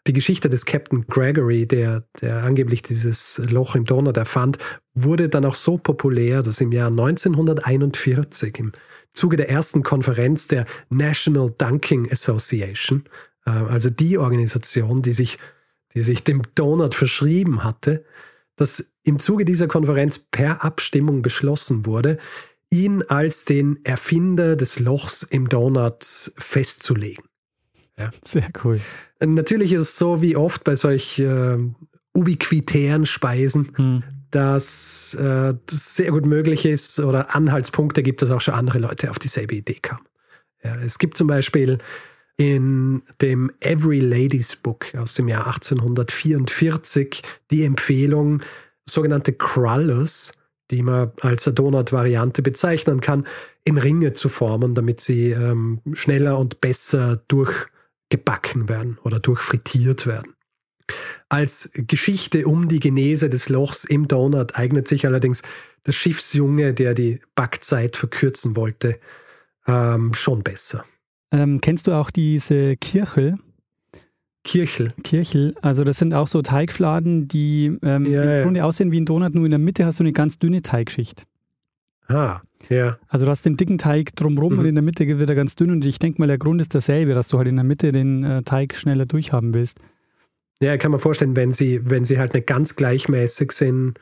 Die 0.07 0.13
Geschichte 0.13 0.47
des 0.47 0.63
Captain 0.63 1.05
Gregory, 1.05 1.67
der, 1.67 2.05
der 2.21 2.43
angeblich 2.43 2.81
dieses 2.81 3.41
Loch 3.49 3.75
im 3.75 3.83
Donau 3.83 4.11
erfand, 4.11 4.57
wurde 4.93 5.27
dann 5.27 5.43
auch 5.43 5.55
so 5.55 5.77
populär, 5.77 6.43
dass 6.43 6.61
im 6.61 6.71
Jahr 6.71 6.87
1941 6.87 8.57
im 8.57 8.71
Zuge 9.11 9.35
der 9.35 9.49
ersten 9.49 9.83
Konferenz 9.83 10.47
der 10.47 10.63
National 10.89 11.53
Dunking 11.57 12.09
Association, 12.09 13.03
äh, 13.45 13.49
also 13.49 13.89
die 13.89 14.17
Organisation, 14.17 15.01
die 15.01 15.11
sich 15.11 15.37
die 15.93 16.01
sich 16.01 16.23
dem 16.23 16.41
Donut 16.55 16.95
verschrieben 16.95 17.63
hatte, 17.63 18.05
dass 18.55 18.93
im 19.03 19.19
Zuge 19.19 19.45
dieser 19.45 19.67
Konferenz 19.67 20.19
per 20.19 20.63
Abstimmung 20.63 21.21
beschlossen 21.21 21.85
wurde, 21.85 22.17
ihn 22.69 23.03
als 23.03 23.45
den 23.45 23.79
Erfinder 23.83 24.55
des 24.55 24.79
Lochs 24.79 25.23
im 25.23 25.49
Donut 25.49 26.03
festzulegen. 26.03 27.25
Ja. 27.97 28.09
Sehr 28.23 28.47
cool. 28.63 28.79
Natürlich 29.19 29.73
ist 29.73 29.81
es 29.81 29.97
so 29.97 30.21
wie 30.21 30.35
oft 30.35 30.63
bei 30.63 30.75
solch 30.75 31.19
äh, 31.19 31.57
ubiquitären 32.13 33.05
Speisen, 33.05 33.71
hm. 33.75 34.03
dass 34.31 35.13
äh, 35.15 35.53
das 35.65 35.95
sehr 35.95 36.11
gut 36.11 36.25
möglich 36.25 36.65
ist 36.65 36.99
oder 36.99 37.35
Anhaltspunkte 37.35 38.03
gibt, 38.03 38.21
dass 38.21 38.31
auch 38.31 38.41
schon 38.41 38.53
andere 38.53 38.79
Leute 38.79 39.09
auf 39.09 39.19
dieselbe 39.19 39.55
Idee 39.55 39.79
kamen. 39.81 40.05
Ja, 40.63 40.75
es 40.77 40.99
gibt 40.99 41.17
zum 41.17 41.27
Beispiel 41.27 41.77
in 42.37 43.03
dem 43.21 43.51
Every 43.59 43.99
Ladies 43.99 44.55
Book 44.55 44.93
aus 44.95 45.13
dem 45.13 45.27
Jahr 45.27 45.47
1844 45.47 47.21
die 47.51 47.63
Empfehlung, 47.63 48.41
sogenannte 48.85 49.33
Crullers, 49.33 50.33
die 50.71 50.81
man 50.81 51.11
als 51.21 51.43
Donut-Variante 51.43 52.41
bezeichnen 52.41 53.01
kann, 53.01 53.27
in 53.63 53.77
Ringe 53.77 54.13
zu 54.13 54.29
formen, 54.29 54.73
damit 54.73 55.01
sie 55.01 55.31
ähm, 55.31 55.81
schneller 55.93 56.39
und 56.39 56.61
besser 56.61 57.21
durchgebacken 57.27 58.69
werden 58.69 58.97
oder 59.03 59.19
durchfrittiert 59.19 60.07
werden. 60.07 60.35
Als 61.29 61.71
Geschichte 61.73 62.45
um 62.47 62.67
die 62.67 62.79
Genese 62.79 63.29
des 63.29 63.49
Lochs 63.49 63.85
im 63.85 64.07
Donut 64.07 64.55
eignet 64.55 64.87
sich 64.87 65.05
allerdings 65.05 65.43
der 65.85 65.91
Schiffsjunge, 65.91 66.73
der 66.73 66.93
die 66.93 67.19
Backzeit 67.35 67.95
verkürzen 67.95 68.55
wollte, 68.55 68.99
ähm, 69.67 70.13
schon 70.13 70.43
besser. 70.43 70.83
Ähm, 71.31 71.61
kennst 71.61 71.87
du 71.87 71.93
auch 71.93 72.11
diese 72.11 72.75
Kirchel? 72.77 73.37
Kirchel. 74.43 74.93
Kirchel, 75.03 75.55
also 75.61 75.83
das 75.83 75.99
sind 75.99 76.13
auch 76.13 76.27
so 76.27 76.41
Teigfladen, 76.41 77.27
die 77.27 77.77
ähm, 77.83 78.05
ja, 78.11 78.37
im 78.37 78.43
Grunde 78.43 78.59
ja. 78.59 78.65
aussehen 78.65 78.91
wie 78.91 78.99
ein 78.99 79.05
Donut, 79.05 79.35
nur 79.35 79.45
in 79.45 79.51
der 79.51 79.59
Mitte 79.59 79.85
hast 79.85 79.99
du 79.99 80.03
eine 80.03 80.13
ganz 80.13 80.39
dünne 80.39 80.61
Teigschicht. 80.61 81.25
Ah, 82.07 82.41
ja. 82.69 82.97
Also 83.07 83.25
du 83.25 83.31
hast 83.31 83.45
den 83.45 83.55
dicken 83.55 83.77
Teig 83.77 84.15
drumrum 84.15 84.53
mhm. 84.53 84.59
und 84.59 84.65
in 84.65 84.75
der 84.75 84.81
Mitte 84.81 85.07
wird 85.07 85.29
er 85.29 85.35
ganz 85.35 85.55
dünn 85.55 85.71
und 85.71 85.85
ich 85.85 85.99
denke 85.99 86.19
mal, 86.19 86.27
der 86.27 86.39
Grund 86.39 86.59
ist 86.59 86.73
derselbe, 86.73 87.13
dass 87.13 87.27
du 87.27 87.37
halt 87.37 87.47
in 87.47 87.55
der 87.55 87.63
Mitte 87.63 87.91
den 87.91 88.23
äh, 88.23 88.43
Teig 88.43 88.75
schneller 88.75 89.05
durchhaben 89.05 89.53
willst. 89.53 89.79
Ja, 90.61 90.77
kann 90.77 90.91
man 90.91 90.99
vorstellen, 90.99 91.35
wenn 91.35 91.51
sie, 91.51 91.89
wenn 91.89 92.03
sie 92.03 92.19
halt 92.19 92.33
nicht 92.33 92.47
ganz 92.47 92.75
gleichmäßig 92.75 93.51
sind, 93.51 93.99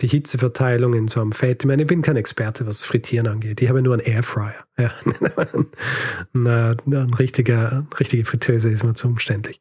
die 0.00 0.08
Hitzeverteilung 0.08 0.94
in 0.94 1.08
so 1.08 1.20
einem 1.20 1.32
Fett. 1.32 1.62
Ich 1.62 1.66
meine, 1.66 1.82
ich 1.82 1.88
bin 1.88 2.02
kein 2.02 2.16
Experte, 2.16 2.66
was 2.66 2.82
Frittieren 2.84 3.26
angeht. 3.26 3.60
Ich 3.60 3.68
habe 3.68 3.82
nur 3.82 3.94
einen 3.94 4.06
Airfryer. 4.06 4.54
Ja. 4.78 4.92
eine, 6.34 6.76
eine 6.86 7.18
richtige, 7.18 7.86
richtige 7.98 8.24
Fritteuse 8.24 8.70
ist 8.70 8.84
mir 8.84 8.94
zu 8.94 9.08
umständlich. 9.08 9.60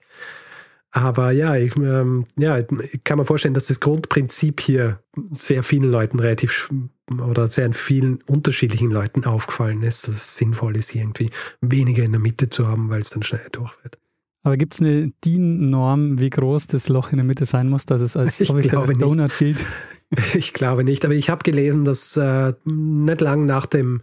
Aber 0.92 1.32
ja, 1.32 1.56
ich, 1.56 1.76
ähm, 1.78 2.26
ja, 2.36 2.58
ich 2.58 3.04
kann 3.04 3.20
mir 3.20 3.26
vorstellen, 3.26 3.54
dass 3.54 3.68
das 3.68 3.80
Grundprinzip 3.80 4.60
hier 4.60 5.04
sehr 5.32 5.62
vielen 5.62 5.84
Leuten 5.84 6.20
relativ 6.20 6.72
oder 7.12 7.48
sehr 7.48 7.72
vielen 7.74 8.22
unterschiedlichen 8.24 8.90
Leuten 8.90 9.26
aufgefallen 9.26 9.84
ist, 9.84 10.08
dass 10.08 10.16
es 10.16 10.38
sinnvoll 10.38 10.78
ist, 10.78 10.96
irgendwie 10.96 11.30
weniger 11.62 12.04
in 12.04 12.12
der 12.12 12.22
Mitte 12.22 12.50
zu 12.50 12.68
haben, 12.68 12.90
weil 12.90 13.02
es 13.02 13.10
dann 13.10 13.24
schneller 13.24 13.50
durch 13.52 13.84
wird. 13.84 14.00
Aber 14.44 14.58
gibt 14.58 14.76
es 14.76 14.80
eine 14.80 15.12
DIN-Norm, 15.26 16.20
wie 16.20 16.30
groß 16.30 16.68
das 16.68 16.88
Loch 16.88 17.12
in 17.12 17.18
der 17.18 17.26
Mitte 17.26 17.46
sein 17.46 17.70
muss, 17.70 17.86
dass 17.86 18.02
es 18.02 18.16
als 18.16 18.40
offizielles 18.50 18.98
Donut 18.98 19.38
gilt? 19.38 19.66
Ich 20.34 20.54
glaube 20.54 20.84
nicht, 20.84 21.06
aber 21.06 21.14
ich 21.14 21.30
habe 21.30 21.44
gelesen, 21.44 21.86
dass 21.86 22.18
äh, 22.18 22.54
nicht 22.66 23.22
lang 23.22 23.46
nach 23.46 23.66
dem 23.66 24.02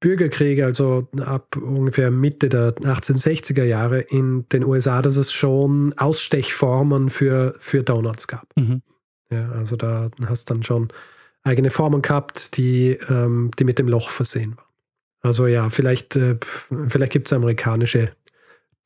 Bürgerkrieg, 0.00 0.62
also 0.62 1.08
ab 1.20 1.56
ungefähr 1.56 2.10
Mitte 2.10 2.48
der 2.48 2.74
1860er 2.74 3.64
Jahre 3.64 4.00
in 4.00 4.48
den 4.48 4.64
USA, 4.64 5.02
dass 5.02 5.16
es 5.16 5.32
schon 5.32 5.92
Ausstechformen 5.98 7.10
für, 7.10 7.54
für 7.58 7.82
Donuts 7.82 8.26
gab. 8.26 8.46
Mhm. 8.56 8.82
Ja, 9.30 9.50
also 9.50 9.76
da 9.76 10.10
hast 10.26 10.48
du 10.48 10.54
dann 10.54 10.62
schon 10.62 10.88
eigene 11.42 11.70
Formen 11.70 12.02
gehabt, 12.02 12.56
die, 12.56 12.98
ähm, 13.08 13.50
die 13.58 13.64
mit 13.64 13.78
dem 13.78 13.88
Loch 13.88 14.10
versehen 14.10 14.56
waren. 14.56 14.66
Also 15.20 15.46
ja, 15.46 15.68
vielleicht, 15.68 16.16
äh, 16.16 16.38
vielleicht 16.88 17.12
gibt 17.12 17.26
es 17.26 17.32
amerikanische 17.32 18.12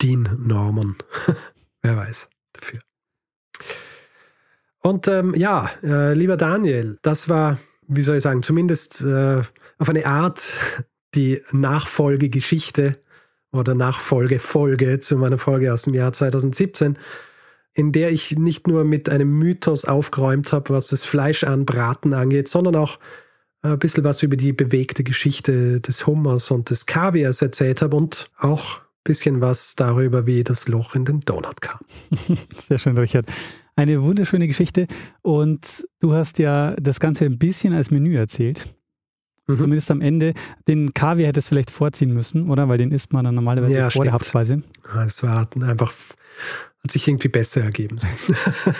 DIN-Normen. 0.03 0.97
Wer 1.82 1.97
weiß 1.97 2.28
dafür. 2.53 2.80
Und 4.87 5.09
ähm, 5.09 5.35
ja, 5.35 5.70
äh, 5.82 6.12
lieber 6.12 6.37
Daniel, 6.37 6.99
das 7.01 7.30
war, 7.30 7.59
wie 7.89 8.03
soll 8.03 8.18
ich 8.18 8.22
sagen, 8.22 8.43
zumindest 8.43 9.01
äh, 9.01 9.41
auf 9.78 9.89
eine 9.89 10.05
Art 10.05 10.59
die 11.14 11.41
Nachfolgegeschichte 11.53 12.99
oder 13.51 13.74
Nachfolgefolge 13.74 15.01
zu 15.01 15.16
meiner 15.16 15.39
Folge 15.39 15.72
aus 15.72 15.82
dem 15.82 15.95
Jahr 15.95 16.12
2017, 16.12 16.99
in 17.72 17.93
der 17.93 18.12
ich 18.12 18.37
nicht 18.37 18.66
nur 18.66 18.85
mit 18.85 19.09
einem 19.09 19.39
Mythos 19.39 19.87
aufgeräumt 19.87 20.53
habe, 20.53 20.74
was 20.74 20.89
das 20.89 21.05
Fleisch 21.05 21.45
anbraten 21.45 22.12
angeht, 22.12 22.49
sondern 22.49 22.76
auch 22.76 22.99
ein 23.62 23.78
bisschen 23.78 24.05
was 24.05 24.22
über 24.22 24.37
die 24.37 24.53
bewegte 24.53 25.03
Geschichte 25.03 25.80
des 25.80 26.07
Hummers 26.07 26.51
und 26.51 26.68
des 26.68 26.85
Kaviars 26.85 27.41
erzählt 27.41 27.80
habe 27.80 27.97
und 27.97 28.30
auch 28.37 28.80
ein 28.80 29.05
bisschen 29.05 29.41
was 29.41 29.76
darüber, 29.76 30.26
wie 30.26 30.45
das 30.45 30.68
Loch 30.68 30.95
in 30.95 31.07
den 31.07 31.20
Donut 31.20 31.62
kam. 31.62 31.78
Sehr 32.68 32.78
schön, 32.78 32.99
Richard. 32.99 33.26
Eine 33.77 34.03
wunderschöne 34.03 34.47
Geschichte. 34.47 34.87
Und 35.22 35.87
du 36.01 36.14
hast 36.14 36.39
ja 36.39 36.75
das 36.77 37.01
Ganze 37.01 37.25
ein 37.25 37.39
bisschen 37.39 37.75
als 37.75 37.91
Menü 37.91 38.16
erzählt. 38.16 38.77
Mhm. 39.47 39.57
Zumindest 39.57 39.91
am 39.91 40.01
Ende. 40.01 40.35
Den 40.68 40.95
Kaviar 40.95 41.29
hättest 41.29 41.49
du 41.49 41.55
vielleicht 41.55 41.70
vorziehen 41.70 42.12
müssen, 42.12 42.51
oder? 42.51 42.68
Weil 42.68 42.79
den 42.79 42.91
isst 42.93 43.12
man 43.12 43.25
dann 43.25 43.35
normalerweise 43.35 43.75
ja, 43.75 43.83
vor 43.83 43.91
stimmt. 43.91 44.07
der 44.07 44.12
Hauptspeise. 44.12 44.62
Es 45.07 45.22
war 45.22 45.49
einfach, 45.62 45.93
hat 46.83 46.91
sich 46.91 47.09
irgendwie 47.09 47.29
besser 47.29 47.62
ergeben. 47.62 47.99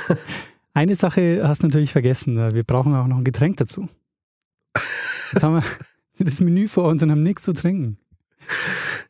Eine 0.75 0.97
Sache 0.97 1.47
hast 1.47 1.63
du 1.63 1.69
natürlich 1.69 1.93
vergessen. 1.93 2.37
Wir 2.55 2.65
brauchen 2.65 2.95
auch 2.95 3.07
noch 3.07 3.19
ein 3.19 3.25
Getränk 3.25 3.59
dazu. 3.59 3.89
Jetzt 5.33 5.43
haben 5.43 5.55
wir 5.55 5.63
das 6.25 6.41
Menü 6.41 6.69
vor 6.69 6.89
uns 6.89 7.03
und 7.03 7.11
haben 7.11 7.23
nichts 7.23 7.43
zu 7.43 7.53
trinken. 7.53 7.99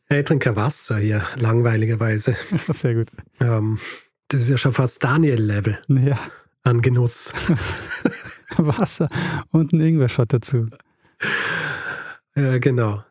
Ich 0.09 0.23
trinke 0.25 0.55
Wasser 0.55 0.97
hier, 0.97 1.23
langweiligerweise. 1.37 2.35
Sehr 2.73 2.93
gut. 2.93 3.07
Ähm, 3.39 3.79
das 4.27 4.43
ist 4.43 4.49
ja 4.49 4.57
schon 4.57 4.73
fast 4.73 5.03
Daniel-Level. 5.03 5.79
Ja. 5.87 6.19
An 6.63 6.81
Genuss. 6.81 7.33
Wasser 8.57 9.09
und 9.51 9.73
ein 9.73 9.81
Ingwer-Shot 9.81 10.33
dazu. 10.33 10.67
Ja, 12.35 12.57
genau. 12.57 13.03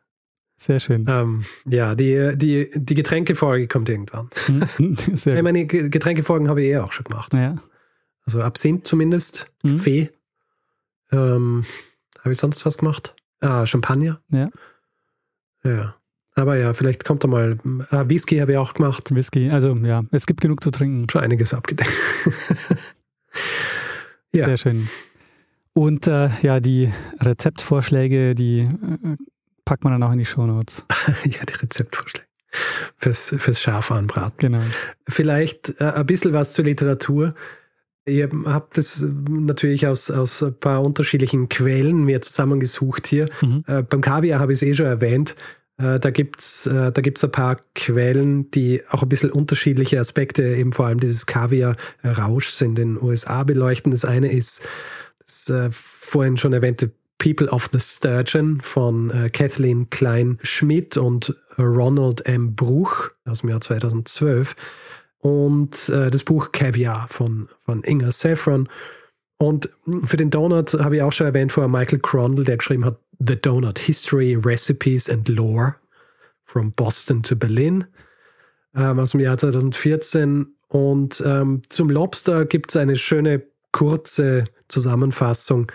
Sehr 0.57 0.81
schön. 0.81 1.05
Ähm, 1.09 1.45
ja, 1.67 1.95
die, 1.95 2.33
die, 2.37 2.71
die 2.75 2.95
Getränkefolge 2.95 3.69
kommt 3.69 3.89
irgendwann. 3.89 4.31
Hm, 4.47 4.97
sehr 5.15 5.37
ich 5.37 5.43
meine, 5.43 5.67
Getränkefolgen 5.67 6.49
habe 6.49 6.63
ich 6.63 6.71
eh 6.71 6.79
auch 6.79 6.93
schon 6.93 7.05
gemacht. 7.05 7.33
Ja. 7.33 7.57
Also 8.25 8.41
Absinth 8.41 8.87
zumindest, 8.87 9.53
mhm. 9.63 9.77
Kaffee. 9.77 10.11
Ähm, 11.13 11.65
habe 12.21 12.33
ich 12.33 12.39
sonst 12.39 12.65
was 12.65 12.79
gemacht? 12.79 13.15
Ah, 13.41 13.67
Champagner. 13.67 14.21
Ja. 14.31 14.49
Ja. 15.65 15.97
Aber 16.35 16.57
ja, 16.57 16.75
vielleicht 16.75 17.05
kommt 17.05 17.23
da 17.23 17.29
mal. 17.29 17.59
Ah, 17.91 18.05
Whisky 18.09 18.39
habe 18.39 18.53
ich 18.53 18.59
auch 18.59 18.75
gemacht. 18.75 19.15
Whisky, 19.15 19.51
also 19.51 19.75
ja, 19.77 20.03
es 20.11 20.27
gibt 20.27 20.41
genug 20.41 20.63
zu 20.63 20.71
trinken. 20.71 21.09
Schon 21.09 21.23
einiges 21.23 21.55
abgedeckt. 21.55 21.93
ja. 24.35 24.47
Sehr 24.47 24.57
schön. 24.57 24.89
Und 25.75 26.07
äh, 26.07 26.31
ja, 26.43 26.61
die 26.61 26.93
Rezeptvorschläge, 27.21 28.35
die 28.35 28.61
äh, 28.61 29.17
packt 29.65 29.85
man 29.85 29.93
dann 29.93 30.03
auch 30.03 30.13
in 30.13 30.19
die 30.19 30.25
Shownotes. 30.25 30.85
ja, 31.25 31.45
die 31.45 31.55
Rezeptvorschläge. 31.55 32.27
Fürs, 32.99 33.35
fürs 33.39 33.61
Schafe 33.61 33.95
anbraten. 33.95 34.37
Genau. 34.39 34.63
Vielleicht 35.09 35.81
äh, 35.81 35.85
ein 35.85 36.07
bisschen 36.07 36.33
was 36.33 36.53
zur 36.53 36.65
Literatur. 36.65 37.35
Ihr 38.07 38.29
habt 38.47 38.77
das 38.77 39.05
natürlich 39.29 39.87
aus, 39.87 40.11
aus 40.11 40.43
ein 40.43 40.55
paar 40.55 40.83
unterschiedlichen 40.83 41.49
Quellen 41.49 42.05
mir 42.05 42.23
zusammengesucht 42.23 43.07
hier. 43.07 43.29
Mhm. 43.41 43.65
Äh, 43.67 43.83
beim 43.83 44.03
Kaviar 44.03 44.39
habe 44.39 44.53
ich 44.53 44.59
es 44.59 44.63
eh 44.63 44.75
schon 44.75 44.87
erwähnt. 44.87 45.35
Äh, 45.77 45.99
da 45.99 46.11
gibt's 46.11 46.67
äh, 46.67 46.93
da 46.93 47.03
gibt's 47.03 47.25
ein 47.25 47.33
paar 47.33 47.61
Quellen, 47.75 48.51
die 48.53 48.83
auch 48.91 49.03
ein 49.03 49.09
bisschen 49.09 49.31
unterschiedliche 49.31 49.99
Aspekte, 49.99 50.43
eben 50.43 50.73
vor 50.73 50.87
allem 50.87 51.01
dieses 51.01 51.27
Kaviar-Rauschs 51.27 52.61
in 52.61 52.75
den 52.75 53.01
USA 53.01 53.43
beleuchten. 53.43 53.91
Das 53.91 54.05
eine 54.05 54.31
ist 54.31 54.63
das 55.19 55.49
äh, 55.49 55.69
vorhin 55.71 56.37
schon 56.37 56.53
erwähnte 56.53 56.93
People 57.19 57.49
of 57.49 57.71
the 57.73 57.81
Sturgeon 57.81 58.61
von 58.61 59.31
Kathleen 59.33 59.89
Klein-Schmidt 59.89 60.99
und 60.99 61.35
Ronald 61.57 62.27
M. 62.27 62.55
Bruch 62.55 63.11
aus 63.25 63.41
dem 63.41 63.51
Jahr 63.51 63.63
2012. 63.63 64.55
und 65.21 65.89
das 65.89 66.25
Buch 66.25 66.53
Caviar 66.53 67.07
von, 67.09 67.49
von 67.65 67.83
Inga 67.83 68.11
Saffron. 68.13 68.69
Und 69.37 69.69
für 70.05 70.17
den 70.17 70.31
Donut 70.31 70.75
habe 70.75 70.97
ich 70.97 71.03
auch 71.03 71.13
schon 71.13 71.27
erwähnt 71.27 71.53
vorher 71.53 71.69
Michael 71.69 71.99
Crondell, 72.01 72.45
der 72.45 72.57
geschrieben 72.57 72.85
hat 72.85 72.99
The 73.19 73.41
Donut 73.41 73.79
History, 73.79 74.35
Recipes 74.35 75.09
and 75.11 75.29
Lore 75.29 75.77
from 76.45 76.73
Boston 76.73 77.23
to 77.23 77.37
Berlin 77.37 77.85
ähm, 78.75 78.99
aus 78.99 79.13
dem 79.13 79.21
Jahr 79.21 79.39
2014. 79.39 80.55
Und 80.69 81.23
ähm, 81.27 81.63
zum 81.69 81.91
Lobster 81.91 82.45
gibt 82.45 82.71
es 82.71 82.77
eine 82.77 82.97
schöne 82.97 83.43
kurze 83.73 84.45
Zusammenfassung 84.69 85.71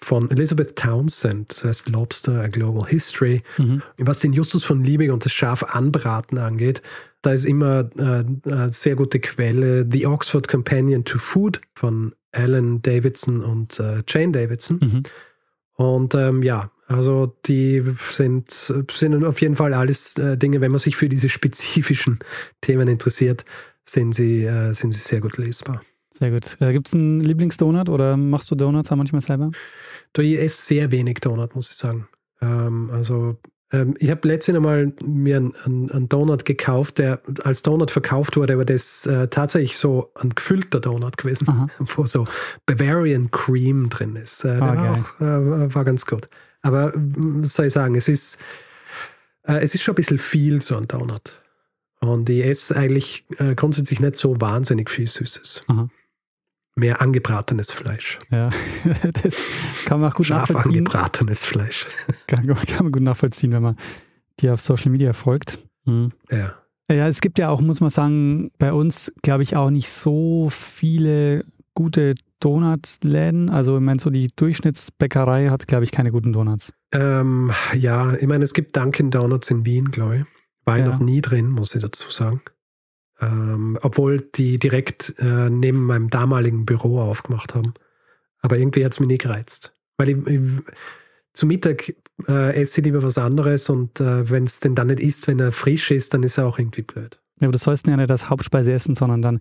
von 0.00 0.30
Elizabeth 0.30 0.76
Townsend, 0.76 1.50
das 1.50 1.64
heißt 1.64 1.88
Lobster, 1.88 2.40
A 2.42 2.48
Global 2.48 2.86
History. 2.86 3.42
Mhm. 3.56 3.82
Was 3.96 4.20
den 4.20 4.32
Justus 4.32 4.64
von 4.64 4.84
Liebig 4.84 5.10
und 5.10 5.24
das 5.24 5.32
Schaf 5.32 5.74
anbraten 5.74 6.38
angeht, 6.38 6.82
da 7.22 7.32
ist 7.32 7.46
immer 7.46 7.90
äh, 7.96 8.24
eine 8.50 8.70
sehr 8.70 8.96
gute 8.96 9.20
Quelle 9.20 9.86
The 9.90 10.06
Oxford 10.06 10.48
Companion 10.48 11.04
to 11.04 11.18
Food 11.18 11.60
von 11.74 12.14
Alan 12.32 12.82
Davidson 12.82 13.42
und 13.42 13.80
äh, 13.80 14.02
Jane 14.06 14.32
Davidson. 14.32 14.78
Mhm. 14.80 15.02
Und 15.74 16.14
ähm, 16.14 16.42
ja, 16.42 16.70
also 16.86 17.36
die 17.46 17.82
sind, 18.08 18.50
sind 18.50 19.24
auf 19.24 19.40
jeden 19.40 19.56
Fall 19.56 19.74
alles 19.74 20.16
äh, 20.18 20.36
Dinge, 20.36 20.60
wenn 20.60 20.70
man 20.70 20.80
sich 20.80 20.96
für 20.96 21.08
diese 21.08 21.28
spezifischen 21.28 22.18
Themen 22.60 22.88
interessiert, 22.88 23.44
sind 23.84 24.14
sie, 24.14 24.44
äh, 24.44 24.72
sind 24.72 24.92
sie 24.92 25.00
sehr 25.00 25.20
gut 25.20 25.38
lesbar. 25.38 25.82
Sehr 26.10 26.30
gut. 26.30 26.56
Äh, 26.60 26.72
Gibt 26.72 26.88
es 26.88 26.94
einen 26.94 27.20
Lieblingsdonut 27.20 27.88
oder 27.88 28.16
machst 28.16 28.50
du 28.50 28.54
Donuts 28.54 28.90
auch 28.90 28.96
manchmal 28.96 29.22
selber? 29.22 29.50
Du, 30.12 30.22
ich 30.22 30.40
esse 30.40 30.62
sehr 30.62 30.90
wenig 30.90 31.18
Donut, 31.20 31.54
muss 31.54 31.70
ich 31.70 31.76
sagen. 31.76 32.08
Ähm, 32.40 32.90
also 32.92 33.38
ähm, 33.70 33.94
ich 33.98 34.10
habe 34.10 34.26
letztens 34.26 34.56
einmal 34.56 34.92
mir 35.04 35.36
einen, 35.36 35.90
einen, 35.90 36.08
Donut 36.08 36.44
gekauft, 36.44 36.98
der 36.98 37.20
als 37.44 37.62
Donut 37.62 37.90
verkauft 37.90 38.36
wurde, 38.36 38.54
aber 38.54 38.64
das 38.64 39.06
äh, 39.06 39.28
tatsächlich 39.28 39.76
so 39.76 40.10
ein 40.14 40.30
gefüllter 40.30 40.80
Donut 40.80 41.18
gewesen, 41.18 41.48
Aha. 41.48 41.66
wo 41.78 42.06
so 42.06 42.24
Bavarian 42.66 43.30
Cream 43.30 43.90
drin 43.90 44.16
ist. 44.16 44.44
Äh, 44.44 44.58
ah, 44.60 44.60
war, 44.60 44.94
auch, 44.94 45.20
äh, 45.20 45.74
war 45.74 45.84
ganz 45.84 46.06
gut. 46.06 46.28
Aber 46.62 46.92
was 46.94 47.54
soll 47.54 47.66
ich 47.66 47.72
sagen, 47.72 47.94
es 47.94 48.08
ist, 48.08 48.40
äh, 49.42 49.58
es 49.58 49.74
ist 49.74 49.82
schon 49.82 49.92
ein 49.92 49.96
bisschen 49.96 50.18
viel, 50.18 50.62
so 50.62 50.76
ein 50.76 50.88
Donut. 50.88 51.40
Und 52.00 52.30
ich 52.30 52.44
esse 52.44 52.74
eigentlich 52.76 53.26
äh, 53.38 53.54
grundsätzlich 53.54 54.00
nicht 54.00 54.16
so 54.16 54.40
wahnsinnig 54.40 54.88
viel 54.88 55.08
Süßes. 55.08 55.64
Aha 55.66 55.90
mehr 56.78 57.00
angebratenes 57.00 57.70
Fleisch. 57.70 58.18
Ja, 58.30 58.50
das 59.22 59.36
kann 59.84 60.00
man 60.00 60.10
auch 60.10 60.14
gut 60.14 60.26
Scharf 60.26 60.50
nachvollziehen. 60.50 60.78
angebratenes 60.78 61.44
Fleisch. 61.44 61.86
Kann, 62.26 62.46
kann, 62.46 62.84
man 62.84 62.92
gut 62.92 63.02
nachvollziehen, 63.02 63.52
wenn 63.52 63.62
man 63.62 63.76
dir 64.40 64.54
auf 64.54 64.60
Social 64.60 64.90
Media 64.90 65.12
folgt. 65.12 65.58
Mhm. 65.84 66.12
Ja. 66.30 66.54
Ja, 66.90 67.06
es 67.06 67.20
gibt 67.20 67.38
ja 67.38 67.50
auch, 67.50 67.60
muss 67.60 67.80
man 67.80 67.90
sagen, 67.90 68.50
bei 68.58 68.72
uns, 68.72 69.12
glaube 69.22 69.42
ich, 69.42 69.56
auch 69.56 69.68
nicht 69.68 69.90
so 69.90 70.48
viele 70.50 71.44
gute 71.74 72.14
Donutsläden. 72.40 73.50
Also, 73.50 73.76
ich 73.76 73.82
meine, 73.82 74.00
so 74.00 74.08
die 74.08 74.28
Durchschnittsbäckerei 74.34 75.50
hat, 75.50 75.68
glaube 75.68 75.84
ich, 75.84 75.90
keine 75.90 76.10
guten 76.10 76.32
Donuts. 76.32 76.72
Ähm, 76.92 77.52
ja, 77.74 78.14
ich 78.14 78.26
meine, 78.26 78.42
es 78.42 78.54
gibt 78.54 78.74
Dunkin' 78.74 79.10
Donuts 79.10 79.50
in 79.50 79.66
Wien, 79.66 79.90
glaube 79.90 80.18
ich. 80.18 80.24
War 80.64 80.78
ja. 80.78 80.86
noch 80.86 80.98
nie 80.98 81.20
drin, 81.20 81.50
muss 81.50 81.74
ich 81.74 81.82
dazu 81.82 82.10
sagen. 82.10 82.40
Ähm, 83.20 83.78
obwohl 83.82 84.20
die 84.20 84.58
direkt 84.58 85.14
äh, 85.18 85.50
neben 85.50 85.84
meinem 85.86 86.08
damaligen 86.08 86.64
Büro 86.64 87.00
aufgemacht 87.00 87.54
haben. 87.54 87.74
Aber 88.40 88.58
irgendwie 88.58 88.84
hat 88.84 88.92
es 88.92 89.00
mich 89.00 89.08
nie 89.08 89.18
gereizt. 89.18 89.74
Weil 89.96 90.10
ich, 90.10 90.26
ich 90.26 90.40
zu 91.32 91.46
Mittag 91.46 91.94
äh, 92.26 92.54
esse 92.60 92.80
ich 92.80 92.84
lieber 92.84 93.02
was 93.02 93.18
anderes 93.18 93.68
und 93.68 94.00
äh, 94.00 94.28
wenn 94.30 94.44
es 94.44 94.60
denn 94.60 94.74
dann 94.74 94.88
nicht 94.88 95.00
isst, 95.00 95.28
wenn 95.28 95.38
er 95.40 95.52
frisch 95.52 95.90
ist, 95.90 96.14
dann 96.14 96.22
ist 96.22 96.38
er 96.38 96.46
auch 96.46 96.58
irgendwie 96.58 96.82
blöd. 96.82 97.20
Ja, 97.40 97.46
aber 97.46 97.52
du 97.52 97.58
sollst 97.58 97.86
ja 97.86 97.96
nicht 97.96 98.10
das 98.10 98.28
Hauptspeise 98.28 98.72
essen, 98.72 98.94
sondern 98.94 99.22
dann 99.22 99.40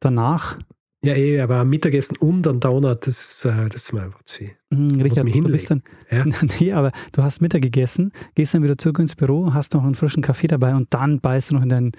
danach. 0.00 0.58
Ja, 1.02 1.14
eh, 1.14 1.40
aber 1.40 1.64
Mittagessen 1.64 2.18
und 2.18 2.46
ein 2.46 2.60
Donut, 2.60 3.06
das, 3.06 3.44
äh, 3.46 3.68
das 3.70 3.84
ist 3.84 3.92
mir 3.94 4.02
einfach 4.02 4.22
zu 4.24 4.36
viel. 4.36 4.50
Mhm, 4.68 5.00
Richard, 5.00 5.34
du 5.34 5.42
bist 5.44 5.70
dann, 5.70 5.82
ja? 6.10 6.24
nee, 6.60 6.72
aber 6.72 6.92
du 7.12 7.22
hast 7.22 7.40
Mittag 7.40 7.62
gegessen, 7.62 8.12
gehst 8.34 8.52
dann 8.52 8.62
wieder 8.62 8.76
zurück 8.76 8.98
ins 8.98 9.16
Büro, 9.16 9.54
hast 9.54 9.72
noch 9.72 9.82
einen 9.82 9.94
frischen 9.94 10.22
Kaffee 10.22 10.46
dabei 10.46 10.74
und 10.74 10.92
dann 10.92 11.20
beißt 11.20 11.50
du 11.50 11.54
noch 11.54 11.62
in 11.62 11.70
deinen 11.70 11.92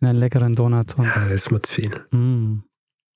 in 0.00 0.08
einen 0.08 0.18
leckeren 0.18 0.54
Donut. 0.54 0.96
ja, 0.98 1.14
das 1.14 1.30
ist 1.30 1.50
mir 1.50 1.60
zu 1.60 1.74
viel. 1.74 1.90
Mm. 2.10 2.62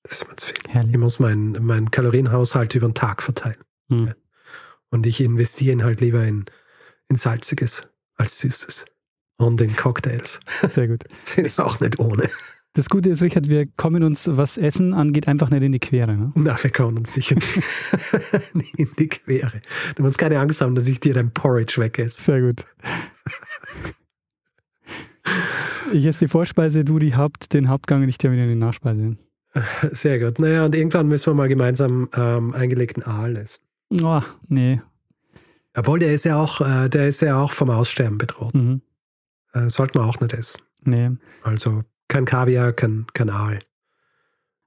Das 0.03 0.21
ist 0.21 0.29
mir 0.29 0.35
zu 0.35 0.47
viel. 0.47 0.55
Herrlich. 0.69 0.93
Ich 0.93 0.99
muss 0.99 1.19
meinen 1.19 1.65
mein 1.65 1.89
Kalorienhaushalt 1.91 2.75
über 2.75 2.87
den 2.87 2.93
Tag 2.93 3.23
verteilen. 3.23 3.57
Mm. 3.89 4.09
Und 4.89 5.05
ich 5.05 5.21
investiere 5.21 5.73
ihn 5.73 5.83
halt 5.83 6.01
lieber 6.01 6.23
in, 6.23 6.45
in 7.09 7.15
Salziges 7.15 7.89
als 8.15 8.39
Süßes. 8.39 8.85
Und 9.37 9.59
in 9.61 9.75
Cocktails. 9.75 10.39
Sehr 10.69 10.87
gut. 10.87 11.03
Das 11.25 11.37
ist 11.37 11.59
auch 11.59 11.79
nicht 11.79 11.99
ohne. 11.99 12.29
Das 12.73 12.89
Gute 12.89 13.09
ist, 13.09 13.21
Richard, 13.21 13.49
wir 13.49 13.65
kommen 13.77 14.03
uns, 14.03 14.29
was 14.29 14.57
Essen 14.57 14.93
angeht, 14.93 15.27
einfach 15.27 15.49
nicht 15.49 15.63
in 15.63 15.71
die 15.71 15.79
Quere. 15.79 16.13
Ne? 16.13 16.31
Na, 16.35 16.61
wir 16.61 16.71
kommen 16.71 16.97
uns 16.97 17.13
sicher 17.13 17.35
nicht 18.53 18.75
in 18.79 18.89
die 18.99 19.07
Quere. 19.07 19.61
Du 19.95 20.03
musst 20.03 20.17
keine 20.17 20.39
Angst 20.39 20.61
haben, 20.61 20.75
dass 20.75 20.87
ich 20.87 20.99
dir 20.99 21.13
dein 21.13 21.31
Porridge 21.31 21.81
wegesse. 21.81 22.21
Sehr 22.21 22.41
gut. 22.41 22.65
Ich 25.93 26.05
esse 26.05 26.25
die 26.25 26.27
Vorspeise, 26.27 26.83
du 26.83 26.99
die 26.99 27.15
Haupt, 27.15 27.53
den 27.53 27.69
Hauptgang 27.69 28.01
und 28.03 28.09
ich 28.09 28.17
dir 28.17 28.31
wieder 28.31 28.47
die 28.47 28.55
Nachspeise. 28.55 29.17
Sehr 29.91 30.19
gut. 30.19 30.39
Naja, 30.39 30.65
und 30.65 30.75
irgendwann 30.75 31.07
müssen 31.07 31.27
wir 31.27 31.35
mal 31.35 31.47
gemeinsam 31.47 32.09
ähm, 32.13 32.53
eingelegten 32.53 33.03
Aal 33.03 33.37
essen. 33.37 33.61
Oh, 34.03 34.21
nee. 34.47 34.81
Obwohl, 35.75 35.99
der 35.99 36.13
ist 36.13 36.25
ja 36.25 36.37
auch, 36.37 36.61
äh, 36.61 36.89
der 36.89 37.07
ist 37.07 37.21
ja 37.21 37.39
auch 37.39 37.51
vom 37.51 37.69
Aussterben 37.69 38.17
bedroht. 38.17 38.53
Mhm. 38.53 38.81
Äh, 39.53 39.69
sollte 39.69 39.97
man 39.99 40.09
auch 40.09 40.19
nicht 40.19 40.33
essen. 40.33 40.61
Nee. 40.83 41.11
Also 41.43 41.83
kein 42.07 42.25
Kaviar, 42.25 42.73
kein, 42.73 43.05
kein 43.13 43.29
Aal. 43.29 43.59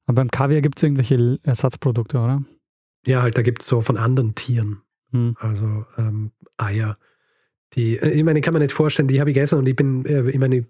Aber 0.06 0.16
beim 0.16 0.30
Kaviar 0.30 0.60
gibt 0.60 0.78
es 0.78 0.82
irgendwelche 0.82 1.38
Ersatzprodukte, 1.42 2.18
oder? 2.18 2.42
Ja, 3.06 3.22
halt, 3.22 3.36
da 3.36 3.42
gibt 3.42 3.62
es 3.62 3.68
so 3.68 3.80
von 3.80 3.96
anderen 3.96 4.34
Tieren. 4.34 4.82
Mhm. 5.10 5.36
Also 5.40 5.86
ähm, 5.96 6.32
Eier. 6.56 6.98
Die, 7.74 7.98
äh, 7.98 8.10
ich 8.10 8.24
meine, 8.24 8.38
ich 8.38 8.44
kann 8.44 8.54
mir 8.54 8.60
nicht 8.60 8.72
vorstellen, 8.72 9.08
die 9.08 9.20
habe 9.20 9.30
ich 9.30 9.34
gegessen 9.34 9.58
und 9.58 9.68
ich 9.68 9.76
bin, 9.76 10.04
äh, 10.06 10.28
ich 10.30 10.38
meine, 10.38 10.56
ich 10.58 10.64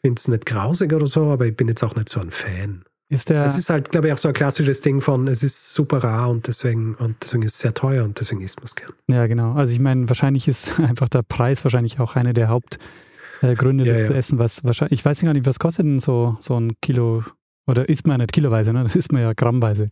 finde 0.00 0.18
es 0.18 0.28
nicht 0.28 0.46
grausig 0.46 0.92
oder 0.92 1.06
so, 1.06 1.30
aber 1.30 1.46
ich 1.46 1.56
bin 1.56 1.68
jetzt 1.68 1.82
auch 1.82 1.96
nicht 1.96 2.08
so 2.08 2.20
ein 2.20 2.30
Fan. 2.30 2.84
Ist 3.08 3.30
der 3.30 3.44
es 3.44 3.56
ist 3.56 3.70
halt, 3.70 3.90
glaube 3.90 4.08
ich, 4.08 4.12
auch 4.12 4.18
so 4.18 4.28
ein 4.28 4.34
klassisches 4.34 4.80
Ding 4.80 5.00
von, 5.00 5.28
es 5.28 5.44
ist 5.44 5.72
super 5.72 6.02
rar 6.02 6.28
und 6.28 6.48
deswegen, 6.48 6.96
und 6.96 7.16
deswegen 7.22 7.44
ist 7.44 7.54
es 7.54 7.60
sehr 7.60 7.72
teuer 7.72 8.04
und 8.04 8.18
deswegen 8.18 8.40
isst 8.40 8.58
man 8.58 8.64
es 8.64 8.74
gern. 8.74 8.92
Ja, 9.08 9.28
genau. 9.28 9.52
Also 9.52 9.72
ich 9.72 9.78
meine, 9.78 10.08
wahrscheinlich 10.08 10.48
ist 10.48 10.80
einfach 10.80 11.08
der 11.08 11.22
Preis 11.22 11.62
wahrscheinlich 11.64 12.00
auch 12.00 12.16
eine 12.16 12.34
der 12.34 12.48
Hauptgründe, 12.48 13.84
äh, 13.84 13.86
ja, 13.86 13.92
das 13.92 14.00
ja. 14.00 14.06
zu 14.06 14.14
essen. 14.14 14.38
Was 14.40 14.64
wahrscheinlich, 14.64 14.98
ich 14.98 15.04
weiß 15.04 15.22
gar 15.22 15.34
nicht, 15.34 15.46
was 15.46 15.60
kostet 15.60 15.86
denn 15.86 16.00
so, 16.00 16.36
so 16.40 16.58
ein 16.58 16.72
Kilo, 16.82 17.22
oder 17.68 17.88
isst 17.88 18.08
man 18.08 18.14
ja 18.14 18.18
nicht 18.24 18.32
kiloweise, 18.32 18.72
ne? 18.72 18.82
Das 18.82 18.96
isst 18.96 19.12
man 19.12 19.22
ja 19.22 19.32
grammweise. 19.34 19.90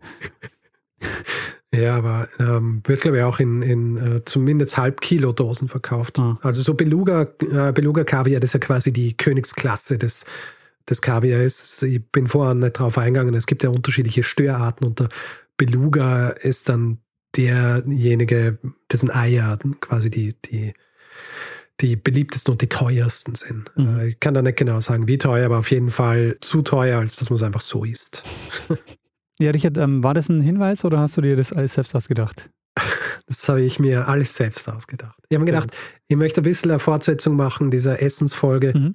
Ja, 1.74 1.96
aber 1.96 2.28
ähm, 2.38 2.82
wird, 2.84 3.00
glaube 3.00 3.18
ich, 3.18 3.22
auch 3.24 3.40
in, 3.40 3.62
in 3.62 3.96
äh, 3.96 4.24
zumindest 4.24 4.76
Halb-Kilo-Dosen 4.76 5.68
verkauft. 5.68 6.18
Ah. 6.18 6.38
Also 6.42 6.62
so 6.62 6.74
Beluga, 6.74 7.22
äh, 7.40 7.72
Beluga 7.72 8.04
Kaviar, 8.04 8.40
das 8.40 8.50
ist 8.50 8.54
ja 8.54 8.60
quasi 8.60 8.92
die 8.92 9.16
Königsklasse 9.16 9.98
des, 9.98 10.26
des 10.88 11.02
Kaviar 11.02 11.42
ist. 11.42 11.82
Ich 11.82 12.02
bin 12.10 12.26
vorher 12.26 12.54
nicht 12.54 12.78
drauf 12.78 12.98
eingegangen, 12.98 13.34
es 13.34 13.46
gibt 13.46 13.62
ja 13.62 13.70
unterschiedliche 13.70 14.22
Störarten 14.22 14.86
und 14.86 15.00
der 15.00 15.08
Beluga 15.56 16.28
ist 16.28 16.68
dann 16.68 16.98
derjenige, 17.36 18.58
dessen 18.90 19.10
Eier 19.10 19.58
quasi 19.80 20.10
die, 20.10 20.34
die, 20.44 20.74
die 21.80 21.96
beliebtesten 21.96 22.52
und 22.52 22.62
die 22.62 22.68
teuersten 22.68 23.34
sind. 23.34 23.70
Mhm. 23.76 24.00
Ich 24.00 24.20
kann 24.20 24.34
da 24.34 24.42
nicht 24.42 24.58
genau 24.58 24.80
sagen, 24.80 25.08
wie 25.08 25.18
teuer, 25.18 25.46
aber 25.46 25.58
auf 25.58 25.70
jeden 25.70 25.90
Fall 25.90 26.36
zu 26.40 26.62
teuer, 26.62 27.00
als 27.00 27.16
dass 27.16 27.30
man 27.30 27.36
es 27.36 27.42
einfach 27.42 27.60
so 27.60 27.84
isst. 27.84 28.22
Ja, 29.41 29.51
Richard, 29.51 29.78
ähm, 29.78 30.03
war 30.03 30.14
das 30.14 30.28
ein 30.28 30.41
Hinweis 30.41 30.85
oder 30.85 30.99
hast 30.99 31.16
du 31.16 31.20
dir 31.20 31.37
das 31.37 31.53
alles 31.53 31.74
selbst 31.74 31.95
ausgedacht? 31.95 32.51
Das 33.26 33.49
habe 33.49 33.62
ich 33.62 33.80
mir 33.80 34.07
alles 34.07 34.35
selbst 34.35 34.68
ausgedacht. 34.68 35.18
Ich 35.30 35.35
habe 35.35 35.47
mir 35.47 35.51
gedacht, 35.51 35.74
ich 36.09 36.16
möchte 36.16 36.43
ein 36.43 36.45
bisschen 36.45 36.70
eine 36.70 36.78
Fortsetzung 36.78 37.37
machen 37.37 37.70
dieser 37.70 38.03
Essensfolge. 38.03 38.74
Mhm. 38.76 38.95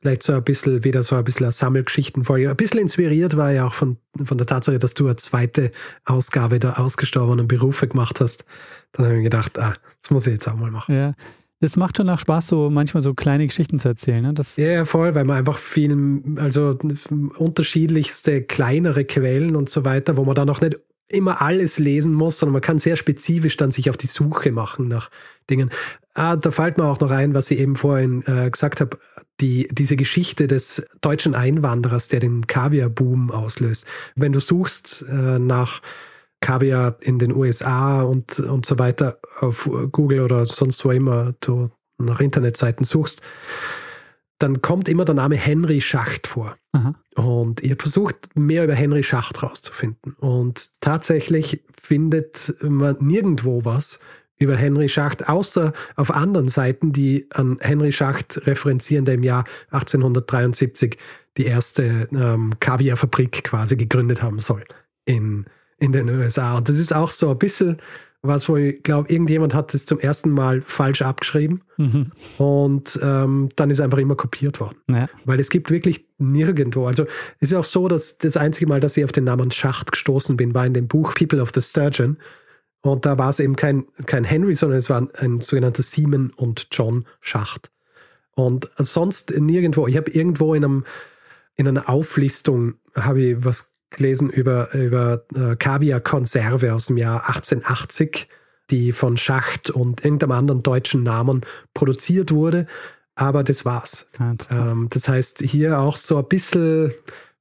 Vielleicht 0.00 0.22
so 0.22 0.32
ein 0.32 0.44
bisschen, 0.44 0.84
wieder 0.84 1.02
so 1.02 1.16
ein 1.16 1.24
bisschen 1.24 1.46
eine 1.46 1.50
Sammelgeschichtenfolge. 1.52 2.48
Ein 2.48 2.56
bisschen 2.56 2.78
inspiriert 2.78 3.36
war 3.36 3.50
ja 3.50 3.66
auch 3.66 3.74
von, 3.74 3.96
von 4.22 4.38
der 4.38 4.46
Tatsache, 4.46 4.78
dass 4.78 4.94
du 4.94 5.06
eine 5.06 5.16
zweite 5.16 5.72
Ausgabe 6.04 6.60
der 6.60 6.78
ausgestorbenen 6.78 7.48
Berufe 7.48 7.88
gemacht 7.88 8.20
hast. 8.20 8.44
Dann 8.92 9.06
habe 9.06 9.16
ich 9.16 9.18
mir 9.18 9.24
gedacht, 9.24 9.58
ah, 9.58 9.74
das 10.00 10.12
muss 10.12 10.28
ich 10.28 10.34
jetzt 10.34 10.46
auch 10.46 10.54
mal 10.54 10.70
machen. 10.70 10.94
Ja. 10.94 11.14
Das 11.64 11.78
macht 11.78 11.96
schon 11.96 12.10
auch 12.10 12.20
Spaß, 12.20 12.48
so 12.48 12.68
manchmal 12.68 13.02
so 13.02 13.14
kleine 13.14 13.46
Geschichten 13.46 13.78
zu 13.78 13.88
erzählen. 13.88 14.20
Ne? 14.20 14.34
Das 14.34 14.58
ja, 14.58 14.66
ja, 14.66 14.84
voll, 14.84 15.14
weil 15.14 15.24
man 15.24 15.38
einfach 15.38 15.56
viel, 15.56 16.22
also 16.36 16.78
unterschiedlichste 17.38 18.42
kleinere 18.42 19.06
Quellen 19.06 19.56
und 19.56 19.70
so 19.70 19.82
weiter, 19.82 20.18
wo 20.18 20.24
man 20.24 20.34
dann 20.34 20.50
auch 20.50 20.60
nicht 20.60 20.78
immer 21.08 21.40
alles 21.40 21.78
lesen 21.78 22.12
muss, 22.12 22.38
sondern 22.38 22.52
man 22.52 22.60
kann 22.60 22.78
sehr 22.78 22.96
spezifisch 22.96 23.56
dann 23.56 23.70
sich 23.70 23.88
auf 23.88 23.96
die 23.96 24.06
Suche 24.06 24.52
machen 24.52 24.88
nach 24.88 25.08
Dingen. 25.48 25.70
Ah, 26.12 26.36
da 26.36 26.50
fällt 26.50 26.76
mir 26.76 26.84
auch 26.84 27.00
noch 27.00 27.10
ein, 27.10 27.32
was 27.32 27.50
ich 27.50 27.58
eben 27.58 27.76
vorhin 27.76 28.22
äh, 28.26 28.50
gesagt 28.50 28.82
habe, 28.82 28.98
die, 29.40 29.66
diese 29.72 29.96
Geschichte 29.96 30.46
des 30.46 30.86
deutschen 31.00 31.34
Einwanderers, 31.34 32.08
der 32.08 32.20
den 32.20 32.46
Kaviar-Boom 32.46 33.30
auslöst. 33.30 33.86
Wenn 34.16 34.32
du 34.32 34.40
suchst 34.40 35.06
äh, 35.08 35.38
nach 35.38 35.80
Kaviar 36.44 36.98
in 37.00 37.18
den 37.18 37.34
USA 37.34 38.02
und, 38.02 38.38
und 38.38 38.66
so 38.66 38.78
weiter 38.78 39.18
auf 39.40 39.68
Google 39.92 40.20
oder 40.20 40.44
sonst 40.44 40.84
wo 40.84 40.90
immer 40.90 41.32
du 41.40 41.70
nach 41.96 42.20
Internetseiten 42.20 42.84
suchst, 42.84 43.22
dann 44.38 44.60
kommt 44.60 44.90
immer 44.90 45.06
der 45.06 45.14
Name 45.14 45.36
Henry 45.36 45.80
Schacht 45.80 46.26
vor. 46.26 46.56
Aha. 46.72 46.94
Und 47.14 47.62
ihr 47.62 47.76
versucht 47.78 48.38
mehr 48.38 48.64
über 48.64 48.74
Henry 48.74 49.02
Schacht 49.02 49.42
rauszufinden. 49.42 50.12
Und 50.18 50.80
tatsächlich 50.82 51.64
findet 51.80 52.52
man 52.60 52.98
nirgendwo 53.00 53.64
was 53.64 54.00
über 54.36 54.54
Henry 54.54 54.90
Schacht, 54.90 55.26
außer 55.26 55.72
auf 55.96 56.10
anderen 56.10 56.48
Seiten, 56.48 56.92
die 56.92 57.26
an 57.32 57.56
Henry 57.60 57.92
Schacht 57.92 58.46
referenzieren, 58.46 59.06
der 59.06 59.14
im 59.14 59.22
Jahr 59.22 59.44
1873 59.70 60.98
die 61.38 61.46
erste 61.46 62.08
ähm, 62.12 62.52
Kaviarfabrik 62.60 63.44
quasi 63.44 63.76
gegründet 63.76 64.22
haben 64.22 64.40
soll 64.40 64.64
in, 65.04 65.46
in 65.78 65.92
den 65.92 66.08
USA. 66.08 66.56
Und 66.56 66.68
das 66.68 66.78
ist 66.78 66.94
auch 66.94 67.10
so 67.10 67.30
ein 67.30 67.38
bisschen 67.38 67.78
was, 68.22 68.48
wo 68.48 68.56
ich 68.56 68.82
glaube, 68.82 69.12
irgendjemand 69.12 69.52
hat 69.52 69.74
es 69.74 69.84
zum 69.84 70.00
ersten 70.00 70.30
Mal 70.30 70.62
falsch 70.62 71.02
abgeschrieben 71.02 71.62
mhm. 71.76 72.10
und 72.38 72.98
ähm, 73.02 73.50
dann 73.54 73.68
ist 73.68 73.80
einfach 73.80 73.98
immer 73.98 74.16
kopiert 74.16 74.60
worden. 74.60 74.78
Ja. 74.88 75.08
Weil 75.26 75.40
es 75.40 75.50
gibt 75.50 75.70
wirklich 75.70 76.06
nirgendwo. 76.16 76.86
Also 76.86 77.04
es 77.40 77.50
ist 77.50 77.54
auch 77.54 77.64
so, 77.64 77.86
dass 77.86 78.16
das 78.16 78.38
einzige 78.38 78.66
Mal, 78.66 78.80
dass 78.80 78.96
ich 78.96 79.04
auf 79.04 79.12
den 79.12 79.24
Namen 79.24 79.50
Schacht 79.50 79.92
gestoßen 79.92 80.38
bin, 80.38 80.54
war 80.54 80.64
in 80.64 80.72
dem 80.72 80.88
Buch 80.88 81.14
People 81.14 81.42
of 81.42 81.50
the 81.54 81.60
Surgeon. 81.60 82.16
Und 82.80 83.04
da 83.04 83.18
war 83.18 83.28
es 83.28 83.40
eben 83.40 83.56
kein, 83.56 83.84
kein 84.06 84.24
Henry, 84.24 84.54
sondern 84.54 84.78
es 84.78 84.88
war 84.88 85.02
ein, 85.02 85.10
ein 85.16 85.40
sogenannter 85.42 85.82
Simon 85.82 86.32
und 86.34 86.68
John 86.72 87.04
Schacht. 87.20 87.70
Und 88.34 88.70
sonst 88.78 89.38
nirgendwo. 89.38 89.86
Ich 89.86 89.98
habe 89.98 90.10
irgendwo 90.10 90.54
in 90.54 90.64
einem 90.64 90.84
in 91.56 91.68
einer 91.68 91.88
Auflistung 91.88 92.74
habe 92.96 93.22
ich 93.22 93.44
was 93.44 93.73
gelesen 93.96 94.28
über, 94.28 94.72
über 94.74 95.24
äh, 95.34 95.56
Kaviar-Konserve 95.56 96.74
aus 96.74 96.86
dem 96.86 96.96
Jahr 96.96 97.28
1880, 97.28 98.28
die 98.70 98.92
von 98.92 99.16
Schacht 99.16 99.70
und 99.70 100.04
irgendeinem 100.04 100.32
anderen 100.32 100.62
deutschen 100.62 101.02
Namen 101.02 101.42
produziert 101.74 102.32
wurde. 102.32 102.66
Aber 103.14 103.44
das 103.44 103.64
war's. 103.64 104.10
Ähm, 104.50 104.88
das 104.90 105.08
heißt, 105.08 105.40
hier 105.42 105.78
auch 105.78 105.96
so 105.96 106.18
ein 106.18 106.28
bisschen 106.28 106.92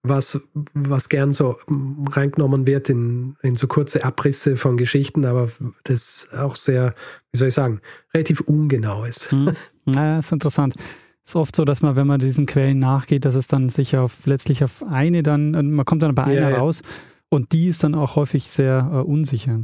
was, 0.04 0.40
was 0.74 1.08
gern 1.08 1.32
so 1.32 1.56
reingenommen 2.12 2.68
wird 2.68 2.90
in, 2.90 3.38
in 3.42 3.56
so 3.56 3.68
kurze 3.68 4.04
Abrisse 4.04 4.58
von 4.58 4.76
Geschichten, 4.76 5.26
aber 5.26 5.50
das 5.86 6.30
auch 6.38 6.58
sehr, 6.58 6.94
wie 7.32 7.38
soll 7.38 7.48
ich 7.48 7.54
sagen, 7.54 7.80
relativ 8.14 8.42
ungenau 8.42 9.06
ist. 9.06 9.34
Mhm. 9.86 9.96
Ja, 9.96 10.20
ist 10.20 10.32
interessant 10.32 10.76
ist 11.26 11.36
oft 11.36 11.56
so, 11.56 11.66
dass 11.66 11.82
man, 11.82 11.96
wenn 11.96 12.08
man 12.08 12.20
diesen 12.20 12.46
Quellen 12.46 12.80
nachgeht, 12.80 13.26
dass 13.26 13.36
es 13.36 13.48
dann 13.48 13.70
sich 13.70 13.96
auf 13.98 14.26
letztlich 14.26 14.64
auf 14.64 14.84
eine 14.84 15.24
dann, 15.24 15.52
man 15.72 15.86
kommt 15.86 16.04
dann 16.04 16.16
bei 16.16 16.24
einer 16.24 16.50
ja, 16.50 16.58
raus 16.58 16.82
und 17.30 17.52
die 17.54 17.68
ist 17.68 17.84
dann 17.84 17.96
auch 17.96 18.16
häufig 18.16 18.46
sehr 18.46 18.90
äh, 18.92 18.98
unsicher. 18.98 19.62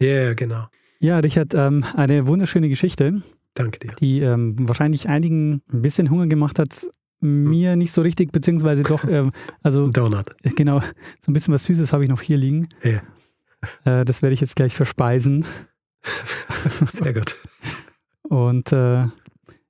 Ja, 0.00 0.08
yeah, 0.08 0.34
genau. 0.34 0.66
Ja, 1.00 1.18
Richard, 1.18 1.54
ähm, 1.54 1.84
eine 1.96 2.26
wunderschöne 2.26 2.68
Geschichte. 2.68 3.22
Danke 3.54 3.78
dir. 3.80 3.92
Die 3.98 4.20
ähm, 4.20 4.56
wahrscheinlich 4.68 5.08
einigen 5.08 5.62
ein 5.72 5.82
bisschen 5.82 6.10
Hunger 6.10 6.26
gemacht 6.26 6.58
hat. 6.58 6.86
Mir 7.20 7.72
hm. 7.72 7.78
nicht 7.78 7.92
so 7.92 8.02
richtig, 8.02 8.32
beziehungsweise 8.32 8.82
doch, 8.82 9.04
ähm, 9.04 9.32
also. 9.62 9.88
Donut. 9.92 10.36
Genau, 10.56 10.80
so 10.80 10.86
ein 11.30 11.32
bisschen 11.32 11.52
was 11.52 11.64
Süßes 11.64 11.92
habe 11.92 12.04
ich 12.04 12.10
noch 12.10 12.22
hier 12.22 12.36
liegen. 12.36 12.68
Ja. 12.82 13.02
Äh, 13.84 14.04
das 14.04 14.22
werde 14.22 14.34
ich 14.34 14.40
jetzt 14.40 14.56
gleich 14.56 14.74
verspeisen. 14.74 15.44
Sehr 16.86 17.12
gut. 17.12 17.36
Und 18.22 18.72
äh, 18.72 19.06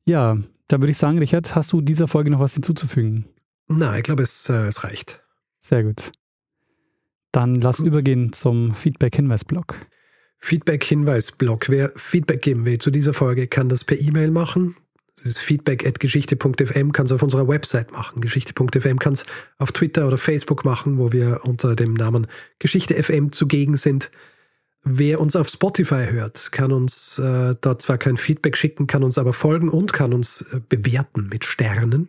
ja, 0.04 0.36
da 0.70 0.80
würde 0.80 0.92
ich 0.92 0.98
sagen, 0.98 1.18
Richard, 1.18 1.56
hast 1.56 1.72
du 1.72 1.80
dieser 1.80 2.06
Folge 2.06 2.30
noch 2.30 2.38
was 2.38 2.54
hinzuzufügen? 2.54 3.24
Nein, 3.66 3.98
ich 3.98 4.02
glaube, 4.04 4.22
es, 4.22 4.48
äh, 4.48 4.66
es 4.66 4.84
reicht. 4.84 5.20
Sehr 5.60 5.82
gut. 5.82 6.12
Dann 7.32 7.56
lass 7.56 7.78
gut. 7.78 7.88
übergehen 7.88 8.32
zum 8.32 8.72
Feedback-Hinweis-Blog. 8.74 9.74
Feedback-Hinweis-Blog. 10.38 11.68
Wer 11.70 11.92
Feedback 11.96 12.42
geben 12.42 12.64
will 12.64 12.78
zu 12.78 12.92
dieser 12.92 13.12
Folge, 13.12 13.48
kann 13.48 13.68
das 13.68 13.82
per 13.84 14.00
E-Mail 14.00 14.30
machen. 14.30 14.76
Das 15.16 15.26
ist 15.26 15.38
feedback.geschichte.fm, 15.38 16.92
kann 16.92 17.04
es 17.04 17.12
auf 17.12 17.22
unserer 17.22 17.48
Website 17.48 17.90
machen. 17.90 18.20
Geschichte.fm 18.20 18.98
kann 19.00 19.14
es 19.14 19.26
auf 19.58 19.72
Twitter 19.72 20.06
oder 20.06 20.18
Facebook 20.18 20.64
machen, 20.64 20.98
wo 20.98 21.12
wir 21.12 21.40
unter 21.42 21.74
dem 21.74 21.94
Namen 21.94 22.28
Geschichte 22.60 23.00
FM 23.00 23.32
zugegen 23.32 23.76
sind. 23.76 24.12
Wer 24.82 25.20
uns 25.20 25.36
auf 25.36 25.48
Spotify 25.48 26.06
hört, 26.08 26.52
kann 26.52 26.72
uns 26.72 27.18
äh, 27.18 27.54
da 27.60 27.78
zwar 27.78 27.98
kein 27.98 28.16
Feedback 28.16 28.56
schicken, 28.56 28.86
kann 28.86 29.04
uns 29.04 29.18
aber 29.18 29.34
folgen 29.34 29.68
und 29.68 29.92
kann 29.92 30.14
uns 30.14 30.42
äh, 30.52 30.60
bewerten 30.66 31.28
mit 31.28 31.44
Sternen, 31.44 32.08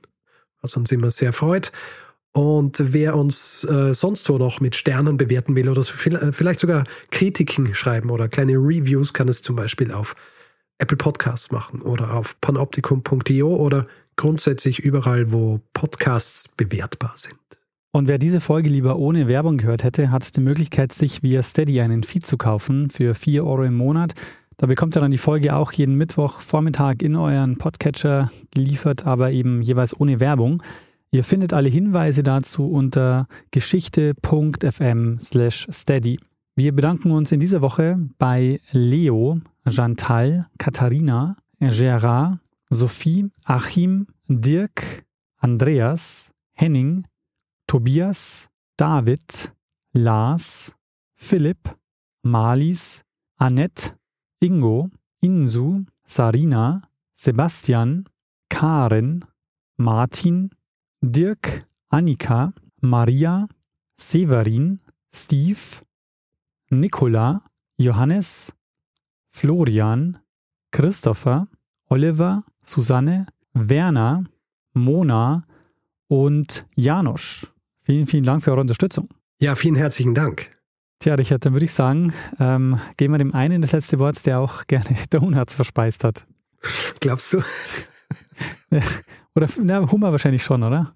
was 0.62 0.78
uns 0.78 0.92
immer 0.92 1.12
sehr 1.12 1.34
freut. 1.34 1.72
Und 2.34 2.94
wer 2.94 3.18
uns 3.18 3.66
äh, 3.66 3.94
sonst 3.94 4.30
wo 4.30 4.38
noch 4.38 4.62
mit 4.62 4.76
Sternen 4.76 5.18
bewerten 5.18 5.56
will 5.56 5.68
oder 5.68 5.84
so 5.84 5.94
äh, 6.10 6.32
vielleicht 6.32 6.62
sogar 6.62 6.86
Kritiken 7.12 7.76
schreiben 7.76 8.10
oder 8.10 8.30
kleine 8.30 8.54
Reviews, 8.54 9.14
kann 9.14 9.28
es 9.28 9.42
zum 9.42 9.58
Beispiel 9.58 9.92
auf 9.92 10.16
Apple 10.78 10.98
Podcasts 10.98 11.52
machen 11.52 11.82
oder 11.82 12.14
auf 12.14 12.40
panoptikum.io 12.40 13.54
oder 13.54 13.86
grundsätzlich 14.16 14.80
überall, 14.80 15.34
wo 15.34 15.60
Podcasts 15.74 16.48
bewertbar 16.48 17.14
sind. 17.16 17.36
Und 17.94 18.08
wer 18.08 18.18
diese 18.18 18.40
Folge 18.40 18.70
lieber 18.70 18.98
ohne 18.98 19.28
Werbung 19.28 19.58
gehört 19.58 19.84
hätte, 19.84 20.12
hat 20.12 20.38
die 20.38 20.42
Möglichkeit, 20.42 20.94
sich 20.94 21.24
via 21.24 21.44
Steady 21.44 21.82
einen 21.82 22.04
Feed 22.04 22.26
zu 22.26 22.38
kaufen 22.38 22.90
für 22.90 23.14
4 23.14 23.46
Euro 23.46 23.64
im 23.64 23.76
Monat. 23.76 24.14
Da 24.56 24.68
bekommt 24.68 24.96
ihr 24.96 25.02
dann 25.02 25.12
die 25.12 25.18
Folge 25.18 25.56
auch 25.56 25.74
jeden 25.74 25.96
Mittwoch 25.96 26.40
Vormittag 26.40 27.02
in 27.02 27.18
euren 27.18 27.58
Podcatcher 27.58 28.32
geliefert, 28.52 29.06
aber 29.06 29.32
eben 29.32 29.62
jeweils 29.62 30.00
ohne 30.00 30.22
Werbung. 30.22 30.64
Ihr 31.12 31.26
findet 31.26 31.52
alle 31.52 31.68
Hinweise 31.68 32.24
dazu 32.24 32.72
unter 32.72 33.28
geschichte.fm 33.52 35.20
slash 35.20 35.68
steady. 35.70 36.18
Wir 36.56 36.74
bedanken 36.74 37.12
uns 37.12 37.34
in 37.34 37.42
dieser 37.42 37.62
Woche 37.62 37.98
bei 38.18 38.62
Leo, 38.72 39.42
Chantal, 39.68 40.46
Katharina, 40.58 41.36
Gerard, 41.60 42.40
Sophie, 42.70 43.30
Achim, 43.44 44.08
Dirk, 44.30 45.04
Andreas, 45.40 46.32
Henning, 46.54 47.04
Tobias, 47.72 48.50
David, 48.76 49.54
Lars, 49.94 50.76
Philipp, 51.16 51.70
Marlies, 52.22 53.02
Annette, 53.38 53.96
Ingo, 54.42 54.90
Insu, 55.24 55.86
Sarina, 56.06 56.82
Sebastian, 57.14 58.04
Karen, 58.50 59.24
Martin, 59.78 60.50
Dirk, 61.02 61.66
Annika, 61.90 62.52
Maria, 62.82 63.48
Severin, 63.96 64.82
Steve, 65.10 65.82
Nicola, 66.72 67.42
Johannes, 67.78 68.52
Florian, 69.30 70.18
Christopher, 70.72 71.48
Oliver, 71.88 72.44
Susanne, 72.62 73.28
Werner, 73.54 74.26
Mona 74.74 75.46
und 76.10 76.68
Janosch. 76.76 77.51
Vielen, 77.92 78.08
vielen 78.08 78.24
Dank 78.24 78.42
für 78.42 78.52
eure 78.52 78.62
Unterstützung. 78.62 79.10
Ja, 79.42 79.54
vielen 79.54 79.76
herzlichen 79.76 80.16
Dank. 80.16 80.50
Tja, 81.00 81.16
Richard, 81.16 81.46
dann 81.46 81.52
würde 81.52 81.66
ich 81.66 81.74
sagen, 81.74 82.14
ähm, 82.40 82.80
geben 82.96 83.14
wir 83.14 83.18
dem 83.18 83.36
einen 83.36 83.62
das 83.62 83.74
letzte 83.74 84.00
Wort, 84.00 84.26
der 84.26 84.40
auch 84.40 84.66
gerne 84.68 84.96
Donuts 85.10 85.58
verspeist 85.58 86.06
hat. 86.06 86.26
Glaubst 87.02 87.34
du? 87.34 87.42
oder 89.36 89.50
na, 89.62 89.92
Hummer 89.92 90.14
wahrscheinlich 90.14 90.42
schon, 90.42 90.64
oder? 90.64 90.96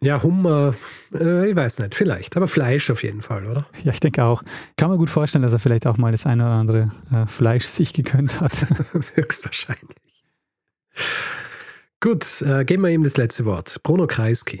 Ja, 0.00 0.22
Hummer, 0.22 0.72
äh, 1.12 1.50
ich 1.50 1.56
weiß 1.56 1.80
nicht, 1.80 1.96
vielleicht, 1.96 2.36
aber 2.36 2.46
Fleisch 2.46 2.92
auf 2.92 3.02
jeden 3.02 3.22
Fall, 3.22 3.44
oder? 3.44 3.66
Ja, 3.82 3.90
ich 3.90 3.98
denke 3.98 4.24
auch. 4.24 4.44
Kann 4.76 4.88
man 4.88 4.98
gut 4.98 5.10
vorstellen, 5.10 5.42
dass 5.42 5.52
er 5.52 5.58
vielleicht 5.58 5.88
auch 5.88 5.96
mal 5.96 6.12
das 6.12 6.26
eine 6.26 6.44
oder 6.44 6.54
andere 6.54 6.92
äh, 7.12 7.26
Fleisch 7.26 7.64
sich 7.64 7.92
gegönnt 7.92 8.40
hat. 8.40 8.68
Höchstwahrscheinlich. 9.14 9.96
Gut, 11.98 12.40
äh, 12.42 12.64
geben 12.64 12.84
wir 12.84 12.90
ihm 12.90 13.02
das 13.02 13.16
letzte 13.16 13.44
Wort. 13.46 13.82
Bruno 13.82 14.06
Kreisky 14.06 14.60